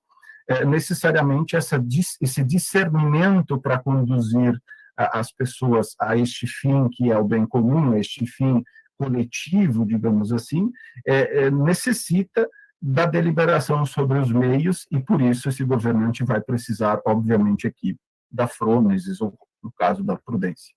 é, 0.49 0.65
necessariamente 0.65 1.57
essa, 1.57 1.83
esse 2.21 2.45
discernimento 2.45 3.61
para 3.61 3.79
conduzir 3.79 4.59
as 4.97 5.33
pessoas 5.33 5.95
a 6.01 6.17
este 6.17 6.47
fim 6.47 6.89
que 6.89 7.11
é 7.11 7.19
o 7.19 7.25
bem 7.25 7.45
comum, 7.47 7.93
a 7.93 7.99
este 7.99 8.27
fim 8.27 8.63
coletivo, 8.97 9.85
digamos 9.85 10.33
assim, 10.33 10.71
é, 11.07 11.45
é, 11.45 11.51
necessita 11.51 12.49
da 12.81 13.07
deliberação 13.07 13.85
sobre 13.85 14.19
os 14.19 14.31
meios 14.31 14.87
e 14.91 15.01
por 15.01 15.21
isso 15.21 15.49
esse 15.49 15.65
governante 15.65 16.23
vai 16.23 16.41
precisar, 16.41 17.01
obviamente, 17.07 17.67
aqui 17.67 17.97
da 18.31 18.47
frônesis, 18.47 19.21
ou 19.21 19.37
no 19.63 19.73
caso 19.73 20.05
da 20.05 20.17
prudência. 20.17 20.75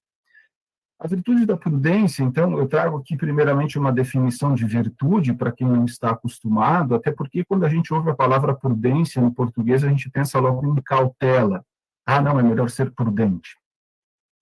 A 1.00 1.08
virtude 1.08 1.46
da 1.46 1.56
prudência, 1.56 2.24
então, 2.24 2.58
eu 2.58 2.68
trago 2.68 2.98
aqui 2.98 3.16
primeiramente 3.16 3.78
uma 3.78 3.92
definição 3.92 4.56
de 4.56 4.66
virtude 4.66 5.32
para 5.32 5.52
quem 5.52 5.68
não 5.68 5.86
está 5.86 6.10
acostumado, 6.10 6.96
até 6.96 7.12
porque 7.12 7.46
quando 7.46 7.66
a 7.66 7.70
gente 7.70 7.94
ouve 7.94 8.10
a 8.10 8.16
palavra 8.16 8.56
prudência 8.56 9.22
no 9.22 9.32
português, 9.32 9.84
a 9.84 9.90
gente 9.90 10.10
pensa 10.10 10.40
logo 10.40 10.66
em 10.66 10.82
cautela. 10.82 11.64
Ah, 12.04 12.20
não, 12.20 12.40
é 12.40 12.44
melhor 12.44 12.70
ser 12.72 12.90
prudente. 12.92 13.56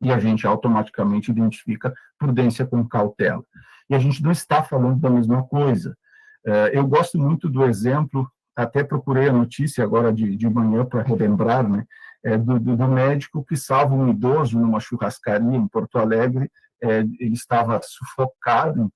E 0.01 0.13
a 0.13 0.19
gente 0.19 0.47
automaticamente 0.47 1.29
identifica 1.29 1.93
prudência 2.17 2.65
com 2.65 2.87
cautela. 2.87 3.43
E 3.89 3.95
a 3.95 3.99
gente 3.99 4.23
não 4.23 4.31
está 4.31 4.63
falando 4.63 4.99
da 4.99 5.09
mesma 5.09 5.43
coisa. 5.43 5.97
É, 6.45 6.77
eu 6.77 6.87
gosto 6.87 7.17
muito 7.17 7.49
do 7.49 7.65
exemplo, 7.65 8.31
até 8.55 8.81
procurei 8.81 9.27
a 9.27 9.33
notícia 9.33 9.83
agora 9.83 10.13
de, 10.13 10.37
de 10.37 10.49
manhã 10.49 10.85
para 10.85 11.03
relembrar, 11.03 11.67
né? 11.67 11.85
É, 12.25 12.37
do, 12.37 12.59
do, 12.59 12.87
médico 12.87 13.45
que 13.45 13.55
salva 13.55 13.93
um 13.93 14.09
idoso 14.09 14.59
numa 14.59 14.79
churrascaria 14.79 15.55
em 15.55 15.67
Porto 15.67 15.99
Alegre. 15.99 16.51
É, 16.81 16.99
ele 16.99 17.33
estava 17.33 17.79
sufocado 17.83 18.91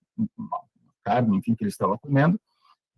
carne, 1.04 1.38
enfim, 1.38 1.56
que 1.56 1.64
ele 1.64 1.70
estava 1.70 1.98
comendo, 1.98 2.40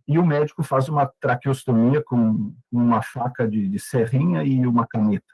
e 0.08 0.18
o 0.18 0.26
médico 0.26 0.62
faz 0.62 0.88
uma 0.88 1.06
traqueostomia 1.20 2.02
com 2.02 2.52
uma 2.70 3.00
faca 3.02 3.46
de, 3.46 3.68
de 3.68 3.78
serrinha 3.78 4.42
e 4.42 4.66
uma 4.66 4.86
caneta. 4.86 5.32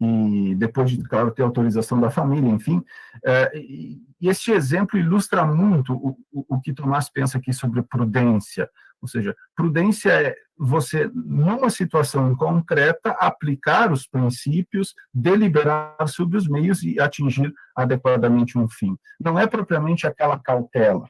E 0.00 0.54
depois 0.56 0.90
de, 0.90 1.02
claro, 1.04 1.30
ter 1.30 1.42
autorização 1.42 2.00
da 2.00 2.10
família, 2.10 2.48
enfim. 2.48 2.82
É, 3.24 3.50
e 3.56 4.02
este 4.20 4.50
exemplo 4.50 4.98
ilustra 4.98 5.44
muito 5.44 5.94
o, 5.94 6.18
o, 6.32 6.56
o 6.56 6.60
que 6.60 6.72
Tomás 6.72 7.08
pensa 7.10 7.38
aqui 7.38 7.52
sobre 7.52 7.82
prudência. 7.82 8.68
Ou 9.02 9.08
seja, 9.08 9.34
prudência 9.56 10.10
é 10.10 10.36
você, 10.58 11.10
numa 11.14 11.70
situação 11.70 12.34
concreta, 12.36 13.10
aplicar 13.12 13.90
os 13.90 14.06
princípios, 14.06 14.94
deliberar 15.12 15.96
sobre 16.06 16.36
os 16.36 16.46
meios 16.46 16.82
e 16.82 17.00
atingir 17.00 17.52
adequadamente 17.74 18.58
um 18.58 18.68
fim. 18.68 18.96
Não 19.18 19.38
é 19.38 19.46
propriamente 19.46 20.06
aquela 20.06 20.38
cautela. 20.38 21.06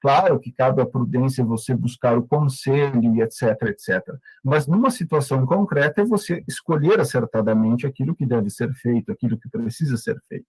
Claro 0.00 0.40
que 0.40 0.50
cabe 0.50 0.80
à 0.80 0.86
prudência 0.86 1.44
você 1.44 1.74
buscar 1.74 2.16
o 2.16 2.26
conselho 2.26 3.22
etc, 3.22 3.62
etc. 3.64 4.02
Mas 4.42 4.66
numa 4.66 4.90
situação 4.90 5.44
concreta 5.44 6.00
é 6.00 6.04
você 6.04 6.42
escolher 6.48 7.00
acertadamente 7.00 7.86
aquilo 7.86 8.14
que 8.14 8.24
deve 8.24 8.48
ser 8.48 8.72
feito, 8.74 9.12
aquilo 9.12 9.38
que 9.38 9.48
precisa 9.48 9.98
ser 9.98 10.18
feito. 10.26 10.46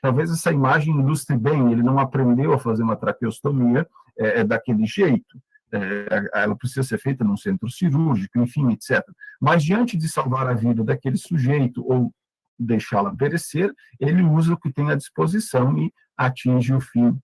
Talvez 0.00 0.30
essa 0.30 0.52
imagem 0.52 0.98
ilustre 0.98 1.36
bem, 1.36 1.72
ele 1.72 1.82
não 1.82 1.98
aprendeu 1.98 2.52
a 2.52 2.58
fazer 2.58 2.82
uma 2.82 2.96
traqueostomia 2.96 3.86
é, 4.18 4.40
é 4.40 4.44
daquele 4.44 4.86
jeito. 4.86 5.38
É, 5.74 6.30
ela 6.34 6.54
precisa 6.54 6.82
ser 6.82 6.98
feita 6.98 7.24
num 7.24 7.36
centro 7.36 7.68
cirúrgico, 7.70 8.38
enfim, 8.38 8.70
etc. 8.72 9.02
Mas 9.40 9.64
diante 9.64 9.96
de 9.96 10.08
salvar 10.08 10.46
a 10.46 10.52
vida 10.52 10.84
daquele 10.84 11.16
sujeito 11.16 11.82
ou 11.86 12.12
deixá-la 12.58 13.14
perecer, 13.14 13.72
ele 13.98 14.22
usa 14.22 14.52
o 14.52 14.56
que 14.58 14.72
tem 14.72 14.90
à 14.90 14.94
disposição 14.94 15.76
e 15.78 15.92
atinge 16.16 16.74
o 16.74 16.80
fim 16.80 17.18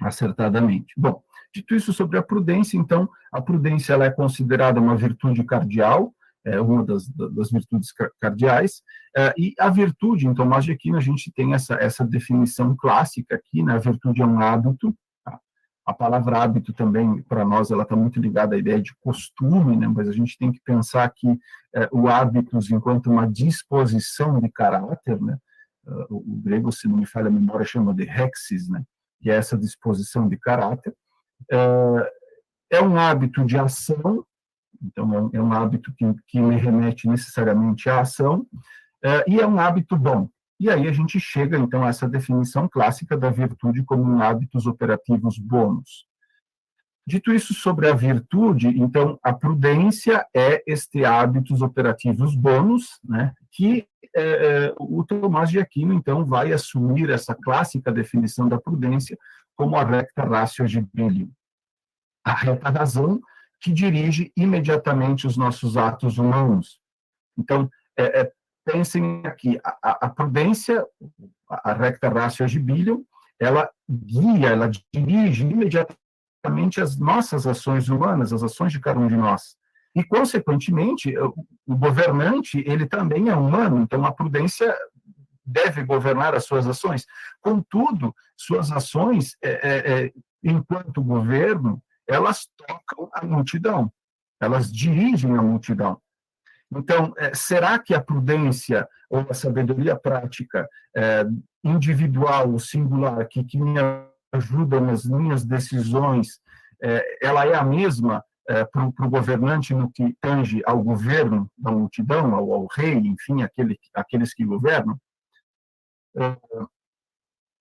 acertadamente. 0.00 0.92
Bom, 0.96 1.22
dito 1.54 1.74
isso 1.74 1.92
sobre 1.92 2.18
a 2.18 2.22
prudência, 2.22 2.76
então, 2.76 3.08
a 3.32 3.40
prudência 3.40 3.92
ela 3.92 4.04
é 4.04 4.10
considerada 4.10 4.80
uma 4.80 4.96
virtude 4.96 5.44
cardial, 5.44 6.14
é 6.44 6.60
uma 6.60 6.84
das, 6.84 7.08
das 7.08 7.50
virtudes 7.50 7.92
cardeais, 8.20 8.82
é, 9.16 9.32
e 9.36 9.54
a 9.58 9.68
virtude, 9.68 10.26
em 10.26 10.34
Tomás 10.34 10.64
de 10.64 10.72
Aquino, 10.72 10.96
a 10.96 11.00
gente 11.00 11.30
tem 11.32 11.54
essa, 11.54 11.74
essa 11.74 12.04
definição 12.04 12.74
clássica 12.74 13.36
aqui, 13.36 13.62
né, 13.62 13.74
a 13.74 13.78
virtude 13.78 14.22
é 14.22 14.26
um 14.26 14.40
hábito? 14.40 14.96
A 15.84 15.92
palavra 15.92 16.42
hábito 16.42 16.72
também, 16.72 17.22
para 17.22 17.44
nós, 17.44 17.70
ela 17.70 17.82
está 17.82 17.96
muito 17.96 18.20
ligada 18.20 18.54
à 18.54 18.58
ideia 18.58 18.80
de 18.80 18.94
costume, 19.00 19.76
né, 19.76 19.88
mas 19.88 20.08
a 20.08 20.12
gente 20.12 20.38
tem 20.38 20.52
que 20.52 20.60
pensar 20.60 21.08
que 21.10 21.28
é, 21.74 21.88
o 21.90 22.08
hábitos 22.08 22.70
enquanto 22.70 23.10
uma 23.10 23.26
disposição 23.26 24.40
de 24.40 24.48
caráter, 24.48 25.20
né, 25.20 25.38
o, 26.08 26.18
o 26.18 26.36
grego, 26.42 26.70
se 26.70 26.86
não 26.86 26.96
me 26.96 27.06
falha 27.06 27.26
a 27.26 27.30
memória, 27.30 27.66
chama 27.66 27.92
de 27.92 28.04
hexis, 28.04 28.68
né, 28.68 28.84
que 29.20 29.30
é 29.30 29.34
essa 29.34 29.56
disposição 29.58 30.28
de 30.28 30.36
caráter. 30.36 30.94
É, 31.50 32.12
é 32.78 32.82
um 32.82 32.96
hábito 32.96 33.44
de 33.44 33.58
ação, 33.58 34.24
então 34.80 35.30
é 35.32 35.40
um 35.40 35.52
é 35.52 35.56
hábito 35.56 35.92
que, 35.94 36.04
que 36.26 36.40
me 36.40 36.56
remete 36.56 37.08
necessariamente 37.08 37.90
à 37.90 38.00
ação, 38.00 38.46
é, 39.04 39.24
e 39.28 39.40
é 39.40 39.46
um 39.46 39.58
hábito 39.58 39.96
bom. 39.96 40.28
E 40.62 40.70
aí 40.70 40.86
a 40.86 40.92
gente 40.92 41.18
chega, 41.18 41.58
então, 41.58 41.82
a 41.82 41.88
essa 41.88 42.08
definição 42.08 42.68
clássica 42.68 43.16
da 43.16 43.28
virtude 43.30 43.82
como 43.82 44.04
um 44.04 44.22
hábitos 44.22 44.64
operativos 44.64 45.36
bônus. 45.36 46.06
Dito 47.04 47.34
isso 47.34 47.52
sobre 47.52 47.88
a 47.88 47.94
virtude, 47.96 48.68
então, 48.68 49.18
a 49.24 49.32
prudência 49.32 50.24
é 50.32 50.62
este 50.64 51.04
hábitos 51.04 51.62
operativos 51.62 52.36
bônus, 52.36 53.00
né, 53.02 53.34
que 53.50 53.88
é, 54.14 54.22
é, 54.22 54.74
o 54.78 55.02
Tomás 55.02 55.50
de 55.50 55.58
Aquino, 55.58 55.92
então, 55.92 56.24
vai 56.24 56.52
assumir 56.52 57.10
essa 57.10 57.34
clássica 57.34 57.90
definição 57.90 58.48
da 58.48 58.60
prudência 58.60 59.18
como 59.56 59.74
a 59.74 59.82
recta 59.82 60.22
ratio 60.22 60.64
agibilium, 60.64 61.28
a 62.24 62.34
reta 62.34 62.70
razão 62.70 63.20
que 63.60 63.72
dirige 63.72 64.30
imediatamente 64.36 65.26
os 65.26 65.36
nossos 65.36 65.76
atos 65.76 66.18
humanos. 66.18 66.78
Então, 67.36 67.68
é, 67.98 68.20
é 68.20 68.32
pensem 68.64 69.22
aqui, 69.24 69.58
a, 69.64 70.06
a, 70.06 70.08
prudência, 70.08 70.84
a 71.48 71.72
recta 71.72 72.08
ratio 72.08 72.44
agibilium, 72.44 73.04
ela 73.40 73.70
guia, 73.88 74.48
ela 74.48 74.70
dirige 74.92 75.44
imediatamente 75.44 76.80
as 76.80 76.96
nossas 76.98 77.46
ações 77.46 77.88
humanas, 77.88 78.32
as 78.32 78.42
ações 78.42 78.72
de 78.72 78.80
cada 78.80 78.98
um 78.98 79.08
de 79.08 79.16
nós. 79.16 79.56
E, 79.94 80.02
consequentemente, 80.02 81.14
o 81.18 81.76
governante, 81.76 82.62
ele 82.66 82.86
também 82.86 83.28
é 83.28 83.34
humano, 83.34 83.80
então 83.82 84.04
a 84.04 84.12
prudência 84.12 84.74
deve 85.44 85.84
governar 85.84 86.34
as 86.34 86.44
suas 86.44 86.66
ações. 86.66 87.04
Contudo, 87.40 88.14
suas 88.36 88.70
ações, 88.72 89.36
é, 89.42 89.50
é, 89.50 90.04
é, 90.04 90.12
enquanto 90.42 91.02
governo, 91.02 91.82
elas 92.08 92.48
tocam 92.56 93.10
a 93.12 93.24
multidão, 93.24 93.92
elas 94.40 94.72
dirigem 94.72 95.36
a 95.36 95.42
multidão. 95.42 96.00
Então, 96.76 97.12
é, 97.16 97.34
será 97.34 97.78
que 97.78 97.94
a 97.94 98.02
prudência 98.02 98.88
ou 99.10 99.26
a 99.28 99.34
sabedoria 99.34 99.94
prática 99.96 100.68
é, 100.96 101.24
individual, 101.62 102.58
singular, 102.58 103.26
que, 103.28 103.58
me 103.58 103.74
ajuda 104.32 104.80
nas 104.80 105.04
minhas 105.04 105.44
decisões, 105.44 106.40
é, 106.82 107.18
ela 107.22 107.46
é 107.46 107.54
a 107.54 107.64
mesma 107.64 108.24
para 108.72 109.06
o 109.06 109.08
governante 109.08 109.72
no 109.72 109.90
que 109.90 110.16
tange 110.20 110.60
ao 110.66 110.82
governo 110.82 111.48
da 111.56 111.70
multidão, 111.70 112.34
ao, 112.34 112.52
ao 112.52 112.66
rei, 112.66 112.94
enfim, 112.94 113.40
aquele, 113.40 113.78
aqueles 113.94 114.34
que 114.34 114.44
governam. 114.44 114.98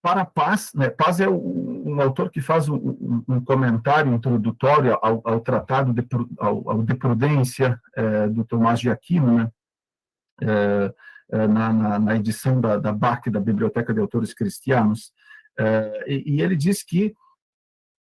Para 0.01 0.25
Paz, 0.25 0.71
né, 0.73 0.89
Paz 0.89 1.19
é 1.19 1.27
um 1.91 2.01
autor 2.01 2.29
que 2.29 2.41
faz 2.41 2.69
um, 2.69 3.23
um 3.27 3.43
comentário 3.43 4.13
introdutório 4.13 4.97
ao, 5.01 5.21
ao 5.25 5.39
tratado 5.41 5.93
de, 5.93 6.05
ao, 6.39 6.69
ao 6.69 6.83
de 6.83 6.95
prudência 6.95 7.79
é, 7.95 8.27
do 8.27 8.45
Tomás 8.45 8.79
de 8.79 8.89
Aquino, 8.89 9.37
né, 9.37 9.51
é, 10.41 10.93
é 11.31 11.47
na, 11.47 11.73
na, 11.73 11.99
na, 11.99 12.15
edição 12.15 12.59
da, 12.59 12.77
da 12.77 12.91
BAC, 12.91 13.29
da 13.29 13.39
Biblioteca 13.39 13.93
de 13.93 13.99
Autores 13.99 14.33
Cristianos, 14.33 15.11
é, 15.59 16.05
e, 16.07 16.35
e 16.35 16.41
ele 16.41 16.55
diz 16.55 16.83
que 16.83 17.13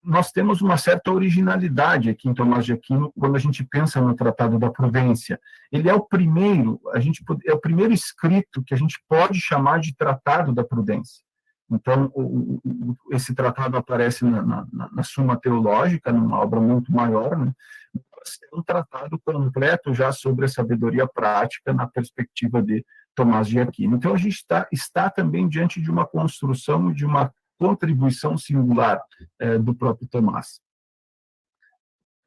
nós 0.04 0.32
temos 0.32 0.62
uma 0.62 0.78
certa 0.78 1.12
originalidade 1.12 2.10
aqui 2.10 2.30
em 2.30 2.34
Tomás 2.34 2.66
de 2.66 2.72
Aquino 2.72 3.12
quando 3.20 3.36
a 3.36 3.40
gente 3.40 3.64
pensa 3.64 4.00
no 4.00 4.16
Tratado 4.16 4.58
da 4.58 4.70
Prudência. 4.70 5.40
Ele 5.72 5.90
é 5.90 5.94
o 5.94 6.02
primeiro, 6.02 6.80
a 6.94 7.00
gente 7.00 7.24
é 7.46 7.54
o 7.54 7.60
primeiro 7.60 7.94
escrito 7.94 8.64
que 8.64 8.74
a 8.74 8.78
gente 8.78 9.04
pode 9.10 9.40
chamar 9.42 9.80
de 9.80 9.94
Tratado 9.96 10.54
da 10.54 10.64
Prudência. 10.64 11.27
Então, 11.70 12.12
o, 12.14 12.60
o, 12.64 12.98
esse 13.12 13.36
tratado 13.36 13.76
aparece 13.78 14.24
na, 14.24 14.42
na, 14.42 14.90
na, 14.92 15.04
Suma 15.04 15.38
Teológica, 15.38 16.12
numa 16.12 16.40
obra 16.40 16.60
muito 16.60 16.92
maior, 16.92 17.38
né? 17.38 17.54
é 17.96 18.56
um 18.56 18.62
tratado 18.62 19.20
completo 19.20 19.94
já 19.94 20.12
sobre 20.12 20.46
a 20.46 20.50
sabedoria 20.50 21.08
prática 21.08 21.74
na 21.74 21.88
perspectiva 21.88 22.62
de 22.62 22.86
Tomás 23.16 23.48
de 23.48 23.60
Aquino. 23.60 23.98
Então, 23.98 24.14
a 24.14 24.18
gente 24.18 24.36
está, 24.36 24.68
está 24.72 25.10
também 25.10 25.48
diante 25.48 25.82
de 25.82 25.90
uma 25.90 26.06
construção 26.06 26.92
de 26.92 27.06
uma 27.06 27.34
contribuição 27.58 28.38
singular 28.38 29.02
é, 29.40 29.58
do 29.58 29.74
próprio 29.74 30.08
Tomás. 30.08 30.62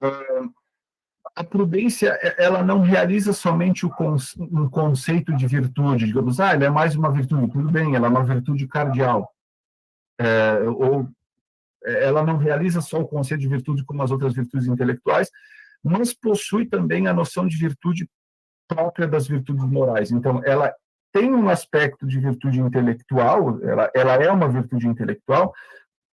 Uh, 0.03 0.53
a 1.41 1.45
prudência, 1.45 2.11
ela 2.37 2.63
não 2.63 2.81
realiza 2.83 3.33
somente 3.33 3.87
um 3.87 4.69
conceito 4.69 5.35
de 5.35 5.47
virtude, 5.47 6.05
digamos, 6.05 6.39
ah, 6.39 6.53
ela 6.53 6.67
é 6.67 6.71
mais 6.71 6.95
uma 6.95 7.11
virtude, 7.11 7.51
tudo 7.51 7.71
bem, 7.71 7.97
ela 7.97 8.07
é 8.07 8.11
uma 8.11 8.23
virtude 8.23 8.69
cardial. 8.69 9.33
É, 10.21 10.61
ou 10.69 11.09
ela 11.83 12.23
não 12.23 12.37
realiza 12.37 12.83
só 12.83 13.01
o 13.01 13.09
conceito 13.09 13.41
de 13.41 13.49
virtude 13.49 13.83
como 13.85 14.03
as 14.03 14.11
outras 14.11 14.35
virtudes 14.35 14.67
intelectuais, 14.67 15.31
mas 15.83 16.13
possui 16.13 16.67
também 16.67 17.07
a 17.07 17.15
noção 17.15 17.47
de 17.47 17.57
virtude 17.57 18.07
própria 18.69 19.09
das 19.09 19.27
virtudes 19.27 19.65
morais. 19.65 20.11
Então, 20.11 20.43
ela 20.45 20.75
tem 21.11 21.33
um 21.33 21.49
aspecto 21.49 22.07
de 22.07 22.21
virtude 22.21 22.61
intelectual, 22.61 23.59
ela, 23.63 23.91
ela 23.95 24.15
é 24.17 24.31
uma 24.31 24.47
virtude 24.47 24.87
intelectual, 24.87 25.55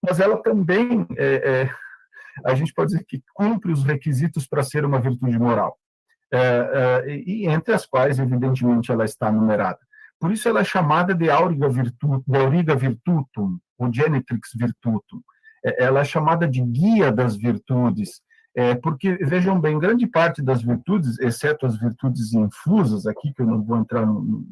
mas 0.02 0.18
ela 0.18 0.36
também, 0.42 1.06
é, 1.16 1.62
é, 1.62 1.70
a 2.44 2.54
gente 2.54 2.72
pode 2.72 2.92
dizer 2.92 3.04
que 3.04 3.22
cumpre 3.34 3.72
os 3.72 3.84
requisitos 3.84 4.46
para 4.46 4.62
ser 4.62 4.84
uma 4.84 5.00
virtude 5.00 5.38
moral, 5.38 5.78
é, 6.32 7.04
é 7.06 7.16
e 7.16 7.46
entre 7.46 7.74
as 7.74 7.86
quais, 7.86 8.18
evidentemente, 8.18 8.90
ela 8.90 9.04
está 9.04 9.30
numerada. 9.30 9.78
Por 10.18 10.30
isso 10.30 10.48
ela 10.48 10.60
é 10.60 10.64
chamada 10.64 11.14
de 11.14 11.28
auriga, 11.28 11.68
virtu, 11.68 12.22
de 12.26 12.38
auriga 12.38 12.76
virtutum, 12.76 13.58
ou 13.76 13.92
genetrix 13.92 14.50
virtutum. 14.54 15.20
É, 15.64 15.84
ela 15.84 16.00
é 16.00 16.04
chamada 16.04 16.46
de 16.46 16.60
guia 16.60 17.10
das 17.10 17.36
virtudes, 17.36 18.22
é, 18.54 18.74
porque, 18.74 19.14
vejam 19.16 19.60
bem, 19.60 19.78
grande 19.78 20.06
parte 20.06 20.42
das 20.42 20.62
virtudes, 20.62 21.18
exceto 21.18 21.66
as 21.66 21.76
virtudes 21.76 22.32
infusas 22.34 23.06
aqui, 23.06 23.32
que 23.34 23.42
eu 23.42 23.46
não 23.46 23.62
vou 23.64 23.78
entrar 23.78 24.06
no, 24.06 24.20
no, 24.20 24.46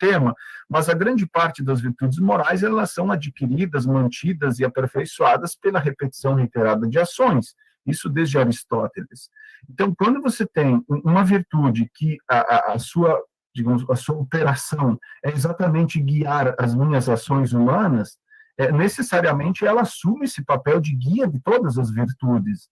tema, 0.00 0.34
mas 0.68 0.88
a 0.88 0.94
grande 0.94 1.26
parte 1.26 1.62
das 1.62 1.80
virtudes 1.80 2.18
morais, 2.18 2.62
elas 2.62 2.90
são 2.90 3.12
adquiridas, 3.12 3.84
mantidas 3.86 4.58
e 4.58 4.64
aperfeiçoadas 4.64 5.54
pela 5.54 5.78
repetição 5.78 6.34
reiterada 6.34 6.88
de 6.88 6.98
ações, 6.98 7.54
isso 7.86 8.08
desde 8.08 8.38
Aristóteles. 8.38 9.28
Então, 9.68 9.94
quando 9.94 10.20
você 10.20 10.46
tem 10.46 10.82
uma 10.88 11.22
virtude 11.22 11.90
que 11.94 12.16
a, 12.28 12.38
a, 12.38 12.72
a 12.74 12.78
sua, 12.78 13.22
digamos, 13.54 13.84
a 13.90 13.96
sua 13.96 14.16
operação 14.16 14.98
é 15.24 15.30
exatamente 15.30 16.00
guiar 16.00 16.54
as 16.58 16.74
minhas 16.74 17.08
ações 17.08 17.52
humanas, 17.52 18.18
é, 18.58 18.72
necessariamente 18.72 19.64
ela 19.64 19.82
assume 19.82 20.24
esse 20.24 20.42
papel 20.44 20.80
de 20.80 20.94
guia 20.94 21.26
de 21.26 21.38
todas 21.40 21.78
as 21.78 21.90
virtudes. 21.90 22.68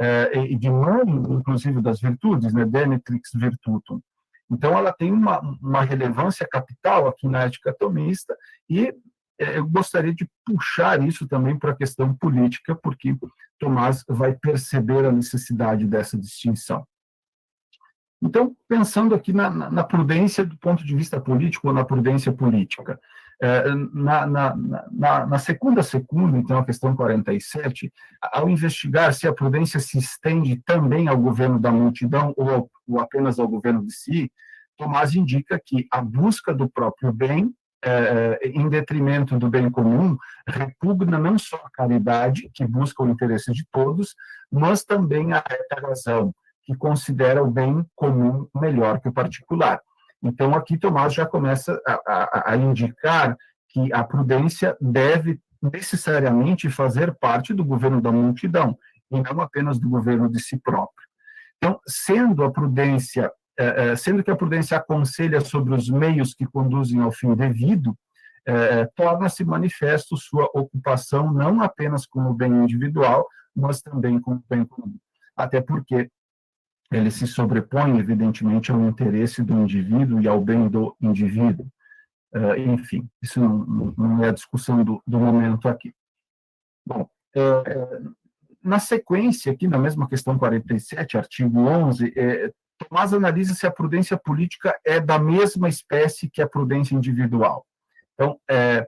é, 0.00 0.30
e 0.52 0.56
de 0.56 0.70
mãe, 0.70 1.02
inclusive, 1.08 1.82
das 1.82 2.00
virtudes, 2.00 2.52
né, 2.52 2.64
Denetrix 2.64 3.30
Virtutum. 3.34 4.00
Então, 4.50 4.76
ela 4.76 4.92
tem 4.92 5.12
uma, 5.12 5.40
uma 5.60 5.82
relevância 5.82 6.46
capital 6.50 7.06
aqui 7.06 7.28
na 7.28 7.44
ética 7.44 7.70
atomista 7.70 8.36
e 8.68 8.94
é, 9.38 9.58
eu 9.58 9.66
gostaria 9.66 10.12
de 10.12 10.28
puxar 10.44 11.00
isso 11.02 11.26
também 11.28 11.56
para 11.56 11.70
a 11.70 11.76
questão 11.76 12.12
política, 12.14 12.74
porque 12.74 13.16
Tomás 13.58 14.04
vai 14.08 14.34
perceber 14.34 15.04
a 15.04 15.12
necessidade 15.12 15.86
dessa 15.86 16.18
distinção. 16.18 16.84
Então, 18.20 18.56
pensando 18.66 19.14
aqui 19.14 19.32
na, 19.32 19.48
na, 19.48 19.84
prudência 19.84 20.44
do 20.44 20.58
ponto 20.58 20.84
de 20.84 20.96
vista 20.96 21.20
político 21.20 21.68
ou 21.68 21.74
na 21.74 21.84
prudência 21.84 22.32
política, 22.32 22.98
na, 23.92 24.26
na, 24.26 24.56
na, 24.90 25.26
na 25.26 25.38
segunda 25.38 25.82
segunda, 25.82 26.36
então, 26.36 26.58
a 26.58 26.64
questão 26.64 26.96
47, 26.96 27.92
ao 28.32 28.48
investigar 28.48 29.14
se 29.14 29.28
a 29.28 29.32
prudência 29.32 29.78
se 29.78 29.98
estende 29.98 30.60
também 30.64 31.08
ao 31.08 31.16
governo 31.16 31.58
da 31.58 31.70
multidão 31.70 32.34
ou, 32.36 32.70
ou 32.88 33.00
apenas 33.00 33.38
ao 33.38 33.46
governo 33.46 33.86
de 33.86 33.92
si, 33.92 34.32
Tomás 34.76 35.14
indica 35.14 35.60
que 35.64 35.86
a 35.90 36.00
busca 36.00 36.54
do 36.54 36.68
próprio 36.68 37.12
bem 37.12 37.52
é, 37.84 38.40
em 38.44 38.68
detrimento 38.68 39.38
do 39.38 39.48
bem 39.48 39.70
comum, 39.70 40.16
repugna 40.46 41.18
não 41.18 41.38
só 41.38 41.56
a 41.64 41.70
caridade, 41.70 42.50
que 42.52 42.66
busca 42.66 43.02
o 43.02 43.08
interesse 43.08 43.52
de 43.52 43.64
todos, 43.70 44.14
mas 44.50 44.84
também 44.84 45.32
a 45.32 45.36
reta 45.36 45.80
razão, 45.80 46.34
que 46.64 46.76
considera 46.76 47.42
o 47.42 47.50
bem 47.50 47.84
comum 47.94 48.48
melhor 48.54 49.00
que 49.00 49.08
o 49.08 49.12
particular. 49.12 49.80
Então, 50.22 50.54
aqui 50.54 50.76
Tomás 50.76 51.14
já 51.14 51.26
começa 51.26 51.80
a, 51.86 52.00
a, 52.06 52.52
a 52.52 52.56
indicar 52.56 53.36
que 53.68 53.92
a 53.92 54.02
prudência 54.02 54.76
deve 54.80 55.40
necessariamente 55.62 56.70
fazer 56.70 57.14
parte 57.14 57.52
do 57.52 57.64
governo 57.64 58.00
da 58.00 58.10
multidão, 58.10 58.78
e 59.10 59.20
não 59.20 59.40
apenas 59.40 59.78
do 59.78 59.88
governo 59.88 60.30
de 60.30 60.40
si 60.40 60.58
próprio. 60.58 61.06
Então, 61.56 61.80
sendo 61.86 62.44
a 62.44 62.50
prudência, 62.50 63.30
é, 63.58 63.90
é, 63.90 63.96
sendo 63.96 64.22
que 64.22 64.30
a 64.30 64.36
prudência 64.36 64.76
aconselha 64.76 65.40
sobre 65.40 65.74
os 65.74 65.88
meios 65.88 66.34
que 66.34 66.46
conduzem 66.46 67.00
ao 67.00 67.10
fim 67.10 67.34
devido, 67.34 67.96
é, 68.46 68.86
torna-se 68.94 69.44
manifesto 69.44 70.16
sua 70.16 70.44
ocupação 70.54 71.32
não 71.32 71.60
apenas 71.60 72.06
com 72.06 72.22
o 72.22 72.34
bem 72.34 72.50
individual, 72.50 73.26
mas 73.54 73.82
também 73.82 74.20
com 74.20 74.34
o 74.34 74.44
bem 74.48 74.64
comum. 74.64 74.96
Até 75.36 75.60
porque 75.60 76.10
ele 76.90 77.10
se 77.10 77.26
sobrepõe, 77.26 77.98
evidentemente, 77.98 78.72
ao 78.72 78.80
interesse 78.80 79.42
do 79.42 79.54
indivíduo 79.54 80.20
e 80.20 80.28
ao 80.28 80.40
bem 80.40 80.68
do 80.68 80.96
indivíduo. 81.00 81.66
Uh, 82.34 82.56
enfim, 82.56 83.08
isso 83.22 83.40
não, 83.40 83.94
não, 83.96 84.24
é 84.24 84.28
a 84.28 84.32
discussão 84.32 84.84
do, 84.84 85.02
do 85.06 85.18
momento 85.18 85.68
aqui. 85.68 85.94
Bom, 86.86 87.08
uh, 87.36 88.14
na 88.62 88.78
sequência, 88.78 89.52
aqui 89.52 89.66
na 89.66 89.78
mesma 89.78 90.08
questão 90.08 90.38
47, 90.38 91.16
artigo 91.16 91.60
11, 91.60 92.12
é, 92.16 92.52
Tomás 92.78 93.12
analisa 93.12 93.54
se 93.54 93.66
a 93.66 93.70
prudência 93.70 94.16
política 94.16 94.78
é 94.84 95.00
da 95.00 95.18
mesma 95.18 95.68
espécie 95.68 96.30
que 96.30 96.40
a 96.40 96.48
prudência 96.48 96.94
individual. 96.94 97.66
Então, 98.14 98.38
é, 98.48 98.86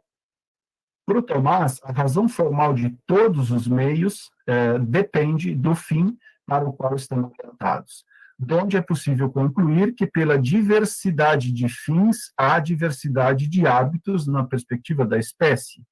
para 1.06 1.18
o 1.18 1.22
Tomás, 1.22 1.80
a 1.82 1.92
razão 1.92 2.28
formal 2.28 2.74
de 2.74 2.90
todos 3.06 3.50
os 3.50 3.66
meios 3.66 4.30
é, 4.46 4.78
depende 4.78 5.54
do 5.54 5.74
fim 5.74 6.16
para 6.46 6.68
o 6.68 6.72
qual 6.72 6.94
estão 6.94 7.32
orientados, 7.38 8.04
donde 8.38 8.76
é 8.76 8.80
possível 8.80 9.30
concluir 9.30 9.94
que, 9.94 10.06
pela 10.06 10.38
diversidade 10.38 11.52
de 11.52 11.68
fins, 11.68 12.32
há 12.36 12.58
diversidade 12.58 13.46
de 13.48 13.66
hábitos 13.66 14.26
na 14.26 14.44
perspectiva 14.44 15.04
da 15.04 15.18
espécie. 15.18 15.82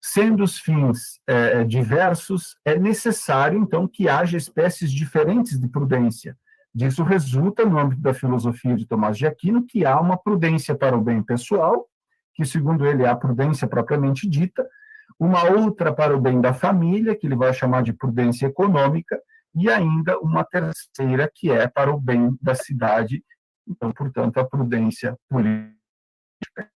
Sendo 0.00 0.44
os 0.44 0.58
fins 0.58 1.20
é, 1.26 1.60
é, 1.60 1.64
diversos, 1.64 2.56
é 2.64 2.78
necessário, 2.78 3.58
então, 3.58 3.86
que 3.86 4.08
haja 4.08 4.36
espécies 4.38 4.92
diferentes 4.92 5.58
de 5.58 5.68
prudência. 5.68 6.36
Disso 6.74 7.02
resulta, 7.02 7.64
no 7.64 7.78
âmbito 7.78 8.00
da 8.00 8.14
filosofia 8.14 8.76
de 8.76 8.86
Tomás 8.86 9.18
de 9.18 9.26
Aquino, 9.26 9.66
que 9.66 9.84
há 9.84 10.00
uma 10.00 10.16
prudência 10.16 10.74
para 10.74 10.96
o 10.96 11.00
bem 11.00 11.22
pessoal, 11.22 11.86
que, 12.34 12.44
segundo 12.44 12.86
ele, 12.86 13.02
é 13.02 13.08
a 13.08 13.16
prudência 13.16 13.66
propriamente 13.66 14.28
dita, 14.28 14.66
uma 15.18 15.44
outra 15.50 15.92
para 15.92 16.16
o 16.16 16.20
bem 16.20 16.40
da 16.40 16.54
família, 16.54 17.16
que 17.16 17.26
ele 17.26 17.34
vai 17.34 17.52
chamar 17.52 17.82
de 17.82 17.92
prudência 17.92 18.46
econômica, 18.46 19.20
e 19.54 19.68
ainda 19.70 20.18
uma 20.18 20.44
terceira 20.44 21.30
que 21.32 21.50
é 21.50 21.66
para 21.66 21.90
o 21.90 22.00
bem 22.00 22.36
da 22.40 22.54
cidade, 22.54 23.24
então, 23.66 23.92
portanto, 23.92 24.38
a 24.38 24.44
prudência 24.44 25.16
política. 25.28 26.70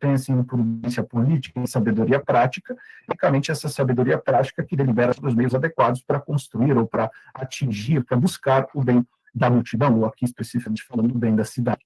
Pensa 0.00 0.32
em 0.32 0.42
prudência 0.44 1.02
política, 1.02 1.58
em 1.58 1.66
sabedoria 1.66 2.20
prática, 2.20 2.76
unicamente 3.08 3.50
essa 3.50 3.68
sabedoria 3.68 4.18
prática 4.18 4.62
que 4.62 4.76
delibera 4.76 5.14
sobre 5.14 5.30
os 5.30 5.34
meios 5.34 5.54
adequados 5.54 6.02
para 6.02 6.20
construir 6.20 6.76
ou 6.76 6.86
para 6.86 7.10
atingir, 7.34 8.04
para 8.04 8.16
buscar 8.16 8.66
o 8.74 8.84
bem 8.84 9.06
da 9.34 9.50
multidão, 9.50 9.98
ou 9.98 10.04
aqui 10.04 10.24
especificamente 10.24 10.84
falando 10.84 11.12
do 11.12 11.18
bem 11.18 11.34
da 11.34 11.44
cidade. 11.44 11.84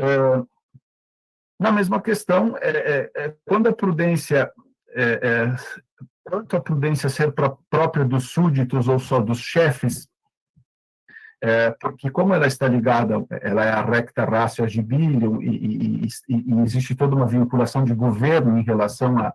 Uh, 0.00 0.48
na 1.58 1.70
mesma 1.70 2.00
questão, 2.00 2.56
é, 2.58 2.70
é, 2.70 3.10
é, 3.16 3.34
quando 3.44 3.68
a 3.68 3.72
prudência 3.72 4.50
é, 6.26 6.28
é, 6.28 6.30
quanto 6.30 6.56
à 6.56 6.60
prudência 6.60 7.08
ser 7.08 7.32
própria 7.70 8.04
dos 8.04 8.30
súditos 8.30 8.88
ou 8.88 8.98
só 8.98 9.20
dos 9.20 9.38
chefes, 9.38 10.08
é, 11.42 11.70
porque 11.72 12.10
como 12.10 12.32
ela 12.32 12.46
está 12.46 12.66
ligada, 12.66 13.24
ela 13.42 13.64
é 13.64 13.70
a 13.70 13.84
recta 13.84 14.24
ratio 14.24 14.64
agibilium 14.64 15.42
e, 15.42 15.48
e, 15.48 16.08
e, 16.28 16.54
e, 16.54 16.60
existe 16.62 16.94
toda 16.94 17.14
uma 17.14 17.26
vinculação 17.26 17.84
de 17.84 17.94
governo 17.94 18.58
em 18.58 18.62
relação 18.62 19.18
à, 19.18 19.32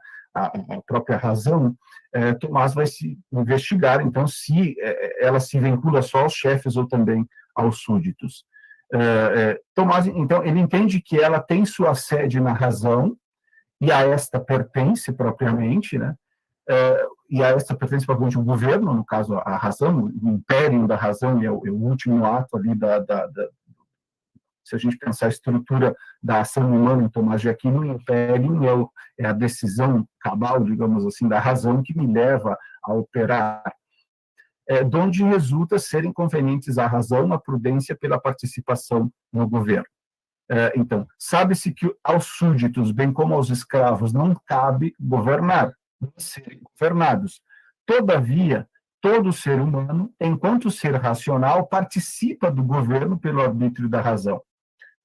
própria 0.88 1.18
razão, 1.18 1.76
é, 2.14 2.34
Tomás 2.34 2.74
vai 2.74 2.88
se 2.88 3.18
investigar, 3.32 4.02
então, 4.02 4.26
se 4.26 4.76
é, 4.80 5.26
ela 5.26 5.40
se 5.40 5.60
vincula 5.60 6.02
só 6.02 6.20
aos 6.20 6.34
chefes 6.34 6.76
ou 6.76 6.88
também 6.88 7.28
aos 7.56 7.82
súditos. 7.82 8.46
É, 8.92 8.98
é, 8.98 9.60
Tomás, 9.76 10.08
então, 10.08 10.44
ele 10.44 10.60
entende 10.60 11.02
que 11.02 11.20
ela 11.20 11.40
tem 11.40 11.66
sua 11.66 11.94
sede 11.94 12.40
na 12.40 12.54
razão, 12.54 13.16
e 13.82 13.92
a 13.92 14.02
esta 14.02 14.40
pertence 14.40 15.12
propriamente, 15.12 15.98
né? 15.98 16.16
É, 16.70 17.08
e 17.30 17.44
a 17.44 17.50
esta 17.50 17.76
pertence 17.76 18.06
propriamente 18.06 18.38
o 18.38 18.44
governo, 18.44 18.94
no 18.94 19.04
caso 19.04 19.34
a 19.34 19.58
razão, 19.58 20.06
o 20.06 20.30
império 20.30 20.88
da 20.88 20.96
razão 20.96 21.42
é 21.42 21.50
o, 21.50 21.66
é 21.66 21.72
o 21.72 21.76
último 21.76 22.24
ato 22.26 22.56
ali 22.58 22.76
da, 22.76 23.00
da, 23.00 23.26
da, 23.26 23.50
se 24.64 24.76
a 24.76 24.78
gente 24.78 24.98
pensar 24.98 25.26
a 25.26 25.30
estrutura 25.30 25.96
da 26.22 26.42
ação 26.42 26.72
humana 26.72 27.04
em 27.04 27.10
Tomás 27.10 27.42
de 27.42 27.50
Aquino, 27.50 27.82
o 27.82 27.86
império 27.86 28.64
é, 28.64 28.74
o, 28.74 28.90
é 29.18 29.26
a 29.26 29.34
decisão 29.34 30.08
cabal, 30.20 30.64
digamos 30.64 31.06
assim, 31.06 31.28
da 31.28 31.40
razão 31.40 31.82
que 31.82 31.98
me 31.98 32.06
leva 32.06 32.56
a 32.84 32.94
operar 32.94 33.64
é, 34.68 34.84
de 34.84 34.96
onde 34.96 35.24
resulta 35.24 35.80
serem 35.80 36.14
convenientes 36.14 36.78
à 36.78 36.86
razão, 36.86 37.34
a 37.34 37.40
prudência 37.40 37.96
pela 37.96 38.20
participação 38.20 39.12
no 39.34 39.50
governo. 39.50 39.88
É, 40.52 40.72
então, 40.76 41.08
sabe-se 41.18 41.72
que 41.74 41.92
aos 42.04 42.26
súditos, 42.26 42.92
bem 42.92 43.12
como 43.12 43.34
aos 43.34 43.50
escravos, 43.50 44.14
não 44.14 44.36
cabe 44.46 44.94
governar, 45.00 45.74
serem 46.18 46.62
governados. 46.62 47.42
Todavia, 47.86 48.68
todo 49.02 49.34
ser 49.34 49.60
humano, 49.60 50.14
enquanto 50.20 50.70
ser 50.70 50.96
racional, 50.96 51.68
participa 51.68 52.52
do 52.52 52.64
governo 52.64 53.18
pelo 53.18 53.42
arbítrio 53.42 53.90
da 53.90 54.02
razão. 54.02 54.42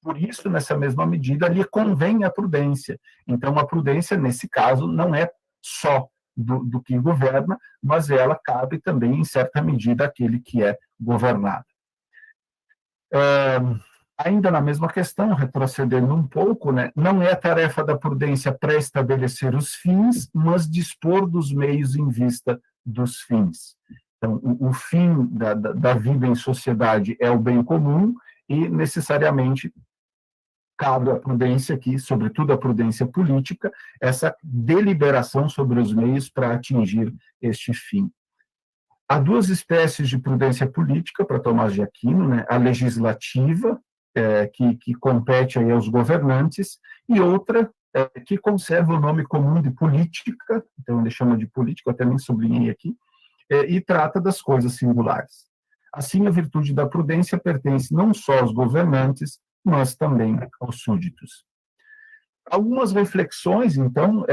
Por 0.03 0.19
isso, 0.19 0.51
nessa 0.51 0.77
mesma 0.77 1.07
medida, 1.07 1.49
lhe 1.49 1.65
convém 1.65 2.25
a 2.25 2.31
prudência. 2.31 3.01
Então, 3.27 3.59
a 3.59 3.67
prudência, 3.67 4.17
nesse 4.17 4.49
caso, 4.49 4.87
não 4.87 5.15
é 5.15 5.31
só 5.63 6.09
do, 6.37 6.63
do 6.65 6.83
que 6.83 6.99
governa, 6.99 7.59
mas 7.83 8.11
ela 8.11 8.39
cabe 8.39 8.79
também, 8.79 9.21
em 9.21 9.25
certa 9.25 9.63
medida, 9.63 10.05
àquele 10.05 10.41
que 10.41 10.63
é 10.63 10.77
governado. 11.01 11.65
Ainda 14.17 14.51
na 14.51 14.61
mesma 14.61 14.89
questão, 14.89 15.35
retrocedendo 15.35 16.15
um 16.15 16.27
pouco, 16.27 16.71
né, 16.71 16.93
não 16.95 17.21
é 17.21 17.35
tarefa 17.35 17.83
da 17.83 17.97
prudência 17.97 18.53
pré-estabelecer 18.53 19.55
os 19.57 19.75
fins, 19.75 20.31
mas 20.33 20.71
dispor 20.71 21.29
dos 21.29 21.53
meios 21.53 21.97
em 21.97 22.09
vista 22.09 22.61
dos 22.87 23.21
fins. 23.21 23.77
Então, 24.19 24.41
o, 24.43 24.69
o 24.69 24.73
fim 24.73 25.27
da, 25.27 25.55
da, 25.55 25.73
da 25.73 25.95
vida 25.95 26.27
em 26.27 26.35
sociedade 26.35 27.17
é 27.21 27.31
o 27.31 27.39
bem 27.39 27.63
comum 27.65 28.15
e, 28.49 28.69
necessariamente, 28.69 29.73
cabe 30.77 31.11
à 31.11 31.17
prudência 31.17 31.75
aqui, 31.75 31.99
sobretudo 31.99 32.53
à 32.53 32.59
prudência 32.59 33.07
política, 33.07 33.73
essa 34.01 34.35
deliberação 34.43 35.49
sobre 35.49 35.81
os 35.81 35.93
meios 35.93 36.29
para 36.29 36.55
atingir 36.55 37.13
este 37.41 37.73
fim. 37.73 38.11
Há 39.09 39.19
duas 39.19 39.49
espécies 39.49 40.09
de 40.09 40.19
prudência 40.19 40.67
política 40.67 41.25
para 41.25 41.41
Tomás 41.41 41.75
de 41.75 41.83
Aquino, 41.83 42.29
né? 42.29 42.45
a 42.49 42.57
legislativa, 42.57 43.81
é, 44.15 44.47
que, 44.47 44.77
que, 44.77 44.95
compete 44.95 45.59
aí 45.59 45.71
aos 45.71 45.89
governantes, 45.89 46.79
e 47.09 47.21
outra 47.21 47.71
é, 47.95 48.09
que 48.21 48.39
conserva 48.39 48.95
o 48.95 49.01
nome 49.01 49.25
comum 49.25 49.61
de 49.61 49.71
política, 49.71 50.65
então 50.81 51.01
ele 51.01 51.11
chama 51.11 51.37
de 51.37 51.47
política, 51.47 51.91
até 51.91 52.05
nem 52.05 52.19
sublinhei 52.19 52.71
aqui, 52.71 52.97
é, 53.51 53.71
e 53.71 53.81
trata 53.81 54.21
das 54.21 54.41
coisas 54.41 54.75
singulares. 54.75 55.47
Assim, 55.93 56.27
a 56.27 56.31
virtude 56.31 56.75
da 56.75 56.87
prudência 56.87 57.39
pertence 57.39 57.95
não 57.95 58.13
só 58.13 58.41
aos 58.41 58.53
governantes, 58.53 59.39
mas 59.65 59.95
também 59.95 60.39
aos 60.61 60.81
súditos. 60.83 61.45
algumas 62.51 62.93
reflexões, 62.93 63.77
então, 63.79 64.27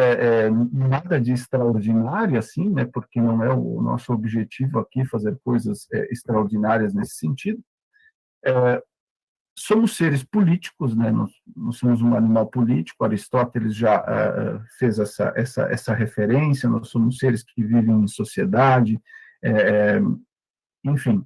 nada 0.72 1.22
de 1.22 1.32
extraordinário, 1.32 2.38
assim, 2.38 2.70
né, 2.70 2.84
porque 2.84 3.22
não 3.22 3.42
é 3.42 3.54
o 3.54 3.82
nosso 3.82 4.12
objetivo 4.12 4.80
aqui 4.80 5.06
fazer 5.06 5.40
coisas 5.46 5.88
extraordinárias 6.10 6.94
nesse 6.94 7.16
sentido. 7.16 7.64
É, 8.46 8.84
somos 9.62 9.96
seres 9.96 10.24
políticos, 10.24 10.96
né, 10.96 11.12
nós, 11.12 11.32
nós, 11.56 11.78
somos 11.78 12.02
um 12.02 12.16
animal 12.16 12.48
político, 12.48 13.04
Aristóteles 13.04 13.76
já 13.76 13.96
é, 14.08 14.60
fez 14.78 15.00
essa, 15.00 15.34
essa, 15.36 15.64
essa 15.64 15.94
referência, 15.94 16.70
nós 16.70 16.90
somos 16.90 17.18
seres 17.18 17.44
que 17.44 17.64
vivem 17.64 18.02
em 18.02 18.08
sociedade, 18.08 19.00
é, 19.44 20.00
enfim, 20.84 21.26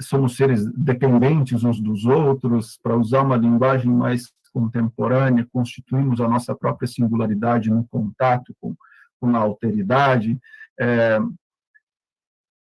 somos 0.00 0.36
seres 0.36 0.70
dependentes 0.72 1.64
uns 1.64 1.80
dos 1.80 2.04
outros, 2.04 2.78
para 2.82 2.96
usar 2.96 3.22
uma 3.22 3.36
linguagem 3.36 3.90
mais 3.90 4.30
contemporânea, 4.52 5.48
constituímos 5.50 6.20
a 6.20 6.28
nossa 6.28 6.54
própria 6.54 6.86
singularidade 6.86 7.70
no 7.70 7.86
contato 7.88 8.54
com, 8.60 8.76
com 9.18 9.34
a 9.34 9.38
alteridade. 9.38 10.38
É, 10.78 11.18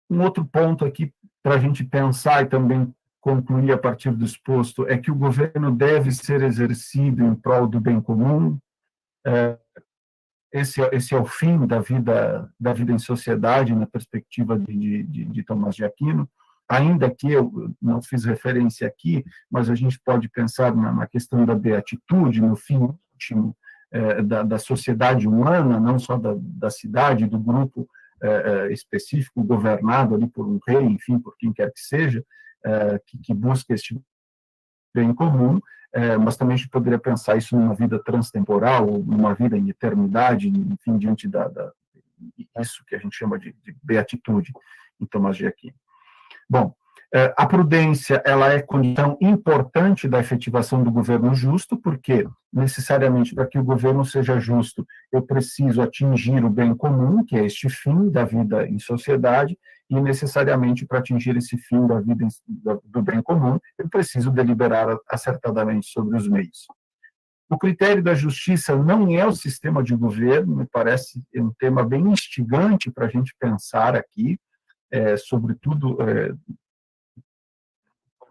um 0.08 0.20
outro 0.22 0.44
ponto 0.44 0.84
aqui 0.84 1.12
para 1.42 1.56
a 1.56 1.58
gente 1.58 1.84
pensar 1.84 2.42
e 2.42 2.46
também 2.46 2.94
concluir 3.24 3.72
a 3.72 3.78
partir 3.78 4.10
do 4.10 4.22
exposto 4.22 4.86
é 4.86 4.98
que 4.98 5.10
o 5.10 5.14
governo 5.14 5.74
deve 5.74 6.12
ser 6.12 6.42
exercido 6.42 7.24
em 7.24 7.34
prol 7.34 7.66
do 7.66 7.80
bem 7.80 7.98
comum. 7.98 8.58
É, 9.26 9.56
esse, 10.52 10.82
esse 10.92 11.14
é 11.14 11.18
o 11.18 11.24
fim 11.24 11.66
da 11.66 11.80
vida 11.80 12.52
da 12.60 12.74
vida 12.74 12.92
em 12.92 12.98
sociedade 12.98 13.74
na 13.74 13.86
perspectiva 13.86 14.58
de, 14.58 15.04
de, 15.04 15.24
de 15.24 15.42
Tomás 15.42 15.74
de 15.74 15.86
Aquino 15.86 16.28
ainda 16.68 17.10
que 17.10 17.30
eu 17.30 17.74
não 17.80 18.02
fiz 18.02 18.24
referência 18.24 18.86
aqui, 18.86 19.24
mas 19.50 19.70
a 19.70 19.74
gente 19.74 19.98
pode 20.04 20.28
pensar 20.28 20.74
na, 20.74 20.92
na 20.92 21.06
questão 21.06 21.46
da 21.46 21.54
beatitude, 21.54 22.42
no 22.42 22.56
fim 22.56 22.76
último 22.78 23.56
é, 23.90 24.22
da, 24.22 24.42
da, 24.42 24.58
sociedade 24.58 25.26
humana, 25.26 25.80
não 25.80 25.98
só 25.98 26.16
da, 26.16 26.34
da 26.38 26.70
cidade, 26.70 27.26
do 27.26 27.38
grupo 27.38 27.88
é, 28.22 28.28
é, 28.28 28.72
específico 28.72 29.42
governado 29.42 30.14
ali 30.14 30.26
por 30.26 30.46
um 30.46 30.58
rei, 30.66 30.84
enfim, 30.84 31.18
por 31.18 31.36
quem 31.38 31.52
quer 31.52 31.70
que 31.70 31.80
seja, 31.80 32.24
é, 32.64 33.00
que, 33.06 33.18
que, 33.18 33.34
busca 33.34 33.74
este 33.74 34.00
bem 34.94 35.12
comum, 35.14 35.60
é, 35.92 36.16
mas 36.16 36.36
também 36.36 36.54
a 36.54 36.56
gente 36.56 36.70
poderia 36.70 36.98
pensar 36.98 37.36
isso 37.36 37.56
numa 37.56 37.74
vida 37.74 37.98
transtemporal, 37.98 38.86
numa 38.86 39.34
vida 39.34 39.56
em 39.56 39.68
eternidade, 39.68 40.48
enfim, 40.48 40.98
diante 40.98 41.28
da, 41.28 41.48
da 41.48 41.72
isso 42.60 42.84
que 42.86 42.94
a 42.94 42.98
gente 42.98 43.16
chama 43.16 43.38
de, 43.38 43.54
de 43.64 43.76
beatitude 43.82 44.52
em 45.00 45.06
Tomás 45.06 45.36
de 45.36 45.46
Aquino. 45.46 45.74
Bom, 46.48 46.74
é, 47.12 47.32
a 47.36 47.46
prudência 47.46 48.20
ela 48.26 48.52
é 48.52 48.60
condição 48.60 49.16
importante 49.20 50.08
da 50.08 50.18
efetivação 50.18 50.82
do 50.82 50.90
governo 50.90 51.32
justo, 51.32 51.76
porque 51.76 52.26
necessariamente 52.52 53.34
para 53.34 53.46
que 53.46 53.56
o 53.56 53.62
governo 53.62 54.04
seja 54.04 54.40
justo, 54.40 54.84
eu 55.12 55.22
preciso 55.22 55.80
atingir 55.80 56.44
o 56.44 56.50
bem 56.50 56.74
comum, 56.74 57.24
que 57.24 57.36
é 57.36 57.44
este 57.44 57.68
fim 57.68 58.10
da 58.10 58.24
vida 58.24 58.66
em 58.66 58.80
sociedade, 58.80 59.56
e 59.90 60.00
necessariamente 60.00 60.86
para 60.86 60.98
atingir 60.98 61.36
esse 61.36 61.56
fim 61.58 61.86
da 61.86 62.00
vida 62.00 62.26
do 62.84 63.02
bem 63.02 63.22
comum, 63.22 63.58
eu 63.78 63.88
preciso 63.88 64.30
deliberar 64.30 64.96
acertadamente 65.08 65.86
sobre 65.88 66.16
os 66.16 66.28
meios. 66.28 66.66
O 67.48 67.58
critério 67.58 68.02
da 68.02 68.14
justiça 68.14 68.74
não 68.74 69.08
é 69.14 69.26
o 69.26 69.32
sistema 69.32 69.82
de 69.82 69.94
governo, 69.94 70.56
me 70.56 70.66
parece 70.66 71.22
um 71.36 71.52
tema 71.52 71.84
bem 71.84 72.08
instigante 72.08 72.90
para 72.90 73.06
a 73.06 73.10
gente 73.10 73.34
pensar 73.38 73.94
aqui, 73.94 74.38
é, 74.90 75.16
sobretudo 75.16 76.00
é, 76.02 76.30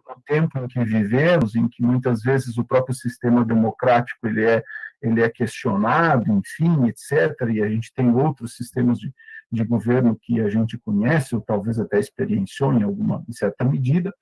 no 0.07 0.21
tempo 0.25 0.57
em 0.57 0.67
que 0.67 0.83
vivemos, 0.83 1.55
em 1.55 1.67
que 1.67 1.83
muitas 1.83 2.21
vezes 2.23 2.57
o 2.57 2.65
próprio 2.65 2.95
sistema 2.95 3.45
democrático 3.45 4.27
ele 4.27 4.43
é 4.43 4.63
ele 5.03 5.21
é 5.21 5.29
questionado, 5.29 6.31
enfim, 6.31 6.87
etc. 6.87 7.35
E 7.51 7.61
a 7.61 7.67
gente 7.67 7.93
tem 7.93 8.09
outros 8.15 8.55
sistemas 8.55 8.97
de, 8.97 9.13
de 9.53 9.63
governo 9.63 10.17
que 10.19 10.41
a 10.41 10.49
gente 10.49 10.77
conhece 10.79 11.35
ou 11.35 11.41
talvez 11.41 11.79
até 11.79 11.99
experienciou 11.99 12.73
em 12.73 12.83
alguma 12.83 13.23
em 13.29 13.33
certa 13.33 13.63
medida 13.63 14.13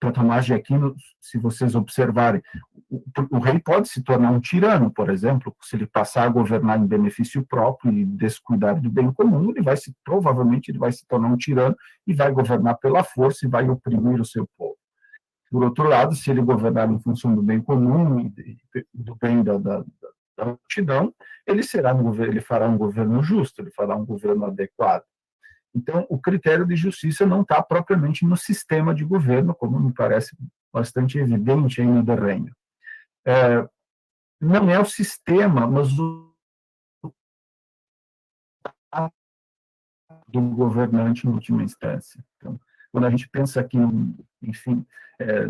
para 0.00 0.12
Tomás 0.12 0.46
de 0.46 0.54
Aquino, 0.54 0.96
se 1.20 1.36
vocês 1.36 1.74
observarem, 1.74 2.40
o, 2.88 3.02
o, 3.32 3.38
rei 3.38 3.58
pode 3.58 3.86
se 3.90 4.02
tornar 4.02 4.30
um 4.30 4.40
tirano, 4.40 4.90
por 4.90 5.10
exemplo, 5.10 5.54
se 5.60 5.76
ele 5.76 5.86
passar 5.86 6.24
a 6.24 6.28
governar 6.30 6.80
em 6.80 6.86
benefício 6.86 7.44
próprio 7.44 7.92
e 7.92 8.06
descuidar 8.06 8.80
do 8.80 8.90
bem 8.90 9.12
comum, 9.12 9.50
ele 9.50 9.60
vai 9.60 9.76
se 9.76 9.94
provavelmente 10.02 10.70
ele 10.70 10.78
vai 10.78 10.90
se 10.90 11.06
tornar 11.06 11.28
um 11.28 11.36
tirano 11.36 11.76
e 12.06 12.14
vai 12.14 12.32
governar 12.32 12.78
pela 12.78 13.04
força 13.04 13.44
e 13.44 13.48
vai 13.48 13.68
oprimir 13.68 14.18
o 14.18 14.24
seu 14.24 14.48
povo. 14.56 14.76
Por 15.50 15.62
outro 15.62 15.84
lado, 15.84 16.16
se 16.16 16.30
ele 16.30 16.40
governar 16.40 16.90
em 16.90 16.98
função 17.00 17.34
do 17.34 17.42
bem 17.42 17.60
comum 17.60 18.32
do 18.94 19.14
bem 19.16 19.44
da, 19.44 19.58
da, 19.58 19.84
da 20.40 20.46
multidão, 20.46 21.14
ele 21.46 21.62
será 21.62 21.94
um 21.94 22.02
governo, 22.02 22.32
ele 22.32 22.40
fará 22.40 22.68
um 22.68 22.78
governo 22.78 23.22
justo, 23.22 23.60
ele 23.60 23.70
fará 23.70 23.94
um 23.94 24.04
governo 24.04 24.46
adequado. 24.46 25.04
Então, 25.74 26.06
o 26.08 26.18
critério 26.18 26.66
de 26.66 26.74
justiça 26.74 27.24
não 27.24 27.42
está 27.42 27.62
propriamente 27.62 28.24
no 28.24 28.36
sistema 28.36 28.94
de 28.94 29.04
governo, 29.04 29.54
como 29.54 29.78
me 29.78 29.92
parece 29.92 30.36
bastante 30.72 31.18
evidente 31.18 31.80
aí 31.80 31.86
no 31.86 32.02
Derrenho. 32.02 32.52
É, 33.24 33.68
não 34.40 34.68
é 34.70 34.80
o 34.80 34.84
sistema, 34.84 35.66
mas 35.66 35.96
o 35.98 36.28
do 40.26 40.40
governante 40.40 41.26
em 41.26 41.30
última 41.30 41.62
instância. 41.62 42.24
Então, 42.36 42.58
quando 42.92 43.06
a 43.06 43.10
gente 43.10 43.28
pensa 43.28 43.60
aqui, 43.60 43.78
enfim, 44.40 44.86
é, 45.18 45.48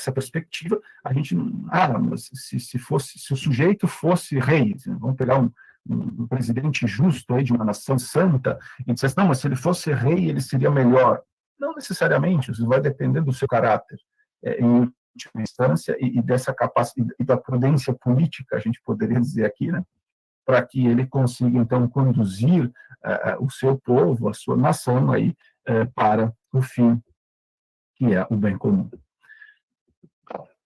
essa 0.00 0.12
perspectiva, 0.12 0.80
a 1.04 1.12
gente, 1.12 1.36
ah, 1.70 1.94
se, 2.16 2.60
se 2.60 2.78
fosse, 2.78 3.18
se 3.18 3.32
o 3.32 3.36
sujeito 3.36 3.86
fosse 3.86 4.38
rei, 4.38 4.76
vamos 4.86 5.16
pegar 5.16 5.38
um, 5.38 5.50
um, 5.88 6.26
presidente 6.26 6.86
justo 6.86 7.34
aí 7.34 7.42
de 7.42 7.52
uma 7.52 7.64
nação 7.64 7.98
santa 7.98 8.58
e 8.86 8.92
dissesse, 8.92 9.16
não, 9.16 9.28
mas 9.28 9.38
se 9.38 9.46
ele 9.46 9.56
fosse 9.56 9.92
rei, 9.92 10.28
ele 10.28 10.40
seria 10.40 10.70
melhor. 10.70 11.22
Não 11.58 11.74
necessariamente, 11.74 12.50
isso 12.50 12.66
vai 12.66 12.80
depender 12.80 13.20
do 13.20 13.32
seu 13.32 13.48
caráter, 13.48 13.98
é, 14.44 14.60
em 14.60 14.92
última 15.14 15.42
instância, 15.42 15.96
e, 16.00 16.18
e 16.18 16.22
dessa 16.22 16.54
capacidade, 16.54 17.14
e 17.18 17.24
da 17.24 17.36
prudência 17.36 17.92
política, 17.92 18.56
a 18.56 18.60
gente 18.60 18.80
poderia 18.84 19.20
dizer 19.20 19.44
aqui, 19.44 19.70
né, 19.72 19.82
para 20.46 20.64
que 20.64 20.86
ele 20.86 21.06
consiga, 21.06 21.58
então, 21.58 21.86
conduzir 21.88 22.66
uh, 22.66 23.44
o 23.44 23.50
seu 23.50 23.78
povo, 23.78 24.28
a 24.28 24.32
sua 24.32 24.56
nação 24.56 25.12
aí, 25.12 25.36
uh, 25.68 25.92
para 25.94 26.32
o 26.52 26.62
fim, 26.62 27.02
que 27.96 28.14
é 28.14 28.26
o 28.30 28.36
bem 28.36 28.56
comum. 28.56 28.88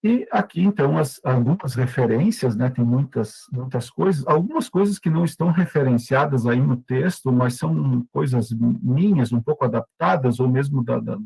E 0.05 0.27
aqui, 0.33 0.61
então, 0.61 0.99
as, 0.99 1.21
algumas 1.25 1.75
referências, 1.75 2.57
né, 2.57 2.69
tem 2.69 2.85
muitas, 2.85 3.47
muitas 3.53 3.89
coisas, 3.89 4.27
algumas 4.27 4.69
coisas 4.69 4.99
que 4.99 5.09
não 5.09 5.25
estão 5.25 5.53
referenciadas 5.53 6.45
aí 6.45 6.61
no 6.61 6.77
texto, 6.77 7.31
mas 7.31 7.55
são 7.55 8.05
coisas 8.11 8.51
minhas, 8.51 9.33
um 9.33 9.41
pouco 9.41 9.65
adaptadas, 9.65 10.41
ou 10.41 10.49
mesmo 10.49 10.83
da, 10.83 10.99
da, 10.99 11.17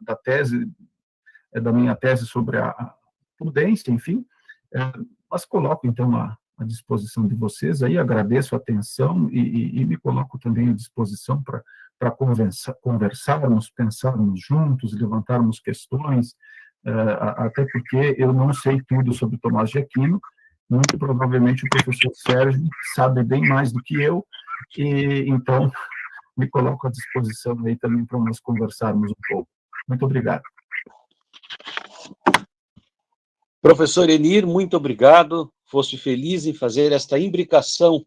da 0.00 0.14
tese, 0.14 0.70
é, 1.52 1.60
da 1.60 1.72
minha 1.72 1.96
tese 1.96 2.24
sobre 2.24 2.58
a 2.58 2.94
prudência, 3.36 3.90
enfim, 3.90 4.24
é, 4.72 4.92
mas 5.28 5.44
coloco, 5.44 5.84
então, 5.84 6.14
à, 6.16 6.38
à, 6.56 6.64
disposição 6.64 7.26
de 7.26 7.34
vocês 7.34 7.82
aí, 7.82 7.98
agradeço 7.98 8.54
a 8.54 8.58
atenção 8.58 9.28
e, 9.28 9.40
e, 9.40 9.80
e 9.80 9.84
me 9.84 9.96
coloco 9.96 10.38
também 10.38 10.68
à 10.68 10.72
disposição 10.72 11.42
para 11.42 12.12
conversarmos, 12.80 13.70
pensarmos 13.70 14.40
juntos, 14.40 14.92
levantarmos 14.92 15.58
questões, 15.58 16.36
até 16.84 17.64
porque 17.64 18.14
eu 18.18 18.32
não 18.32 18.52
sei 18.52 18.80
tudo 18.86 19.12
sobre 19.12 19.38
Tomás 19.38 19.70
de 19.70 19.78
Aquino, 19.78 20.20
muito 20.68 20.98
provavelmente 20.98 21.64
o 21.64 21.68
professor 21.68 22.12
Sérgio 22.14 22.68
sabe 22.94 23.22
bem 23.22 23.46
mais 23.46 23.72
do 23.72 23.82
que 23.82 23.94
eu, 23.94 24.26
e 24.76 25.24
então 25.28 25.70
me 26.36 26.48
coloco 26.48 26.86
à 26.86 26.90
disposição 26.90 27.56
aí 27.64 27.76
também 27.76 28.04
para 28.04 28.18
nós 28.18 28.40
conversarmos 28.40 29.10
um 29.10 29.14
pouco. 29.28 29.48
Muito 29.88 30.04
obrigado. 30.04 30.42
Professor 33.62 34.10
Enir, 34.10 34.46
muito 34.46 34.76
obrigado. 34.76 35.50
Fosse 35.66 35.96
feliz 35.96 36.44
em 36.44 36.52
fazer 36.52 36.92
esta 36.92 37.18
imbricação 37.18 38.04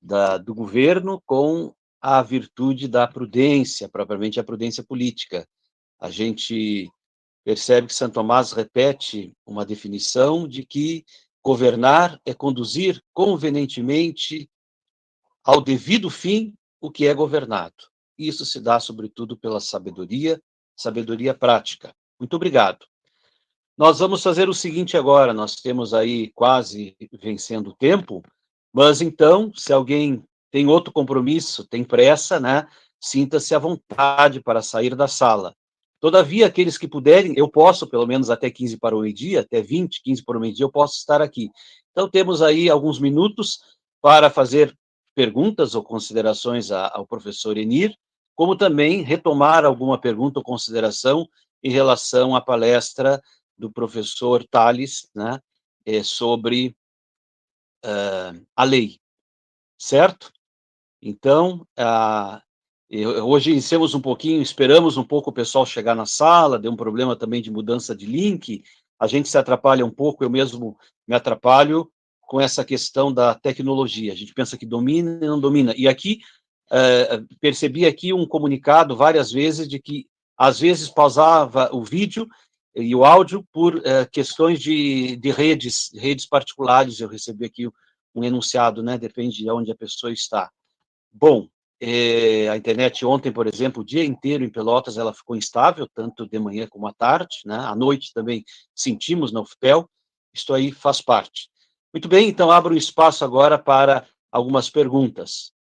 da, 0.00 0.38
do 0.38 0.54
governo 0.54 1.20
com 1.26 1.74
a 2.00 2.22
virtude 2.22 2.88
da 2.88 3.06
prudência, 3.06 3.88
propriamente 3.88 4.38
a 4.38 4.44
prudência 4.44 4.82
política. 4.82 5.46
A 6.00 6.08
gente 6.08 6.88
percebe 7.44 7.86
que 7.86 7.94
Santo 7.94 8.14
Tomás 8.14 8.52
repete 8.52 9.34
uma 9.46 9.64
definição 9.64 10.46
de 10.46 10.64
que 10.64 11.04
governar 11.42 12.20
é 12.24 12.34
conduzir 12.34 13.02
convenientemente 13.12 14.50
ao 15.42 15.60
devido 15.60 16.10
fim 16.10 16.54
o 16.80 16.90
que 16.90 17.06
é 17.06 17.14
governado. 17.14 17.90
Isso 18.18 18.44
se 18.44 18.60
dá, 18.60 18.78
sobretudo, 18.78 19.36
pela 19.36 19.60
sabedoria, 19.60 20.40
sabedoria 20.76 21.34
prática. 21.34 21.94
Muito 22.18 22.36
obrigado. 22.36 22.86
Nós 23.76 23.98
vamos 23.98 24.22
fazer 24.22 24.48
o 24.48 24.54
seguinte 24.54 24.96
agora, 24.96 25.32
nós 25.32 25.56
temos 25.56 25.94
aí 25.94 26.30
quase 26.32 26.94
vencendo 27.14 27.70
o 27.70 27.76
tempo, 27.76 28.22
mas 28.72 29.00
então, 29.00 29.50
se 29.54 29.72
alguém 29.72 30.22
tem 30.50 30.66
outro 30.66 30.92
compromisso, 30.92 31.66
tem 31.66 31.82
pressa, 31.82 32.38
né? 32.38 32.68
Sinta-se 33.00 33.54
à 33.54 33.58
vontade 33.58 34.42
para 34.42 34.60
sair 34.60 34.94
da 34.94 35.08
sala. 35.08 35.56
Todavia, 36.00 36.46
aqueles 36.46 36.78
que 36.78 36.88
puderem, 36.88 37.34
eu 37.36 37.46
posso, 37.46 37.86
pelo 37.86 38.06
menos 38.06 38.30
até 38.30 38.50
15 38.50 38.78
para 38.78 38.96
o 38.96 39.00
meio-dia, 39.00 39.40
até 39.40 39.60
20, 39.60 40.02
15 40.02 40.24
para 40.24 40.38
o 40.38 40.40
meio-dia, 40.40 40.64
eu 40.64 40.72
posso 40.72 40.96
estar 40.96 41.20
aqui. 41.20 41.50
Então, 41.90 42.08
temos 42.08 42.40
aí 42.40 42.70
alguns 42.70 42.98
minutos 42.98 43.60
para 44.00 44.30
fazer 44.30 44.74
perguntas 45.14 45.74
ou 45.74 45.82
considerações 45.82 46.70
ao 46.70 47.06
professor 47.06 47.58
Enir, 47.58 47.94
como 48.34 48.56
também 48.56 49.02
retomar 49.02 49.66
alguma 49.66 50.00
pergunta 50.00 50.40
ou 50.40 50.44
consideração 50.44 51.28
em 51.62 51.70
relação 51.70 52.34
à 52.34 52.40
palestra 52.40 53.20
do 53.58 53.70
professor 53.70 54.42
Tales, 54.48 55.10
né, 55.14 55.38
é, 55.84 56.02
sobre 56.02 56.74
uh, 57.84 58.46
a 58.56 58.64
lei, 58.64 58.98
certo? 59.78 60.32
Então, 61.02 61.66
uh, 61.78 62.40
hoje 62.90 63.52
iniciamos 63.52 63.94
um 63.94 64.00
pouquinho, 64.00 64.42
esperamos 64.42 64.96
um 64.96 65.04
pouco 65.04 65.30
o 65.30 65.32
pessoal 65.32 65.64
chegar 65.64 65.94
na 65.94 66.06
sala, 66.06 66.58
deu 66.58 66.72
um 66.72 66.76
problema 66.76 67.14
também 67.14 67.40
de 67.40 67.50
mudança 67.50 67.94
de 67.94 68.06
link, 68.06 68.64
a 68.98 69.06
gente 69.06 69.28
se 69.28 69.38
atrapalha 69.38 69.86
um 69.86 69.90
pouco, 69.90 70.24
eu 70.24 70.28
mesmo 70.28 70.76
me 71.06 71.14
atrapalho 71.14 71.90
com 72.30 72.40
essa 72.40 72.64
questão 72.64 73.12
da 73.12 73.34
tecnologia. 73.34 74.12
A 74.12 74.16
gente 74.16 74.34
pensa 74.34 74.58
que 74.58 74.66
domina 74.66 75.18
e 75.22 75.26
não 75.26 75.40
domina. 75.40 75.74
E 75.76 75.88
aqui, 75.88 76.20
uh, 76.70 77.26
percebi 77.40 77.86
aqui 77.86 78.12
um 78.12 78.26
comunicado 78.26 78.94
várias 78.94 79.32
vezes 79.32 79.66
de 79.66 79.80
que, 79.80 80.06
às 80.36 80.60
vezes, 80.60 80.88
pausava 80.88 81.70
o 81.72 81.82
vídeo 81.82 82.28
e 82.76 82.94
o 82.94 83.04
áudio 83.04 83.44
por 83.52 83.76
uh, 83.76 83.82
questões 84.12 84.60
de, 84.60 85.16
de 85.16 85.30
redes, 85.30 85.90
redes 85.94 86.26
particulares. 86.26 87.00
Eu 87.00 87.08
recebi 87.08 87.46
aqui 87.46 87.68
um 88.14 88.22
enunciado, 88.22 88.82
né? 88.82 88.98
Depende 88.98 89.38
de 89.38 89.50
onde 89.50 89.72
a 89.72 89.76
pessoa 89.76 90.12
está. 90.12 90.50
Bom, 91.12 91.48
eh, 91.80 92.48
a 92.48 92.56
internet 92.56 93.06
ontem, 93.06 93.32
por 93.32 93.46
exemplo, 93.46 93.82
o 93.82 93.84
dia 93.84 94.04
inteiro 94.04 94.44
em 94.44 94.50
Pelotas, 94.50 94.98
ela 94.98 95.14
ficou 95.14 95.34
instável, 95.34 95.88
tanto 95.94 96.28
de 96.28 96.38
manhã 96.38 96.66
como 96.68 96.86
à 96.86 96.92
tarde, 96.92 97.38
né? 97.46 97.56
À 97.56 97.74
noite 97.74 98.12
também 98.12 98.44
sentimos 98.74 99.32
na 99.32 99.40
UFPEL, 99.40 99.88
isto 100.34 100.52
aí 100.52 100.70
faz 100.70 101.00
parte. 101.00 101.48
Muito 101.92 102.06
bem, 102.06 102.28
então 102.28 102.50
abro 102.50 102.74
um 102.74 102.76
espaço 102.76 103.24
agora 103.24 103.58
para 103.58 104.06
algumas 104.30 104.68
perguntas. 104.68 105.52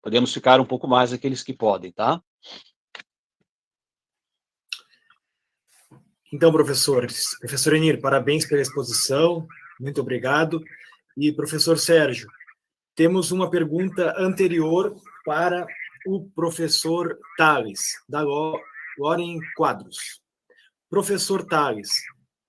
Podemos 0.00 0.32
ficar 0.32 0.60
um 0.60 0.64
pouco 0.64 0.86
mais 0.86 1.12
aqueles 1.12 1.42
que 1.42 1.52
podem, 1.52 1.90
tá? 1.90 2.22
Então, 6.32 6.52
professores, 6.52 7.36
professor 7.38 7.74
Enir, 7.74 8.00
parabéns 8.00 8.46
pela 8.46 8.62
exposição, 8.62 9.46
muito 9.80 10.00
obrigado. 10.00 10.62
E 11.16 11.32
professor 11.32 11.78
Sérgio, 11.78 12.28
temos 12.94 13.30
uma 13.30 13.50
pergunta 13.50 14.14
anterior 14.16 14.96
para 15.24 15.66
o 16.06 16.28
professor 16.30 17.18
Tales, 17.36 17.94
da 18.08 18.22
Loren 18.98 19.38
Quadros. 19.56 20.20
Professor 20.90 21.44
Tales, 21.44 21.90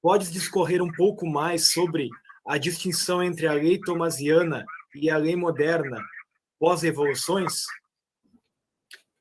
pode 0.02 0.32
discorrer 0.32 0.82
um 0.84 0.92
pouco 0.92 1.26
mais 1.26 1.72
sobre 1.72 2.10
a 2.46 2.58
distinção 2.58 3.24
entre 3.24 3.48
a 3.48 3.54
lei 3.54 3.80
tomasiana 3.80 4.66
e 4.94 5.10
a 5.10 5.18
lei 5.18 5.36
moderna 5.36 5.98
pós-evoluções? 6.60 7.64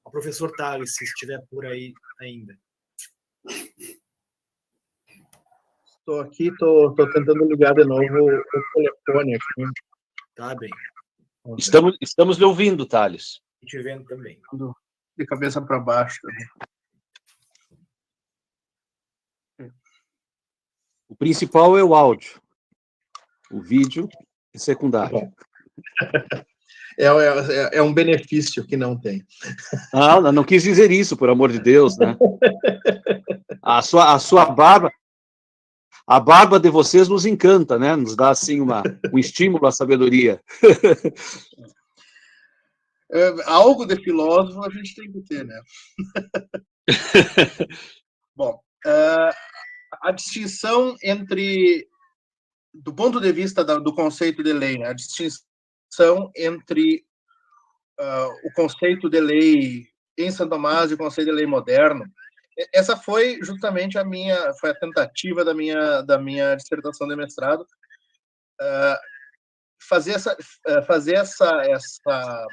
O 0.04 0.10
professor 0.10 0.52
Tales, 0.52 0.94
se 0.94 1.04
estiver 1.04 1.40
por 1.50 1.64
aí 1.64 1.94
ainda. 2.20 2.58
Estou 5.98 6.20
aqui, 6.20 6.48
estou 6.48 6.94
tentando 6.94 7.46
ligar 7.46 7.74
de 7.74 7.84
novo 7.84 8.02
o 8.02 8.44
telefone 8.74 9.34
aqui. 9.34 9.70
Tá 10.34 10.54
bem. 10.54 10.70
Estamos, 11.56 11.96
estamos 12.00 12.38
lhe 12.38 12.44
ouvindo, 12.44 12.86
Thales. 12.86 13.40
Te 13.64 13.82
vendo 13.82 14.04
também. 14.04 14.40
De 15.16 15.26
cabeça 15.26 15.60
para 15.62 15.78
baixo 15.78 16.20
também. 16.22 16.46
O 21.08 21.16
principal 21.16 21.78
é 21.78 21.84
o 21.84 21.94
áudio. 21.94 22.40
O 23.50 23.60
vídeo 23.60 24.08
é 24.54 24.58
secundário. 24.58 25.32
É, 26.96 27.06
é, 27.06 27.78
é, 27.78 27.82
um 27.82 27.92
benefício 27.92 28.64
que 28.64 28.76
não 28.76 28.96
tem. 28.96 29.26
Ah, 29.92 30.20
não, 30.20 30.30
não 30.30 30.44
quis 30.44 30.62
dizer 30.62 30.92
isso, 30.92 31.16
por 31.16 31.28
amor 31.28 31.50
de 31.50 31.58
Deus, 31.58 31.98
né? 31.98 32.16
A 33.60 33.82
sua, 33.82 34.14
a 34.14 34.18
sua 34.20 34.46
barba, 34.46 34.92
a 36.06 36.20
barba 36.20 36.60
de 36.60 36.68
vocês 36.68 37.08
nos 37.08 37.26
encanta, 37.26 37.78
né? 37.78 37.96
Nos 37.96 38.14
dá 38.14 38.30
assim 38.30 38.60
uma, 38.60 38.82
um 39.12 39.18
estímulo 39.18 39.66
à 39.66 39.72
sabedoria. 39.72 40.40
É, 43.12 43.34
algo 43.46 43.84
de 43.86 43.96
filósofo 43.96 44.64
a 44.64 44.70
gente 44.70 44.94
tem 44.94 45.12
que 45.12 45.20
ter, 45.22 45.44
né? 45.44 45.60
Bom, 48.34 48.60
uh, 48.86 49.34
a 50.02 50.10
distinção 50.10 50.96
entre 51.02 51.86
do 52.72 52.92
ponto 52.92 53.20
de 53.20 53.30
vista 53.30 53.64
da, 53.64 53.78
do 53.78 53.94
conceito 53.94 54.42
de 54.42 54.52
lei, 54.52 54.76
né, 54.76 54.88
a 54.88 54.92
distinção 54.92 56.30
entre 56.36 57.04
uh, 58.00 58.48
o 58.48 58.52
conceito 58.54 59.08
de 59.08 59.20
lei 59.20 59.86
em 60.18 60.30
São 60.30 60.48
Tomás 60.48 60.90
e 60.90 60.94
o 60.94 60.98
conceito 60.98 61.28
de 61.28 61.36
lei 61.36 61.46
moderno, 61.46 62.04
essa 62.72 62.96
foi 62.96 63.38
justamente 63.42 63.98
a 63.98 64.04
minha, 64.04 64.52
foi 64.54 64.70
a 64.70 64.78
tentativa 64.78 65.44
da 65.44 65.54
minha, 65.54 66.02
da 66.02 66.18
minha 66.18 66.54
dissertação 66.54 67.06
de 67.06 67.16
mestrado, 67.16 67.62
uh, 67.62 68.98
fazer 69.88 70.12
essa, 70.12 70.36
fazer 70.86 71.14
essa, 71.16 71.50
essa, 71.66 72.46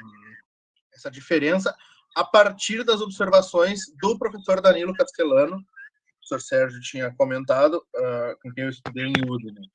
essa 0.94 1.10
diferença 1.10 1.74
a 2.14 2.24
partir 2.24 2.84
das 2.84 3.00
observações 3.00 3.80
do 4.00 4.18
professor 4.18 4.60
Danilo 4.60 4.94
Castellano, 4.94 5.56
o 5.56 6.28
professor 6.28 6.40
Sérgio 6.40 6.80
tinha 6.80 7.14
comentado, 7.14 7.76
uh, 7.96 8.38
com 8.42 8.52
quem 8.52 8.64
eu 8.64 8.70
estudei 8.70 9.06
em 9.06 9.30
Udine. 9.30 9.60
Né? 9.60 9.66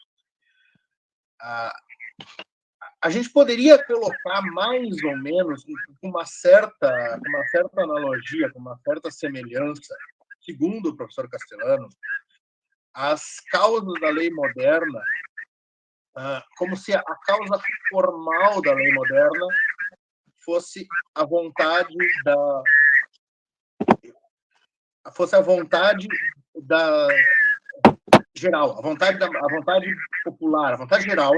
a, 3.01 3.09
gente 3.09 3.30
poderia 3.30 3.84
colocar 3.86 4.41
mais 4.53 5.03
ou 5.03 5.18
menos 5.18 5.63
uma 6.01 6.26
certa, 6.26 7.20
uma 7.28 7.43
certa 7.49 7.84
analogia, 7.84 8.51
uma 8.55 8.78
certa 8.78 9.11
semelhança, 9.11 9.95
segundo 10.41 10.89
o 10.89 10.97
professor 10.97 11.30
Castellano, 11.30 11.88
as 12.93 13.39
causas 13.51 13.99
da 14.01 14.09
lei 14.09 14.32
moderna, 14.32 15.01
como 16.57 16.76
se 16.76 16.93
a 16.93 17.03
causa 17.26 17.61
formal 17.89 18.61
da 18.61 18.74
lei 18.74 18.91
moderna 18.93 19.47
fosse 20.48 20.88
a 21.14 21.26
vontade 21.26 21.93
da 22.24 22.64
fosse 25.14 25.36
a 25.36 25.41
vontade 25.41 26.08
da 26.56 27.08
geral, 28.34 28.78
a 28.78 28.82
vontade, 28.82 29.18
da, 29.18 29.26
a 29.26 29.50
vontade 29.50 29.93
popular, 30.24 30.74
a 30.74 30.78
vontade 30.78 31.04
geral, 31.04 31.34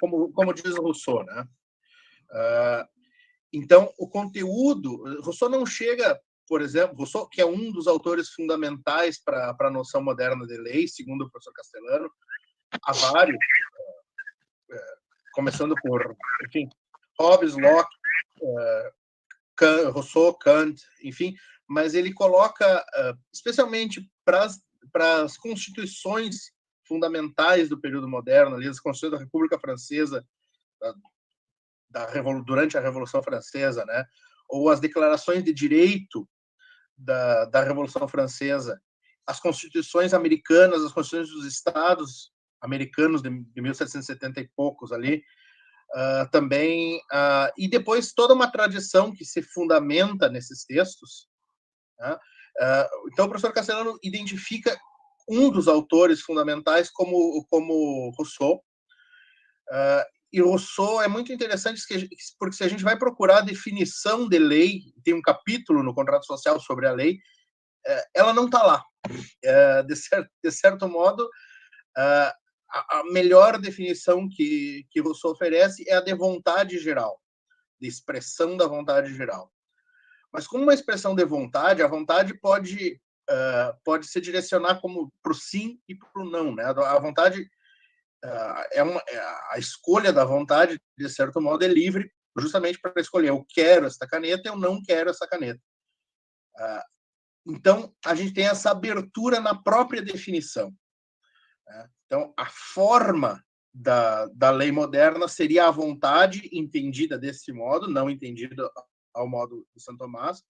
como, 0.00 0.32
como 0.32 0.54
diz 0.54 0.76
Rousseau, 0.76 1.22
né? 1.24 1.46
Uh, 2.30 2.88
então, 3.52 3.92
o 3.98 4.08
conteúdo, 4.08 5.20
Rousseau 5.22 5.48
não 5.48 5.66
chega, 5.66 6.18
por 6.48 6.60
exemplo, 6.62 6.96
Rousseau, 6.96 7.28
que 7.28 7.40
é 7.40 7.46
um 7.46 7.72
dos 7.72 7.86
autores 7.86 8.30
fundamentais 8.30 9.22
para 9.22 9.54
a 9.58 9.70
noção 9.70 10.02
moderna 10.02 10.46
de 10.46 10.56
lei, 10.56 10.86
segundo 10.86 11.24
o 11.24 11.30
professor 11.30 11.52
Castellano, 11.52 12.10
há 12.82 12.92
vários, 12.92 13.36
uh, 14.70 15.32
começando 15.32 15.74
por, 15.82 16.16
enfim, 16.46 16.68
Hobbes, 17.18 17.54
Locke, 17.56 17.94
uh, 18.42 19.90
Rousseau, 19.90 20.34
Kant, 20.34 20.82
enfim, 21.02 21.34
mas 21.68 21.94
ele 21.94 22.12
coloca, 22.12 22.84
especialmente 23.32 24.10
para 24.24 24.44
as 24.44 24.60
para 24.94 25.22
as 25.22 25.36
constituições 25.36 26.52
fundamentais 26.86 27.68
do 27.68 27.80
período 27.80 28.08
moderno, 28.08 28.54
ali, 28.54 28.68
as 28.68 28.78
constituições 28.78 29.18
da 29.18 29.24
República 29.24 29.58
Francesa, 29.58 30.24
da, 30.80 30.94
da, 31.90 32.22
durante 32.46 32.78
a 32.78 32.80
Revolução 32.80 33.20
Francesa, 33.20 33.84
né? 33.84 34.04
ou 34.48 34.68
as 34.68 34.78
declarações 34.78 35.42
de 35.42 35.52
direito 35.52 36.28
da, 36.96 37.46
da 37.46 37.64
Revolução 37.64 38.06
Francesa, 38.06 38.80
as 39.26 39.40
constituições 39.40 40.14
americanas, 40.14 40.84
as 40.84 40.92
constituições 40.92 41.34
dos 41.34 41.46
estados 41.46 42.32
americanos 42.60 43.20
de, 43.20 43.30
de 43.30 43.60
1770 43.60 44.40
e 44.40 44.50
poucos 44.54 44.92
ali, 44.92 45.24
uh, 45.94 46.30
também, 46.30 46.96
uh, 47.12 47.52
e 47.56 47.68
depois 47.68 48.12
toda 48.12 48.34
uma 48.34 48.50
tradição 48.50 49.12
que 49.14 49.24
se 49.24 49.42
fundamenta 49.42 50.28
nesses 50.28 50.64
textos, 50.64 51.28
né? 51.98 52.18
Uh, 52.60 53.08
então, 53.12 53.26
o 53.26 53.28
professor 53.28 53.52
Castellano 53.52 53.98
identifica 54.02 54.78
um 55.28 55.50
dos 55.50 55.66
autores 55.66 56.20
fundamentais 56.20 56.90
como, 56.90 57.44
como 57.50 58.12
Rousseau. 58.16 58.62
E 60.32 60.40
Rousseau 60.40 61.00
é 61.00 61.08
muito 61.08 61.32
interessante 61.32 61.80
porque 62.38 62.56
se 62.56 62.64
a 62.64 62.68
gente 62.68 62.84
vai 62.84 62.96
procurar 62.98 63.38
a 63.38 63.44
definição 63.44 64.28
de 64.28 64.38
lei, 64.38 64.82
tem 65.02 65.14
um 65.14 65.22
capítulo 65.22 65.82
no 65.82 65.94
contrato 65.94 66.26
social 66.26 66.60
sobre 66.60 66.86
a 66.86 66.92
lei, 66.92 67.14
uh, 67.14 68.02
ela 68.14 68.32
não 68.32 68.46
está 68.46 68.62
lá. 68.62 68.84
De 69.86 69.96
certo, 69.96 70.30
de, 70.42 70.50
certo, 70.50 70.88
modo, 70.88 71.28
a, 72.74 73.04
melhor 73.12 73.58
definição 73.58 74.28
que, 74.28 74.86
que 74.90 75.00
Rousseau 75.00 75.32
oferece 75.32 75.88
é 75.88 75.94
a 75.94 76.00
de 76.00 76.14
vontade 76.14 76.78
geral, 76.78 77.20
de 77.80 77.86
expressão 77.86 78.56
da 78.56 78.66
vontade 78.66 79.14
geral. 79.14 79.52
Mas 80.32 80.46
como 80.46 80.64
uma 80.64 80.74
expressão 80.74 81.14
de 81.14 81.24
vontade, 81.24 81.82
a 81.82 81.86
vontade 81.86 82.34
pode 82.34 83.00
uh, 83.30 83.78
pode 83.84 84.06
se 84.06 84.20
direcionar 84.20 84.80
como 84.80 85.12
para 85.22 85.32
o 85.32 85.34
sim 85.34 85.80
e 85.88 85.94
para 85.94 86.22
o 86.22 86.28
não, 86.28 86.54
né? 86.54 86.64
A 86.64 86.98
vontade 86.98 87.42
uh, 88.24 88.64
é 88.72 88.82
uma 88.82 89.00
é 89.08 89.18
a 89.52 89.58
escolha 89.58 90.12
da 90.12 90.24
vontade 90.24 90.80
de 90.98 91.08
certo 91.08 91.40
modo 91.40 91.64
é 91.64 91.68
livre, 91.68 92.10
justamente 92.36 92.80
para 92.80 93.00
escolher 93.00 93.28
eu 93.28 93.44
quero 93.48 93.86
esta 93.86 94.08
caneta, 94.08 94.48
eu 94.48 94.56
não 94.56 94.82
quero 94.82 95.10
essa 95.10 95.26
caneta. 95.26 95.60
Uh, 96.56 97.52
então 97.54 97.94
a 98.04 98.14
gente 98.14 98.32
tem 98.32 98.46
essa 98.46 98.70
abertura 98.70 99.40
na 99.40 99.54
própria 99.54 100.02
definição. 100.02 100.74
Né? 101.66 101.90
Então 102.06 102.32
a 102.36 102.46
forma 102.46 103.44
da, 103.72 104.26
da 104.26 104.50
lei 104.50 104.70
moderna 104.70 105.26
seria 105.26 105.66
a 105.66 105.70
vontade 105.70 106.48
entendida 106.52 107.18
desse 107.18 107.52
modo, 107.52 107.88
não 107.88 108.08
entendida 108.08 108.70
ao 109.12 109.28
modo 109.28 109.66
de 109.74 109.82
Santo 109.82 109.98
Tomás, 109.98 110.42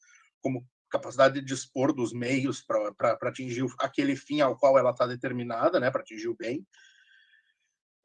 como 0.42 0.66
capacidade 0.90 1.40
de 1.40 1.46
dispor 1.46 1.92
dos 1.92 2.12
meios 2.12 2.62
para 2.62 3.18
atingir 3.22 3.64
aquele 3.80 4.14
fim 4.14 4.40
ao 4.40 4.56
qual 4.56 4.78
ela 4.78 4.90
está 4.90 5.06
determinada, 5.06 5.80
né, 5.80 5.90
para 5.90 6.02
atingir 6.02 6.28
o 6.28 6.36
bem, 6.36 6.64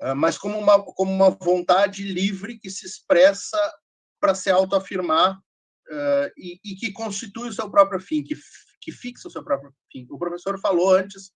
ah, 0.02 0.16
mas 0.16 0.38
como 0.38 0.58
uma, 0.58 0.82
como 0.82 1.12
uma 1.12 1.30
vontade 1.30 2.04
livre 2.04 2.58
que 2.58 2.70
se 2.70 2.86
expressa 2.86 3.58
para 4.20 4.34
se 4.34 4.50
autoafirmar 4.50 5.38
uh, 5.38 6.32
e, 6.38 6.60
e 6.64 6.76
que 6.76 6.92
constitui 6.92 7.50
o 7.50 7.54
seu 7.54 7.70
próprio 7.70 8.00
fim, 8.00 8.24
que, 8.24 8.36
que 8.82 8.92
fixa 8.92 9.28
o 9.28 9.32
seu 9.32 9.44
próprio 9.44 9.74
fim. 9.92 10.06
O 10.10 10.18
professor 10.18 10.60
falou 10.60 10.94
antes 10.94 11.32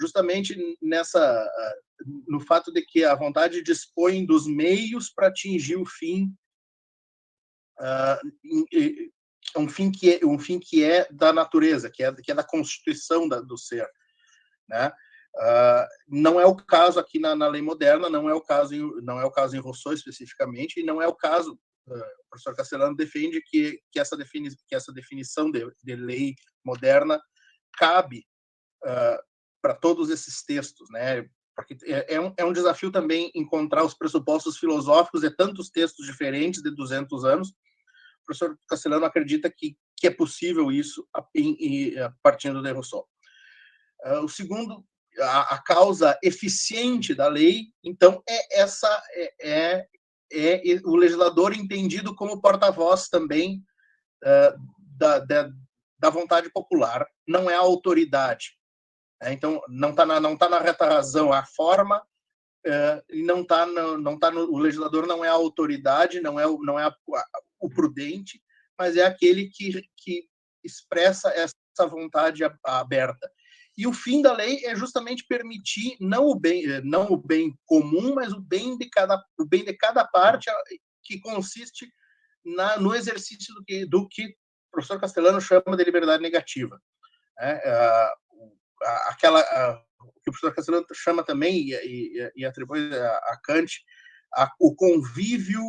justamente 0.00 0.56
nessa 0.80 1.44
uh, 1.44 2.10
no 2.26 2.40
fato 2.40 2.72
de 2.72 2.82
que 2.82 3.04
a 3.04 3.14
vontade 3.14 3.62
dispõe 3.62 4.24
dos 4.24 4.46
meios 4.46 5.10
para 5.10 5.28
atingir 5.28 5.76
o 5.76 5.84
fim 5.84 6.34
uh, 7.78 9.10
um 9.56 9.68
fim 9.68 9.90
que 9.90 10.14
é 10.14 10.26
um 10.26 10.38
fim 10.38 10.58
que 10.58 10.84
é 10.84 11.08
da 11.10 11.32
natureza, 11.32 11.90
que 11.90 12.02
é 12.02 12.12
que 12.12 12.30
é 12.30 12.34
da 12.34 12.44
constituição 12.44 13.28
da, 13.28 13.40
do 13.40 13.56
ser, 13.56 13.88
né? 14.68 14.92
Uh, 15.36 15.86
não 16.08 16.40
é 16.40 16.46
o 16.46 16.56
caso 16.56 16.98
aqui 16.98 17.20
na, 17.20 17.36
na, 17.36 17.46
lei 17.46 17.62
moderna, 17.62 18.10
não 18.10 18.28
é 18.28 18.34
o 18.34 18.40
caso 18.40 18.74
em, 18.74 18.80
não 19.02 19.20
é 19.20 19.24
o 19.24 19.30
caso 19.30 19.56
em 19.56 19.60
Rousseau 19.60 19.94
especificamente, 19.94 20.80
e 20.80 20.82
não 20.82 21.00
é 21.00 21.06
o 21.06 21.14
caso. 21.14 21.58
O 21.86 22.28
professor 22.30 22.54
Castelano 22.54 22.94
defende 22.94 23.40
que, 23.40 23.80
que 23.90 23.98
essa 23.98 24.16
defini, 24.16 24.50
que 24.68 24.74
essa 24.74 24.92
definição 24.92 25.50
de, 25.50 25.68
de 25.82 25.96
lei 25.96 26.34
moderna 26.64 27.20
cabe 27.76 28.24
uh, 28.84 29.29
para 29.62 29.74
todos 29.74 30.10
esses 30.10 30.42
textos, 30.42 30.88
né? 30.90 31.26
Porque 31.54 31.76
é, 31.84 32.14
é, 32.14 32.20
um, 32.20 32.32
é 32.36 32.44
um 32.44 32.52
desafio 32.52 32.90
também 32.90 33.30
encontrar 33.34 33.84
os 33.84 33.94
pressupostos 33.94 34.56
filosóficos 34.56 35.20
de 35.20 35.30
tantos 35.30 35.68
textos 35.68 36.06
diferentes 36.06 36.62
de 36.62 36.70
200 36.70 37.24
anos 37.24 37.54
professor 38.30 38.56
Castelano 38.68 39.04
acredita 39.04 39.50
que, 39.50 39.76
que 39.96 40.06
é 40.06 40.10
possível 40.10 40.70
isso 40.70 41.06
a, 41.14 41.20
a, 41.20 42.12
partindo 42.22 42.62
de 42.62 42.72
Rousseau. 42.72 43.06
Uh, 44.04 44.24
o 44.24 44.28
segundo, 44.28 44.84
a, 45.18 45.54
a, 45.54 45.62
causa 45.62 46.18
eficiente 46.22 47.14
da 47.14 47.28
lei, 47.28 47.66
então, 47.84 48.22
é 48.28 48.60
essa 48.60 49.02
é, 49.12 49.34
é, 49.40 49.86
é 50.32 50.80
o 50.84 50.96
legislador 50.96 51.54
entendido 51.54 52.14
como 52.14 52.40
porta-voz 52.40 53.08
também 53.08 53.62
uh, 54.24 54.58
da, 54.96 55.18
da, 55.18 55.50
da, 55.98 56.10
vontade 56.10 56.50
popular, 56.50 57.06
não 57.26 57.50
é 57.50 57.56
a 57.56 57.60
autoridade. 57.60 58.56
Né? 59.20 59.32
Então, 59.32 59.62
não 59.68 59.90
está 59.90 60.06
na, 60.06 60.20
não 60.20 60.36
tá 60.36 60.48
na 60.48 60.58
reta 60.58 60.86
razão 60.86 61.32
a 61.32 61.44
forma, 61.44 62.02
Uh, 62.62 63.00
e 63.08 63.22
não 63.22 63.40
está 63.40 63.64
não 63.64 64.18
tá 64.18 64.30
no, 64.30 64.42
o 64.52 64.58
legislador 64.58 65.06
não 65.06 65.24
é 65.24 65.28
a 65.28 65.32
autoridade 65.32 66.20
não 66.20 66.38
é 66.38 66.46
o, 66.46 66.58
não 66.58 66.78
é 66.78 66.84
a, 66.84 66.94
o 67.58 67.70
prudente, 67.70 68.38
mas 68.78 68.98
é 68.98 69.06
aquele 69.06 69.48
que, 69.48 69.82
que 69.96 70.28
expressa 70.62 71.30
essa 71.30 71.86
vontade 71.88 72.42
aberta. 72.64 73.30
E 73.76 73.86
o 73.86 73.92
fim 73.92 74.20
da 74.20 74.32
lei 74.32 74.64
é 74.66 74.74
justamente 74.74 75.24
permitir 75.26 75.96
não 76.00 76.26
o 76.26 76.34
bem, 76.34 76.70
eh, 76.70 76.80
não 76.82 77.10
o 77.10 77.16
bem 77.16 77.54
comum, 77.64 78.14
mas 78.14 78.32
o 78.32 78.40
bem 78.40 78.76
de 78.76 78.88
cada, 78.90 79.22
o 79.38 79.44
bem 79.44 79.64
de 79.64 79.74
cada 79.74 80.04
parte, 80.04 80.50
que 81.02 81.20
consiste 81.20 81.90
na, 82.44 82.78
no 82.78 82.94
exercício 82.94 83.54
do 83.54 83.64
que, 83.64 83.86
do 83.86 84.08
que 84.08 84.26
o 84.26 84.70
professor 84.72 85.00
Castelano 85.00 85.40
chama 85.40 85.76
de 85.76 85.84
liberdade 85.84 86.22
negativa. 86.22 86.80
É, 87.38 88.12
aquela 88.82 89.40
o 90.00 90.12
que 90.22 90.30
o 90.30 90.32
professor 90.32 90.54
Castelano 90.54 90.86
chama 90.94 91.22
também 91.22 91.68
e, 91.68 91.74
e, 91.74 92.32
e 92.36 92.44
atribui 92.44 92.94
a, 92.94 93.16
a 93.16 93.40
Kant 93.42 93.70
a, 94.34 94.50
o 94.58 94.74
convívio 94.74 95.62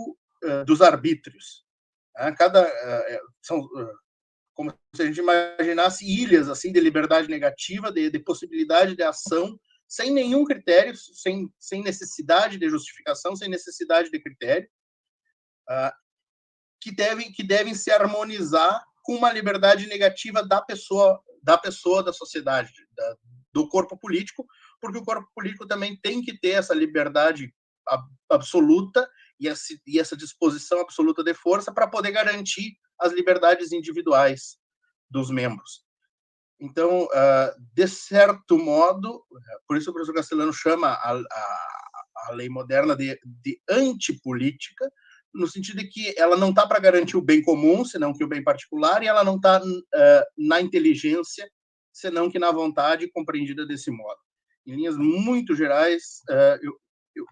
uh, 0.43 0.66
dos 0.66 0.82
arbítrios. 0.82 1.66
Né? 2.16 2.34
Cada 2.38 2.62
eh, 2.62 3.22
são 3.41 3.59
eh, 3.59 3.93
como 4.53 4.74
se 4.95 5.01
a 5.01 5.05
gente 5.05 5.20
imaginasse 5.20 6.05
ilhas 6.05 6.49
assim 6.49 6.72
de 6.72 6.80
liberdade 6.80 7.28
negativa, 7.28 7.91
de, 7.91 8.09
de 8.09 8.20
possibilidade 8.20 8.95
de 8.95 9.03
ação, 9.03 9.59
sem 9.88 10.12
nenhum 10.12 10.45
critério, 10.45 10.95
sem, 10.95 11.51
sem 11.59 11.82
necessidade 11.82 12.57
de 12.57 12.70
justificação, 12.70 13.36
sem 13.36 13.49
necessidade 13.49 14.12
de 14.12 14.20
critério, 14.20 14.70
uh, 15.70 15.91
que 16.80 16.93
devem 16.93 17.32
que 17.32 17.43
devem 17.43 17.74
se 17.74 17.91
harmonizar 17.91 18.84
com 19.03 19.16
uma 19.16 19.32
liberdade 19.32 19.88
negativa 19.88 20.45
da 20.45 20.62
pessoa 20.62 21.22
da 21.42 21.58
pessoa 21.58 22.04
da 22.04 22.14
sociedade, 22.14 22.72
da, 22.96 23.16
do 23.54 23.68
corpo 23.68 23.98
político, 23.98 24.46
porque 24.80 24.98
o 24.98 25.04
corpo 25.04 25.30
político 25.36 25.68
também 25.68 25.98
tem 26.02 26.22
que 26.22 26.38
ter 26.39 26.52
essa 26.52 26.74
liberdade 26.74 27.54
absoluta 28.30 29.10
e 29.39 29.48
essa, 30.00 30.16
disposição 30.16 30.80
absoluta 30.80 31.24
de 31.24 31.34
força 31.34 31.74
para 31.74 31.88
poder 31.88 32.12
garantir 32.12 32.78
as 33.00 33.12
liberdades 33.12 33.72
individuais 33.72 34.58
dos 35.10 35.32
membros. 35.32 35.84
Então, 36.60 37.06
uh, 37.06 37.62
de 37.74 37.88
certo 37.88 38.58
modo, 38.58 39.26
por 39.68 39.78
isso 39.78 39.89
o 39.89 39.94
professor 39.94 40.14
Castelano 40.14 40.54
chama 40.54 40.89
a, 40.89 41.14
a, 41.14 42.28
a 42.28 42.32
lei 42.34 42.50
moderna 42.50 42.96
de, 42.96 43.20
de 43.26 43.60
antipolítica, 43.68 44.92
no 45.34 45.48
sentido 45.48 45.78
de 45.78 45.88
que 45.88 46.14
ela 46.18 46.36
não 46.36 46.50
está 46.50 46.68
para 46.68 46.80
garantir 46.80 47.18
o 47.18 47.22
bem 47.22 47.42
comum, 47.42 47.86
senão 47.86 48.14
que 48.14 48.24
o 48.24 48.28
bem 48.28 48.44
particular, 48.44 49.02
e 49.02 49.08
ela 49.08 49.24
não 49.24 49.38
está 49.38 49.62
uh, 49.62 50.26
na 50.38 50.62
inteligência, 50.62 51.50
senão 51.92 52.30
que 52.30 52.40
na 52.40 52.52
vontade 52.52 53.10
compreendida 53.12 53.66
desse 53.66 53.90
modo. 53.92 54.20
Em 54.66 54.76
linhas 54.76 54.98
muito 54.98 55.56
gerais, 55.56 56.22
uh, 56.30 56.60
eu, 56.62 56.78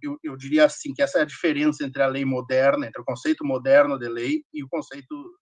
eu, 0.01 0.19
eu, 0.23 0.37
diria 0.37 0.65
assim 0.65 0.93
que 0.93 1.01
essa 1.01 1.19
é 1.19 1.21
a 1.21 1.25
diferença 1.25 1.85
entre 1.85 2.01
a 2.01 2.07
lei 2.07 2.25
moderna, 2.25 2.87
entre 2.87 3.01
o 3.01 3.05
conceito 3.05 3.45
moderno 3.45 3.97
de 3.97 4.07
lei 4.07 4.43
e 4.53 4.63
o 4.63 4.69
conceito 4.69 5.39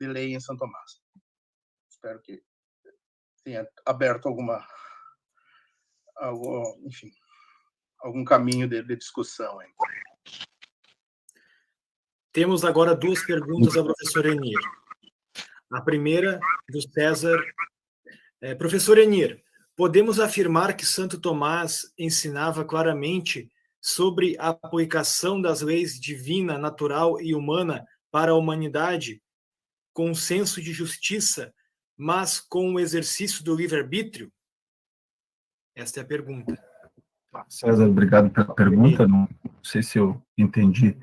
de 0.00 0.06
lei 0.06 0.34
em 0.34 0.40
São 0.40 0.56
Tomás. 0.56 1.00
Espero 1.90 2.20
que 2.22 2.42
tenha 3.44 3.66
aberto 3.84 4.26
alguma, 4.26 4.66
algum, 6.16 6.86
enfim, 6.86 7.10
algum 8.00 8.24
caminho 8.24 8.68
de, 8.68 8.82
de 8.82 8.96
discussão. 8.96 9.58
Aí. 9.60 9.68
Temos 12.36 12.66
agora 12.66 12.94
duas 12.94 13.24
perguntas 13.24 13.78
ao 13.78 13.84
professor 13.86 14.26
Enir. 14.26 14.58
A 15.72 15.80
primeira 15.80 16.38
do 16.68 16.82
César. 16.82 17.42
É, 18.42 18.54
professor 18.54 18.98
Enir, 18.98 19.42
podemos 19.74 20.20
afirmar 20.20 20.76
que 20.76 20.84
Santo 20.84 21.18
Tomás 21.18 21.90
ensinava 21.98 22.62
claramente 22.62 23.50
sobre 23.80 24.36
a 24.38 24.50
aplicação 24.50 25.40
das 25.40 25.62
leis 25.62 25.98
divina, 25.98 26.58
natural 26.58 27.18
e 27.22 27.34
humana 27.34 27.86
para 28.10 28.32
a 28.32 28.36
humanidade, 28.36 29.22
com 29.94 30.10
um 30.10 30.14
senso 30.14 30.60
de 30.60 30.74
justiça, 30.74 31.54
mas 31.96 32.38
com 32.38 32.74
o 32.74 32.78
exercício 32.78 33.42
do 33.42 33.56
livre-arbítrio? 33.56 34.30
Esta 35.74 36.00
é 36.00 36.02
a 36.02 36.06
pergunta. 36.06 36.54
César, 37.48 37.88
obrigado 37.88 38.28
pela 38.28 38.54
pergunta. 38.54 39.08
Não 39.08 39.26
sei 39.62 39.82
se 39.82 39.98
eu 39.98 40.22
entendi 40.36 40.98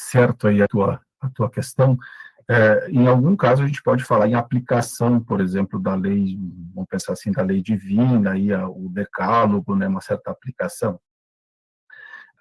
certo 0.00 0.48
aí 0.48 0.62
a 0.62 0.68
tua, 0.68 1.00
a 1.20 1.28
tua 1.30 1.50
questão. 1.50 1.98
É, 2.48 2.90
em 2.90 3.06
algum 3.06 3.36
caso, 3.36 3.62
a 3.62 3.66
gente 3.66 3.82
pode 3.82 4.02
falar 4.02 4.26
em 4.28 4.34
aplicação, 4.34 5.20
por 5.20 5.40
exemplo, 5.40 5.78
da 5.78 5.94
lei, 5.94 6.36
vamos 6.74 6.88
pensar 6.88 7.12
assim, 7.12 7.30
da 7.30 7.42
lei 7.42 7.62
divina, 7.62 8.32
aí, 8.32 8.52
o 8.52 8.88
decálogo, 8.90 9.76
né, 9.76 9.86
uma 9.86 10.00
certa 10.00 10.30
aplicação. 10.30 10.98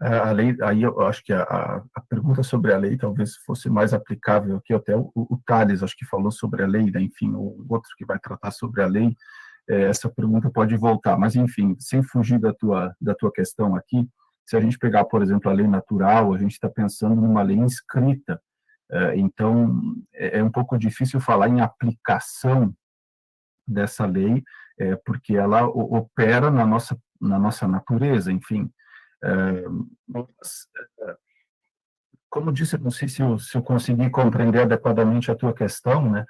A 0.02 0.31
lei, 0.31 0.56
aí 0.64 0.81
eu 0.81 1.02
acho 1.02 1.23
que 1.26 1.34
a, 1.34 1.44
a, 1.44 2.02
pergunta 2.07 2.41
sobre 2.41 2.73
a 2.73 2.77
lei 2.77 2.98
talvez 2.98 3.36
fosse 3.36 3.69
mais 3.69 3.94
aplicável 3.94 4.56
aqui, 4.56 4.73
até 4.73 4.95
o, 4.95 5.11
o 5.14 5.38
Thales, 5.45 5.84
acho 5.84 5.98
que 5.98 6.06
falou 6.06 6.31
sobre 6.31 6.64
a 6.64 6.68
lei, 6.68 6.90
né? 6.90 7.02
enfim, 7.02 7.34
o 7.36 7.65
outro 7.68 7.91
que 7.98 8.06
vai 8.06 8.18
tratar 8.18 8.52
sobre 8.52 8.81
a 8.81 8.88
lei, 8.88 9.14
é, 9.69 9.84
essa 9.84 10.10
pergunta 10.10 10.49
pode 10.49 10.76
voltar, 10.77 11.18
mas 11.18 11.36
enfim, 11.36 11.76
sem 11.80 12.02
fugir 12.02 12.40
da 12.40 12.53
tua, 12.53 12.95
da 12.99 13.14
tua 13.14 13.31
questão 13.31 13.76
aqui, 13.76 14.10
se 14.49 14.57
a 14.57 14.59
gente 14.59 14.80
pegar, 14.80 15.05
por 15.05 15.21
exemplo, 15.21 15.47
a 15.47 15.53
lei 15.53 15.67
natural, 15.67 16.34
a 16.34 16.38
gente 16.39 16.53
está 16.53 16.67
pensando 16.67 17.21
numa 17.21 17.43
lei 17.43 17.55
inscrita, 17.55 18.41
é, 18.91 19.15
então 19.15 19.80
é, 20.11 20.39
é, 20.39 20.43
um 20.43 20.49
pouco 20.49 20.76
difícil 20.76 21.19
falar 21.19 21.49
em 21.49 21.61
aplicação 21.61 22.73
dessa 23.67 24.07
lei, 24.07 24.43
é, 24.80 24.95
porque 25.05 25.35
ela 25.35 25.67
opera 25.67 26.49
na 26.49 26.65
nossa, 26.65 26.97
na 27.21 27.38
nossa 27.38 27.67
natureza, 27.67 28.31
enfim, 28.31 28.71
como 32.27 32.51
disse, 32.51 32.76
não 32.80 32.89
sei 32.89 33.07
se 33.07 33.21
eu, 33.21 33.38
se 33.38 33.55
eu 33.55 33.61
consegui 33.61 34.09
compreender 34.09 34.61
adequadamente 34.61 35.30
a 35.30 35.35
tua 35.35 35.53
questão, 35.53 36.09
né? 36.09 36.26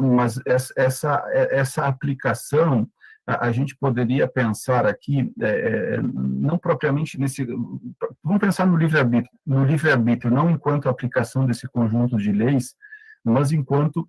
Mas 0.00 0.40
essa, 0.44 1.22
essa 1.32 1.86
aplicação, 1.86 2.90
a, 3.28 3.52
gente 3.52 3.76
poderia 3.76 4.26
pensar 4.26 4.86
aqui, 4.86 5.30
é, 5.40 5.48
é, 5.96 6.02
não 6.02 6.56
propriamente 6.56 7.18
nesse. 7.18 7.44
Vamos 8.24 8.40
pensar 8.40 8.66
no 8.66 8.76
livre-arbítrio, 8.76 9.30
no 9.46 9.64
livre-arbítrio, 9.64 10.32
não 10.32 10.50
enquanto 10.50 10.88
aplicação 10.88 11.44
desse 11.44 11.68
conjunto 11.68 12.16
de 12.16 12.32
leis, 12.32 12.74
mas 13.22 13.52
enquanto 13.52 14.08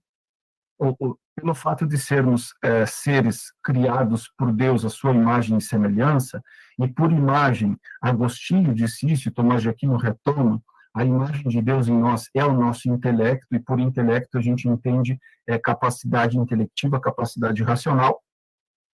pelo 1.35 1.53
fato 1.53 1.85
de 1.85 1.97
sermos 1.97 2.53
é, 2.63 2.85
seres 2.85 3.51
criados 3.61 4.31
por 4.37 4.53
Deus 4.53 4.85
à 4.85 4.89
sua 4.89 5.11
imagem 5.11 5.57
e 5.57 5.61
semelhança, 5.61 6.41
e 6.79 6.87
por 6.87 7.11
imagem, 7.11 7.77
Agostinho 8.01 8.73
disse 8.73 9.11
isso, 9.11 9.31
Tomás 9.31 9.61
de 9.61 9.67
Aquino 9.67 9.97
retoma, 9.97 10.61
a 10.95 11.03
imagem 11.03 11.49
de 11.49 11.61
Deus 11.61 11.89
em 11.89 11.97
nós 11.97 12.29
é 12.33 12.45
o 12.45 12.53
nosso 12.53 12.89
intelecto, 12.89 13.53
e 13.53 13.59
por 13.59 13.79
intelecto 13.81 14.37
a 14.37 14.41
gente 14.41 14.69
entende 14.69 15.19
é, 15.45 15.57
capacidade 15.57 16.37
intelectiva, 16.37 17.01
capacidade 17.01 17.61
racional 17.63 18.21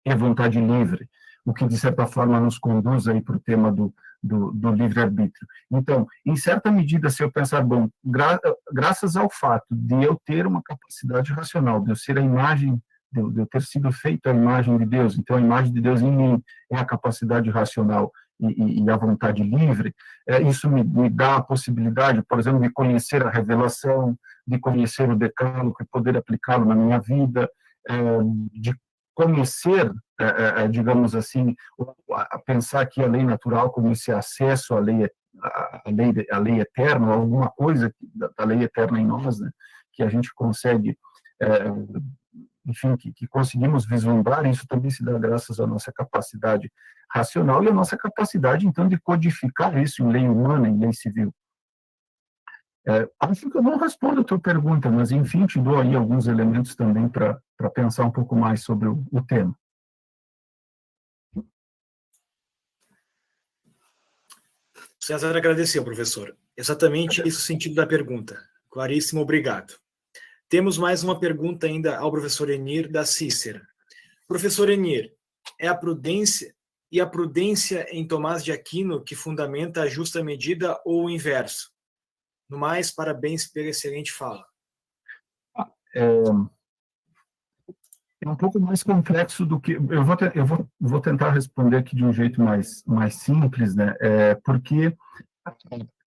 e 0.05 0.15
vontade 0.15 0.59
livre, 0.59 1.07
o 1.45 1.53
que 1.53 1.67
de 1.67 1.77
certa 1.77 2.05
forma 2.05 2.39
nos 2.39 2.57
conduz 2.57 3.07
aí 3.07 3.21
para 3.21 3.35
o 3.35 3.39
tema 3.39 3.71
do, 3.71 3.93
do, 4.21 4.51
do 4.51 4.71
livre-arbítrio. 4.71 5.47
Então, 5.71 6.07
em 6.25 6.35
certa 6.35 6.71
medida, 6.71 7.09
se 7.09 7.23
eu 7.23 7.31
pensar, 7.31 7.61
bom, 7.61 7.89
gra 8.03 8.39
graças 8.71 9.15
ao 9.15 9.29
fato 9.29 9.67
de 9.69 10.03
eu 10.03 10.19
ter 10.25 10.45
uma 10.45 10.61
capacidade 10.63 11.31
racional, 11.33 11.81
de 11.81 11.91
eu 11.91 11.95
ser 11.95 12.17
a 12.17 12.21
imagem, 12.21 12.81
de, 13.11 13.29
de 13.31 13.39
eu 13.39 13.45
ter 13.45 13.61
sido 13.63 13.91
feito 13.91 14.27
a 14.27 14.33
imagem 14.33 14.77
de 14.77 14.85
Deus, 14.85 15.17
então 15.17 15.37
a 15.37 15.41
imagem 15.41 15.73
de 15.73 15.81
Deus 15.81 16.01
em 16.01 16.11
mim 16.11 16.43
é 16.71 16.77
a 16.77 16.85
capacidade 16.85 17.49
racional 17.49 18.11
e, 18.39 18.83
e, 18.83 18.89
a 18.89 18.97
vontade 18.97 19.43
livre, 19.43 19.93
é, 20.27 20.41
isso 20.41 20.69
me, 20.69 20.83
me, 20.83 21.09
dá 21.09 21.35
a 21.35 21.43
possibilidade, 21.43 22.23
por 22.27 22.39
exemplo, 22.39 22.59
de 22.59 22.71
conhecer 22.71 23.23
a 23.23 23.29
revelação, 23.29 24.17
de 24.47 24.57
conhecer 24.57 25.09
o 25.09 25.15
decálogo 25.15 25.77
e 25.79 25.85
poder 25.85 26.17
aplicá-lo 26.17 26.65
na 26.65 26.73
minha 26.73 26.99
vida, 26.99 27.49
é, 27.87 27.93
de 28.53 28.73
conhecer, 29.13 29.91
é, 30.19 30.25
é, 30.25 30.63
é 30.63 30.67
digamos 30.67 31.15
assim, 31.15 31.55
pensar 32.45 32.85
que 32.85 33.01
a 33.01 33.07
lei 33.07 33.23
natural 33.23 33.71
como 33.71 33.91
esse 33.91 34.11
acesso 34.11 34.73
à 34.73 34.79
lei, 34.79 35.09
à 35.41 35.83
lei, 35.87 36.27
à 36.31 36.37
lei 36.37 36.59
eterna, 36.59 37.13
alguma 37.13 37.49
coisa 37.49 37.93
da, 38.37 38.45
lei 38.45 38.63
eterna 38.63 38.99
em 38.99 39.05
nós, 39.05 39.39
né, 39.39 39.49
que 39.93 40.03
a 40.03 40.09
gente 40.09 40.33
consegue 40.33 40.97
enfim, 42.65 42.95
que, 42.95 43.11
que, 43.11 43.27
conseguimos 43.27 43.85
vislumbrar, 43.85 44.45
isso 44.45 44.67
também 44.67 44.91
se 44.91 45.03
dá 45.03 45.17
graças 45.17 45.59
à 45.59 45.65
nossa 45.65 45.91
capacidade 45.91 46.71
racional 47.09 47.63
e 47.63 47.69
à 47.69 47.73
nossa 47.73 47.97
capacidade, 47.97 48.67
então, 48.67 48.87
de 48.87 48.99
codificar 48.99 49.77
isso 49.77 50.03
em 50.03 50.11
lei 50.11 50.27
humana, 50.27 50.69
em 50.69 50.77
lei 50.77 50.93
civil. 50.93 51.33
É, 52.87 53.07
acho 53.19 53.49
que 53.49 53.57
eu 53.57 53.61
não 53.61 53.77
respondo 53.77 54.21
a 54.21 54.23
tua 54.23 54.39
pergunta, 54.39 54.89
mas, 54.89 55.11
enfim, 55.11 55.45
te 55.45 55.59
dou 55.59 55.79
aí 55.79 55.95
alguns 55.95 56.27
elementos 56.27 56.75
também 56.75 57.07
para 57.07 57.39
pensar 57.73 58.05
um 58.05 58.11
pouco 58.11 58.35
mais 58.35 58.63
sobre 58.63 58.87
o, 58.87 59.03
o 59.11 59.21
tema. 59.21 59.55
César 64.99 65.35
agradeceu, 65.35 65.83
professor. 65.83 66.35
Exatamente 66.55 67.21
esse 67.21 67.37
o 67.37 67.41
sentido 67.41 67.75
da 67.75 67.87
pergunta. 67.87 68.39
Claríssimo, 68.69 69.21
obrigado. 69.21 69.73
Temos 70.47 70.77
mais 70.77 71.03
uma 71.03 71.19
pergunta 71.19 71.65
ainda 71.65 71.97
ao 71.97 72.11
professor 72.11 72.49
Enir 72.49 72.89
da 72.89 73.05
Cícera. 73.05 73.65
Professor 74.27 74.69
Enir, 74.69 75.13
é 75.59 75.67
a 75.67 75.75
prudência 75.75 76.53
e 76.91 76.99
a 76.99 77.07
prudência 77.07 77.87
em 77.89 78.05
Tomás 78.05 78.43
de 78.43 78.51
Aquino 78.51 79.03
que 79.03 79.15
fundamenta 79.15 79.81
a 79.81 79.87
justa 79.87 80.23
medida 80.23 80.79
ou 80.85 81.05
o 81.05 81.09
inverso? 81.09 81.70
No 82.51 82.57
mais, 82.57 82.91
parabéns 82.91 83.47
pela 83.47 83.69
excelente 83.69 84.11
fala. 84.11 84.45
É, 85.95 86.21
é 88.23 88.29
um 88.29 88.35
pouco 88.35 88.59
mais 88.59 88.83
complexo 88.83 89.45
do 89.45 89.57
que 89.57 89.71
eu 89.71 90.03
vou 90.03 90.17
eu 90.35 90.45
vou, 90.45 90.69
vou 90.77 90.99
tentar 90.99 91.31
responder 91.31 91.77
aqui 91.77 91.95
de 91.95 92.03
um 92.03 92.11
jeito 92.11 92.41
mais 92.41 92.83
mais 92.85 93.15
simples, 93.15 93.73
né? 93.73 93.95
É, 94.01 94.35
porque 94.35 94.93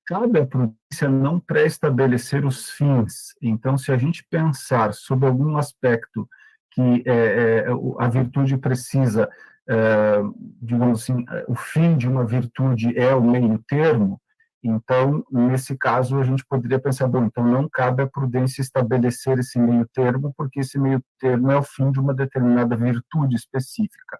cabe 0.06 0.38
à 0.38 0.46
prudência 0.46 1.08
não 1.08 1.40
pré-estabelecer 1.40 2.44
os 2.44 2.68
fins. 2.68 3.34
Então, 3.40 3.78
se 3.78 3.90
a 3.90 3.96
gente 3.96 4.22
pensar 4.28 4.92
sobre 4.92 5.26
algum 5.26 5.56
aspecto 5.56 6.28
que 6.72 7.02
é, 7.06 7.14
é, 7.14 7.66
a 8.00 8.08
virtude 8.08 8.58
precisa, 8.58 9.30
é, 9.66 10.20
digamos 10.60 11.02
assim, 11.02 11.24
o 11.48 11.54
fim 11.54 11.96
de 11.96 12.06
uma 12.06 12.26
virtude 12.26 12.98
é 12.98 13.14
o 13.14 13.22
meio 13.22 13.58
termo, 13.66 14.20
então, 14.66 15.22
nesse 15.30 15.76
caso, 15.76 16.18
a 16.18 16.22
gente 16.22 16.44
poderia 16.46 16.78
pensar, 16.78 17.06
bom, 17.06 17.24
então 17.24 17.44
não 17.44 17.68
cabe 17.68 18.02
à 18.02 18.06
prudência 18.06 18.62
estabelecer 18.62 19.38
esse 19.38 19.58
meio 19.58 19.86
termo, 19.92 20.32
porque 20.36 20.60
esse 20.60 20.78
meio 20.78 21.04
termo 21.18 21.50
é 21.50 21.56
o 21.56 21.62
fim 21.62 21.90
de 21.92 22.00
uma 22.00 22.14
determinada 22.14 22.74
virtude 22.74 23.36
específica. 23.36 24.18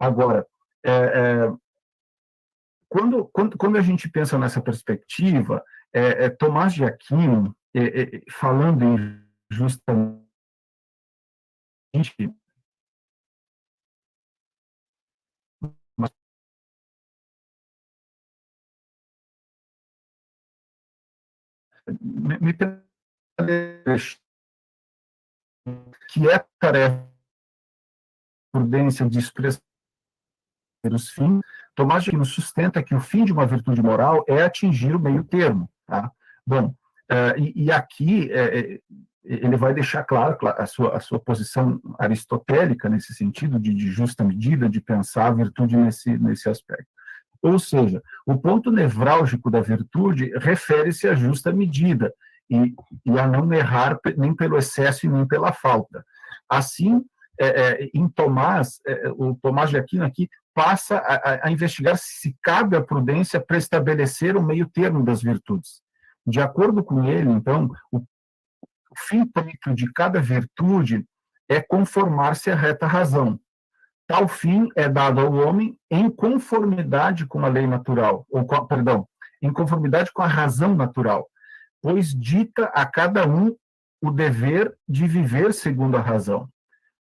Agora, 0.00 0.46
é, 0.82 0.90
é, 0.90 1.52
quando, 2.88 3.26
quando, 3.26 3.58
quando 3.58 3.76
a 3.76 3.82
gente 3.82 4.08
pensa 4.08 4.38
nessa 4.38 4.60
perspectiva, 4.60 5.62
é, 5.92 6.24
é 6.24 6.30
Tomás 6.30 6.72
de 6.72 6.84
Aquino, 6.84 7.54
é, 7.74 8.02
é, 8.02 8.22
falando 8.30 8.82
em 8.82 9.20
justamente 9.50 10.24
me, 22.00 22.52
que 26.08 26.28
é 26.28 26.44
tarefa 26.58 27.08
prudência 28.52 29.08
de 29.08 29.18
expressar 29.18 29.60
os 30.90 31.10
fins 31.10 31.42
Tomás 31.78 32.02
de 32.02 32.10
Aquino 32.10 32.24
sustenta 32.24 32.82
que 32.82 32.92
o 32.92 32.98
fim 32.98 33.24
de 33.24 33.32
uma 33.32 33.46
virtude 33.46 33.80
moral 33.80 34.24
é 34.26 34.42
atingir 34.42 34.96
o 34.96 34.98
meio 34.98 35.22
termo. 35.22 35.70
Tá? 35.86 36.10
Bom, 36.44 36.74
uh, 37.08 37.38
e, 37.38 37.66
e, 37.66 37.70
aqui 37.70 38.28
uh, 38.32 38.98
ele 39.22 39.56
vai 39.56 39.72
deixar 39.72 40.02
claro 40.02 40.36
a 40.56 40.66
sua, 40.66 40.96
a 40.96 40.98
sua 40.98 41.20
posição 41.20 41.80
aristotélica 41.96 42.88
nesse 42.88 43.14
sentido, 43.14 43.60
de, 43.60 43.72
de 43.72 43.92
justa 43.92 44.24
medida, 44.24 44.68
de 44.68 44.80
pensar 44.80 45.26
a 45.26 45.34
virtude 45.34 45.76
nesse, 45.76 46.18
nesse 46.18 46.48
aspecto. 46.48 46.88
Ou 47.42 47.58
seja, 47.58 48.02
o 48.26 48.36
ponto 48.36 48.70
nevrálgico 48.70 49.50
da 49.50 49.60
virtude 49.60 50.32
refere-se 50.38 51.08
à 51.08 51.14
justa 51.14 51.52
medida 51.52 52.12
e, 52.50 52.74
e, 53.06 53.18
a 53.18 53.26
não 53.26 53.52
errar 53.52 53.98
nem 54.16 54.34
pelo 54.34 54.58
excesso 54.58 55.06
e 55.06 55.08
nem 55.08 55.26
pela 55.26 55.52
falta. 55.52 56.04
Assim, 56.48 57.04
é, 57.38 57.46
é, 57.46 57.90
em 57.94 58.08
Tomás, 58.08 58.80
é, 58.86 59.08
o 59.10 59.34
Tomás 59.40 59.70
de 59.70 59.76
Aquino 59.76 60.04
aqui 60.04 60.28
passa 60.52 60.98
a, 60.98 61.46
a 61.46 61.52
investigar 61.52 61.96
se 61.96 62.36
cabe 62.42 62.76
a 62.76 62.82
prudência 62.82 63.38
para 63.38 63.58
estabelecer 63.58 64.36
o 64.36 64.42
meio 64.42 64.66
termo 64.66 65.04
das 65.04 65.22
virtudes. 65.22 65.80
De 66.26 66.40
acordo 66.40 66.82
com 66.82 67.04
ele, 67.04 67.30
então, 67.30 67.70
o, 67.92 67.98
o 67.98 68.04
fim 68.96 69.24
próprio 69.24 69.74
de 69.74 69.92
cada 69.92 70.20
virtude 70.20 71.06
é 71.48 71.60
conformar-se 71.60 72.50
à 72.50 72.56
reta 72.56 72.86
razão. 72.86 73.38
Tal 74.08 74.26
fim 74.26 74.70
é 74.74 74.88
dado 74.88 75.20
ao 75.20 75.30
homem 75.34 75.78
em 75.90 76.10
conformidade 76.10 77.26
com 77.26 77.44
a 77.44 77.48
lei 77.48 77.66
natural, 77.66 78.26
ou 78.30 78.46
com, 78.46 78.66
perdão, 78.66 79.06
em 79.42 79.52
conformidade 79.52 80.10
com 80.14 80.22
a 80.22 80.26
razão 80.26 80.74
natural, 80.74 81.28
pois 81.82 82.14
dita 82.14 82.64
a 82.74 82.86
cada 82.86 83.28
um 83.28 83.54
o 84.00 84.10
dever 84.10 84.74
de 84.88 85.06
viver 85.06 85.52
segundo 85.52 85.98
a 85.98 86.00
razão. 86.00 86.48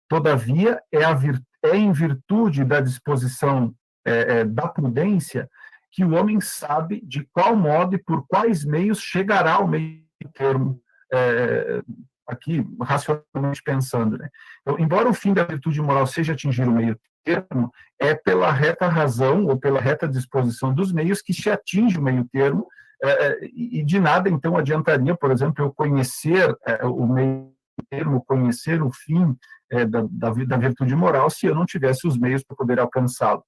Todavia, 0.09 0.81
é 0.91 1.05
a, 1.05 1.13
vir, 1.13 1.41
é 1.63 1.77
em 1.77 1.93
virtude 1.93 2.65
da 2.65 2.81
disposição 2.81 3.73
é, 4.05 4.39
é, 4.39 4.45
da 4.45 4.67
prudência 4.67 5.49
que 5.91 6.03
o 6.03 6.13
homem 6.13 6.41
sabe 6.41 7.01
de 7.05 7.23
qual 7.31 7.55
modo 7.55 7.95
e 7.95 8.03
por 8.03 8.27
quais 8.27 8.65
meios 8.65 8.99
chegará 8.99 9.53
ao 9.53 9.67
meio 9.67 10.03
termo, 10.33 10.77
é, 11.13 11.81
aqui, 12.27 12.65
racionalmente 12.81 13.63
pensando. 13.63 14.17
Né? 14.17 14.29
Então, 14.61 14.77
embora 14.79 15.09
o 15.09 15.13
fim 15.13 15.33
da 15.33 15.43
virtude 15.43 15.81
moral 15.81 16.05
seja 16.05 16.33
atingir 16.33 16.67
o 16.67 16.71
meio 16.71 16.99
termo, 17.23 17.71
é 17.99 18.13
pela 18.13 18.51
reta 18.51 18.87
razão 18.87 19.45
ou 19.45 19.57
pela 19.57 19.79
reta 19.79 20.07
disposição 20.07 20.73
dos 20.73 20.91
meios 20.91 21.21
que 21.21 21.33
se 21.33 21.49
atinge 21.49 21.97
o 21.97 22.01
meio 22.01 22.27
termo, 22.31 22.67
é 23.03 23.39
e 23.53 23.83
de 23.83 23.99
nada, 23.99 24.27
então, 24.29 24.57
adiantaria, 24.57 25.15
por 25.15 25.31
exemplo, 25.31 25.63
eu 25.63 25.71
conhecer 25.71 26.55
é, 26.65 26.83
o 26.85 27.05
meio 27.05 27.51
termo, 27.89 28.25
conhecer 28.25 28.81
o 28.81 28.91
fim 28.91 29.35
é, 29.71 29.85
da, 29.85 30.01
da, 30.09 30.31
da 30.31 30.57
virtude 30.57 30.95
moral 30.95 31.29
se 31.29 31.45
eu 31.45 31.53
não 31.53 31.65
tivesse 31.65 32.07
os 32.07 32.17
meios 32.17 32.43
para 32.43 32.57
poder 32.57 32.79
alcançá-lo. 32.79 33.43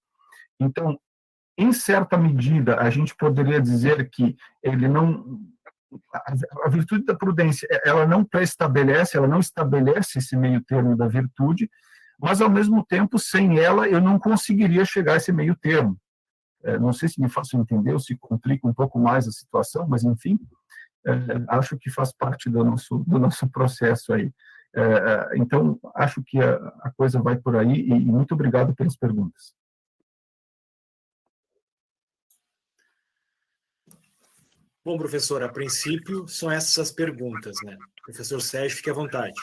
Então, 0.60 1.00
em 1.58 1.74
certa 1.74 2.18
medida, 2.18 2.78
a 2.78 2.90
gente 2.90 3.16
poderia 3.16 3.60
dizer 3.60 4.10
que 4.10 4.36
ele 4.64 4.88
não 4.88 5.40
a, 6.14 6.70
virtude 6.70 7.06
da 7.06 7.16
prudência, 7.16 7.68
ela 7.84 8.06
não 8.06 8.24
pré-estabelece, 8.24 9.18
ela 9.18 9.28
não 9.28 9.40
estabelece 9.40 10.20
esse 10.20 10.36
meio 10.36 10.62
termo 10.64 10.96
da 10.96 11.08
virtude, 11.08 11.70
mas 12.20 12.42
ao 12.42 12.50
mesmo 12.50 12.86
tempo, 12.86 13.18
sem 13.18 13.60
ela, 13.60 13.88
eu 13.88 14.02
não 14.02 14.20
conseguiria 14.20 14.84
chegar 14.86 15.14
a 15.14 15.18
esse 15.18 15.32
meio 15.32 15.56
termo. 15.56 15.98
É, 16.64 16.78
não 16.78 16.92
sei 16.92 17.08
se 17.08 17.22
me 17.22 17.30
faço 17.30 17.58
entender 17.58 17.94
ou 17.94 18.00
se 18.00 18.16
complica 18.18 18.68
um 18.68 18.74
pouco 18.74 19.00
mais 19.00 19.28
a 19.28 19.32
situação, 19.32 19.88
mas 19.88 20.04
enfim, 20.04 20.38
é, 21.06 21.12
acho 21.48 21.78
que 21.78 21.90
faz 21.90 22.12
parte 22.12 22.50
do 22.50 22.64
nosso, 22.64 23.00
do 23.08 23.18
nosso 23.18 23.48
processo 23.50 24.14
aí. 24.14 24.32
É, 24.76 25.38
então, 25.38 25.80
acho 25.96 26.22
que 26.24 26.40
a, 26.40 26.56
a, 26.82 26.92
coisa 26.92 27.22
vai 27.22 27.38
por 27.38 27.56
aí 27.56 27.72
e, 27.72 27.92
e 27.92 28.06
muito 28.06 28.34
obrigado 28.34 28.76
pelas 28.76 28.96
perguntas. 28.96 29.54
Bom, 34.90 34.98
professor, 34.98 35.44
a 35.44 35.50
princípio 35.50 36.28
são 36.28 36.50
essas 36.50 36.80
as 36.80 36.92
perguntas, 36.92 37.58
né? 37.64 37.78
Professor 38.04 38.42
Sérgio, 38.42 38.78
fique 38.78 38.90
à 38.90 38.94
vontade. 38.94 39.36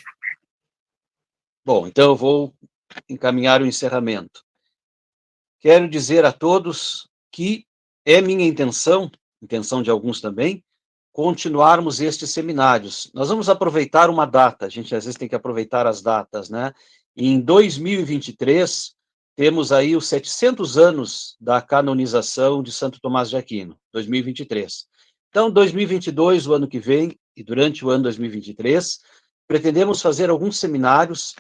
Bom, 1.65 1.87
então 1.87 2.11
eu 2.11 2.17
vou 2.17 2.53
encaminhar 3.09 3.63
o 3.63 3.65
encerramento. 3.65 4.43
Quero 5.61 5.89
dizer 5.89 6.25
a 6.25 6.33
todos 6.33 7.09
que 7.31 7.65
é 8.05 8.21
minha 8.21 8.45
intenção, 8.45 9.09
intenção 9.41 9.85
de 9.85 9.89
alguns 9.89 10.21
também, 10.21 10.65
continuarmos 11.13 12.01
estes 12.01 12.31
seminários. 12.31 13.09
Nós 13.15 13.29
vamos 13.29 13.49
aproveitar 13.49 14.11
uma 14.11 14.27
data, 14.27 14.67
a 14.67 14.69
gente 14.69 14.97
às 14.97 15.05
vezes 15.05 15.17
tem 15.17 15.29
que 15.29 15.37
aproveitar 15.37 15.87
as 15.87 16.03
datas, 16.03 16.51
né? 16.51 16.75
Em 17.17 17.41
2023, 17.41 18.97
temos 19.37 19.71
aí 19.71 19.95
os 19.95 20.09
700 20.09 20.77
anos 20.77 21.37
da 21.41 21.63
canonização 21.63 22.65
de 22.65 22.73
Santo 22.73 22.99
Tomás 23.01 23.31
de 23.31 23.37
Aquino, 23.37 23.79
2023. 23.93 24.89
Então, 25.37 25.51
2022, 25.51 26.47
o 26.47 26.55
ano 26.55 26.67
que 26.67 26.79
vem, 26.79 27.15
e 27.37 27.45
durante 27.45 27.85
o 27.85 27.91
ano 27.91 28.05
2023, 28.05 29.01
pretendemos 29.47 30.01
fazer 30.01 30.31
alguns 30.31 30.59
seminários, 30.59 31.35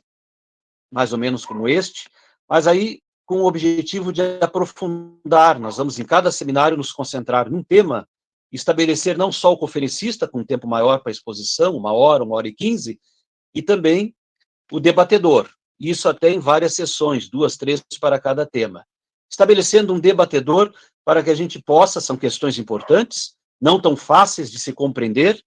mais 0.93 1.15
ou 1.15 1.19
menos 1.19 1.47
como 1.47 1.67
este, 1.67 2.07
mas 2.47 2.67
aí 2.67 3.01
com 3.25 3.41
o 3.41 3.47
objetivo 3.47 4.13
de 4.13 4.21
aprofundar. 4.43 5.59
Nós 5.59 5.79
vamos, 5.79 5.99
em 5.99 6.05
cada 6.05 6.31
seminário, 6.31 6.77
nos 6.77 6.93
concentrar 6.93 7.51
num 7.51 7.63
tema, 7.63 8.07
estabelecer 8.53 9.17
não 9.17 9.33
só 9.33 9.55
o 9.55 9.57
conferencista, 9.57 10.29
com 10.29 10.41
um 10.41 10.45
tempo 10.45 10.69
maior 10.69 10.99
para 10.99 11.11
exposição, 11.11 11.75
uma 11.75 11.95
hora, 11.95 12.23
uma 12.23 12.37
hora 12.37 12.49
e 12.49 12.53
quinze, 12.53 13.01
e 13.55 13.63
também 13.63 14.15
o 14.71 14.79
debatedor. 14.79 15.49
Isso 15.81 16.07
até 16.07 16.29
em 16.29 16.39
várias 16.39 16.75
sessões, 16.75 17.31
duas, 17.31 17.57
três 17.57 17.83
para 17.99 18.21
cada 18.21 18.45
tema. 18.45 18.85
Estabelecendo 19.31 19.95
um 19.95 19.99
debatedor 19.99 20.71
para 21.03 21.23
que 21.23 21.31
a 21.31 21.35
gente 21.35 21.63
possa, 21.63 21.99
são 21.99 22.15
questões 22.15 22.59
importantes, 22.59 23.35
não 23.61 23.81
tão 23.81 23.97
fáceis 23.97 24.51
de 24.51 24.59
se 24.59 24.73
compreender, 24.73 25.41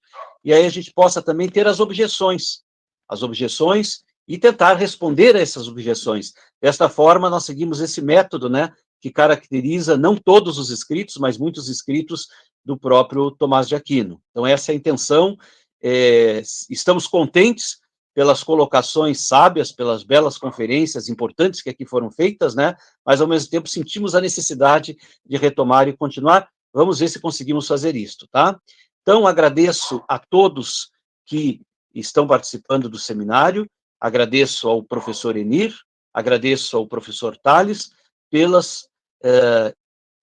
e 0.44 0.54
aí 0.54 0.66
a 0.66 0.70
gente 0.70 0.92
possa 0.94 1.22
também 1.22 1.50
ter 1.50 1.68
as 1.68 1.80
objeções. 1.80 2.62
As 3.08 3.24
objeções 3.24 4.04
e 4.28 4.38
tentar 4.38 4.76
responder 4.76 5.36
a 5.36 5.40
essas 5.40 5.68
objeções. 5.68 6.34
Desta 6.62 6.88
forma, 6.88 7.30
nós 7.30 7.46
seguimos 7.46 7.82
esse 7.82 8.00
método, 8.02 8.48
né, 8.48 8.72
que 9.02 9.10
caracteriza 9.10 9.98
não 9.98 10.16
todos 10.16 10.60
os 10.60 10.70
escritos, 10.70 11.18
mas 11.18 11.38
muitos 11.38 11.68
escritos 11.68 12.28
do 12.64 12.78
próprio 12.78 13.32
Tomás 13.32 13.68
de 13.68 13.76
Aquino. 13.76 14.22
Então, 14.30 14.46
essa 14.46 14.72
é 14.72 14.74
a 14.74 14.76
intenção. 14.76 15.36
É, 15.82 16.44
estamos 16.70 17.08
contentes 17.08 17.80
pelas 18.14 18.44
colocações 18.44 19.22
sábias, 19.22 19.72
pelas 19.72 20.04
belas 20.04 20.38
conferências 20.38 21.10
importantes 21.10 21.62
que 21.62 21.70
aqui 21.70 21.86
foram 21.86 22.12
feitas, 22.12 22.54
né? 22.54 22.76
Mas 23.06 23.22
ao 23.22 23.28
mesmo 23.28 23.50
tempo 23.50 23.70
sentimos 23.70 24.14
a 24.14 24.22
necessidade 24.22 24.98
de 25.26 25.38
retomar 25.38 25.88
e 25.88 25.96
continuar. 25.96 26.50
Vamos 26.74 27.00
ver 27.00 27.08
se 27.08 27.20
conseguimos 27.20 27.68
fazer 27.68 27.96
isto, 27.96 28.28
tá? 28.28 28.60
Então 29.02 29.26
agradeço 29.26 30.04
a 30.08 30.20
todos 30.20 30.92
que 31.26 31.62
estão 31.94 32.28
participando 32.28 32.90
do 32.90 32.98
seminário 32.98 33.70
Agradeço 34.00 34.70
ao 34.70 34.82
professor 34.82 35.36
Enir, 35.36 35.76
agradeço 36.14 36.78
ao 36.78 36.88
professor 36.88 37.36
Tales 37.36 37.92
pelas, 38.32 38.88
eh, 39.22 39.74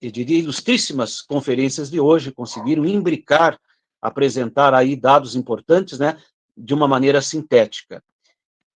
eu 0.01 0.11
diria, 0.11 0.39
ilustríssimas 0.39 1.21
conferências 1.21 1.91
de 1.91 2.01
hoje, 2.01 2.33
conseguiram 2.33 2.87
imbricar, 2.87 3.61
apresentar 4.01 4.73
aí 4.73 4.97
dados 4.97 5.37
importantes, 5.37 5.99
né, 5.99 6.17
de 6.57 6.73
uma 6.73 6.89
maneira 6.89 7.21
sintética. 7.21 8.03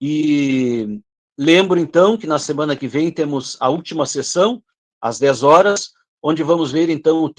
E 0.01 0.99
lembro, 1.37 1.79
então, 1.79 2.17
que 2.17 2.25
na 2.25 2.39
semana 2.39 2.75
que 2.75 2.87
vem 2.87 3.11
temos 3.11 3.55
a 3.59 3.69
última 3.69 4.05
sessão, 4.05 4.63
às 4.99 5.19
10 5.19 5.43
horas, 5.43 5.91
onde 6.23 6.41
vamos 6.41 6.71
ver, 6.71 6.89
então, 6.89 7.23
o 7.25 7.33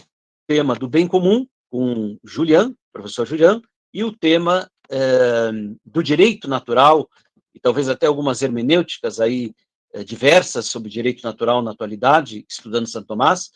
tema 0.49 0.75
do 0.75 0.89
bem 0.89 1.07
comum, 1.07 1.47
com 1.71 2.19
Julian, 2.25 2.75
professor 2.93 3.27
Julian, 3.27 3.61
e 3.93 4.03
o 4.03 4.11
tema 4.11 4.69
eh, 4.91 5.51
do 5.85 6.03
direito 6.03 6.49
natural, 6.49 7.09
e 7.55 7.61
talvez 7.61 7.89
até 7.89 8.07
algumas 8.07 8.43
hermenêuticas 8.43 9.21
aí 9.21 9.55
é, 9.93 10.05
diversas 10.05 10.67
sobre 10.67 10.91
direito 10.91 11.23
natural 11.23 11.63
na 11.63 11.71
atualidade, 11.71 12.45
estudando 12.49 12.87
Santo 12.87 13.09
Tomás, 13.09 13.51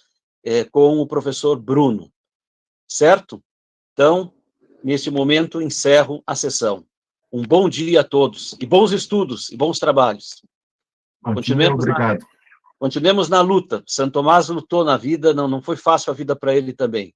é, 0.45 0.65
com 0.65 0.99
o 0.99 1.07
professor 1.07 1.59
Bruno, 1.61 2.11
certo? 2.89 3.43
Então, 3.93 4.33
neste 4.83 5.11
momento, 5.11 5.61
encerro 5.61 6.23
a 6.27 6.35
sessão. 6.35 6.85
Um 7.31 7.43
bom 7.43 7.69
dia 7.69 8.01
a 8.01 8.05
todos, 8.05 8.55
e 8.61 8.67
bons 8.67 8.93
estudos, 8.93 9.51
e 9.51 9.57
bons 9.57 9.79
trabalhos. 9.79 10.43
Continuemos 11.23 11.85
obrigado. 11.85 12.27
Continuemos 12.83 13.29
na 13.29 13.41
luta. 13.41 13.81
Santo 13.87 14.15
Tomás 14.15 14.49
lutou 14.49 14.83
na 14.85 14.97
vida, 14.97 15.33
não, 15.33 15.47
não 15.47 15.63
foi 15.63 15.77
fácil 15.77 16.11
a 16.11 16.17
vida 16.17 16.35
para 16.35 16.53
ele 16.53 16.73
também. 16.73 17.15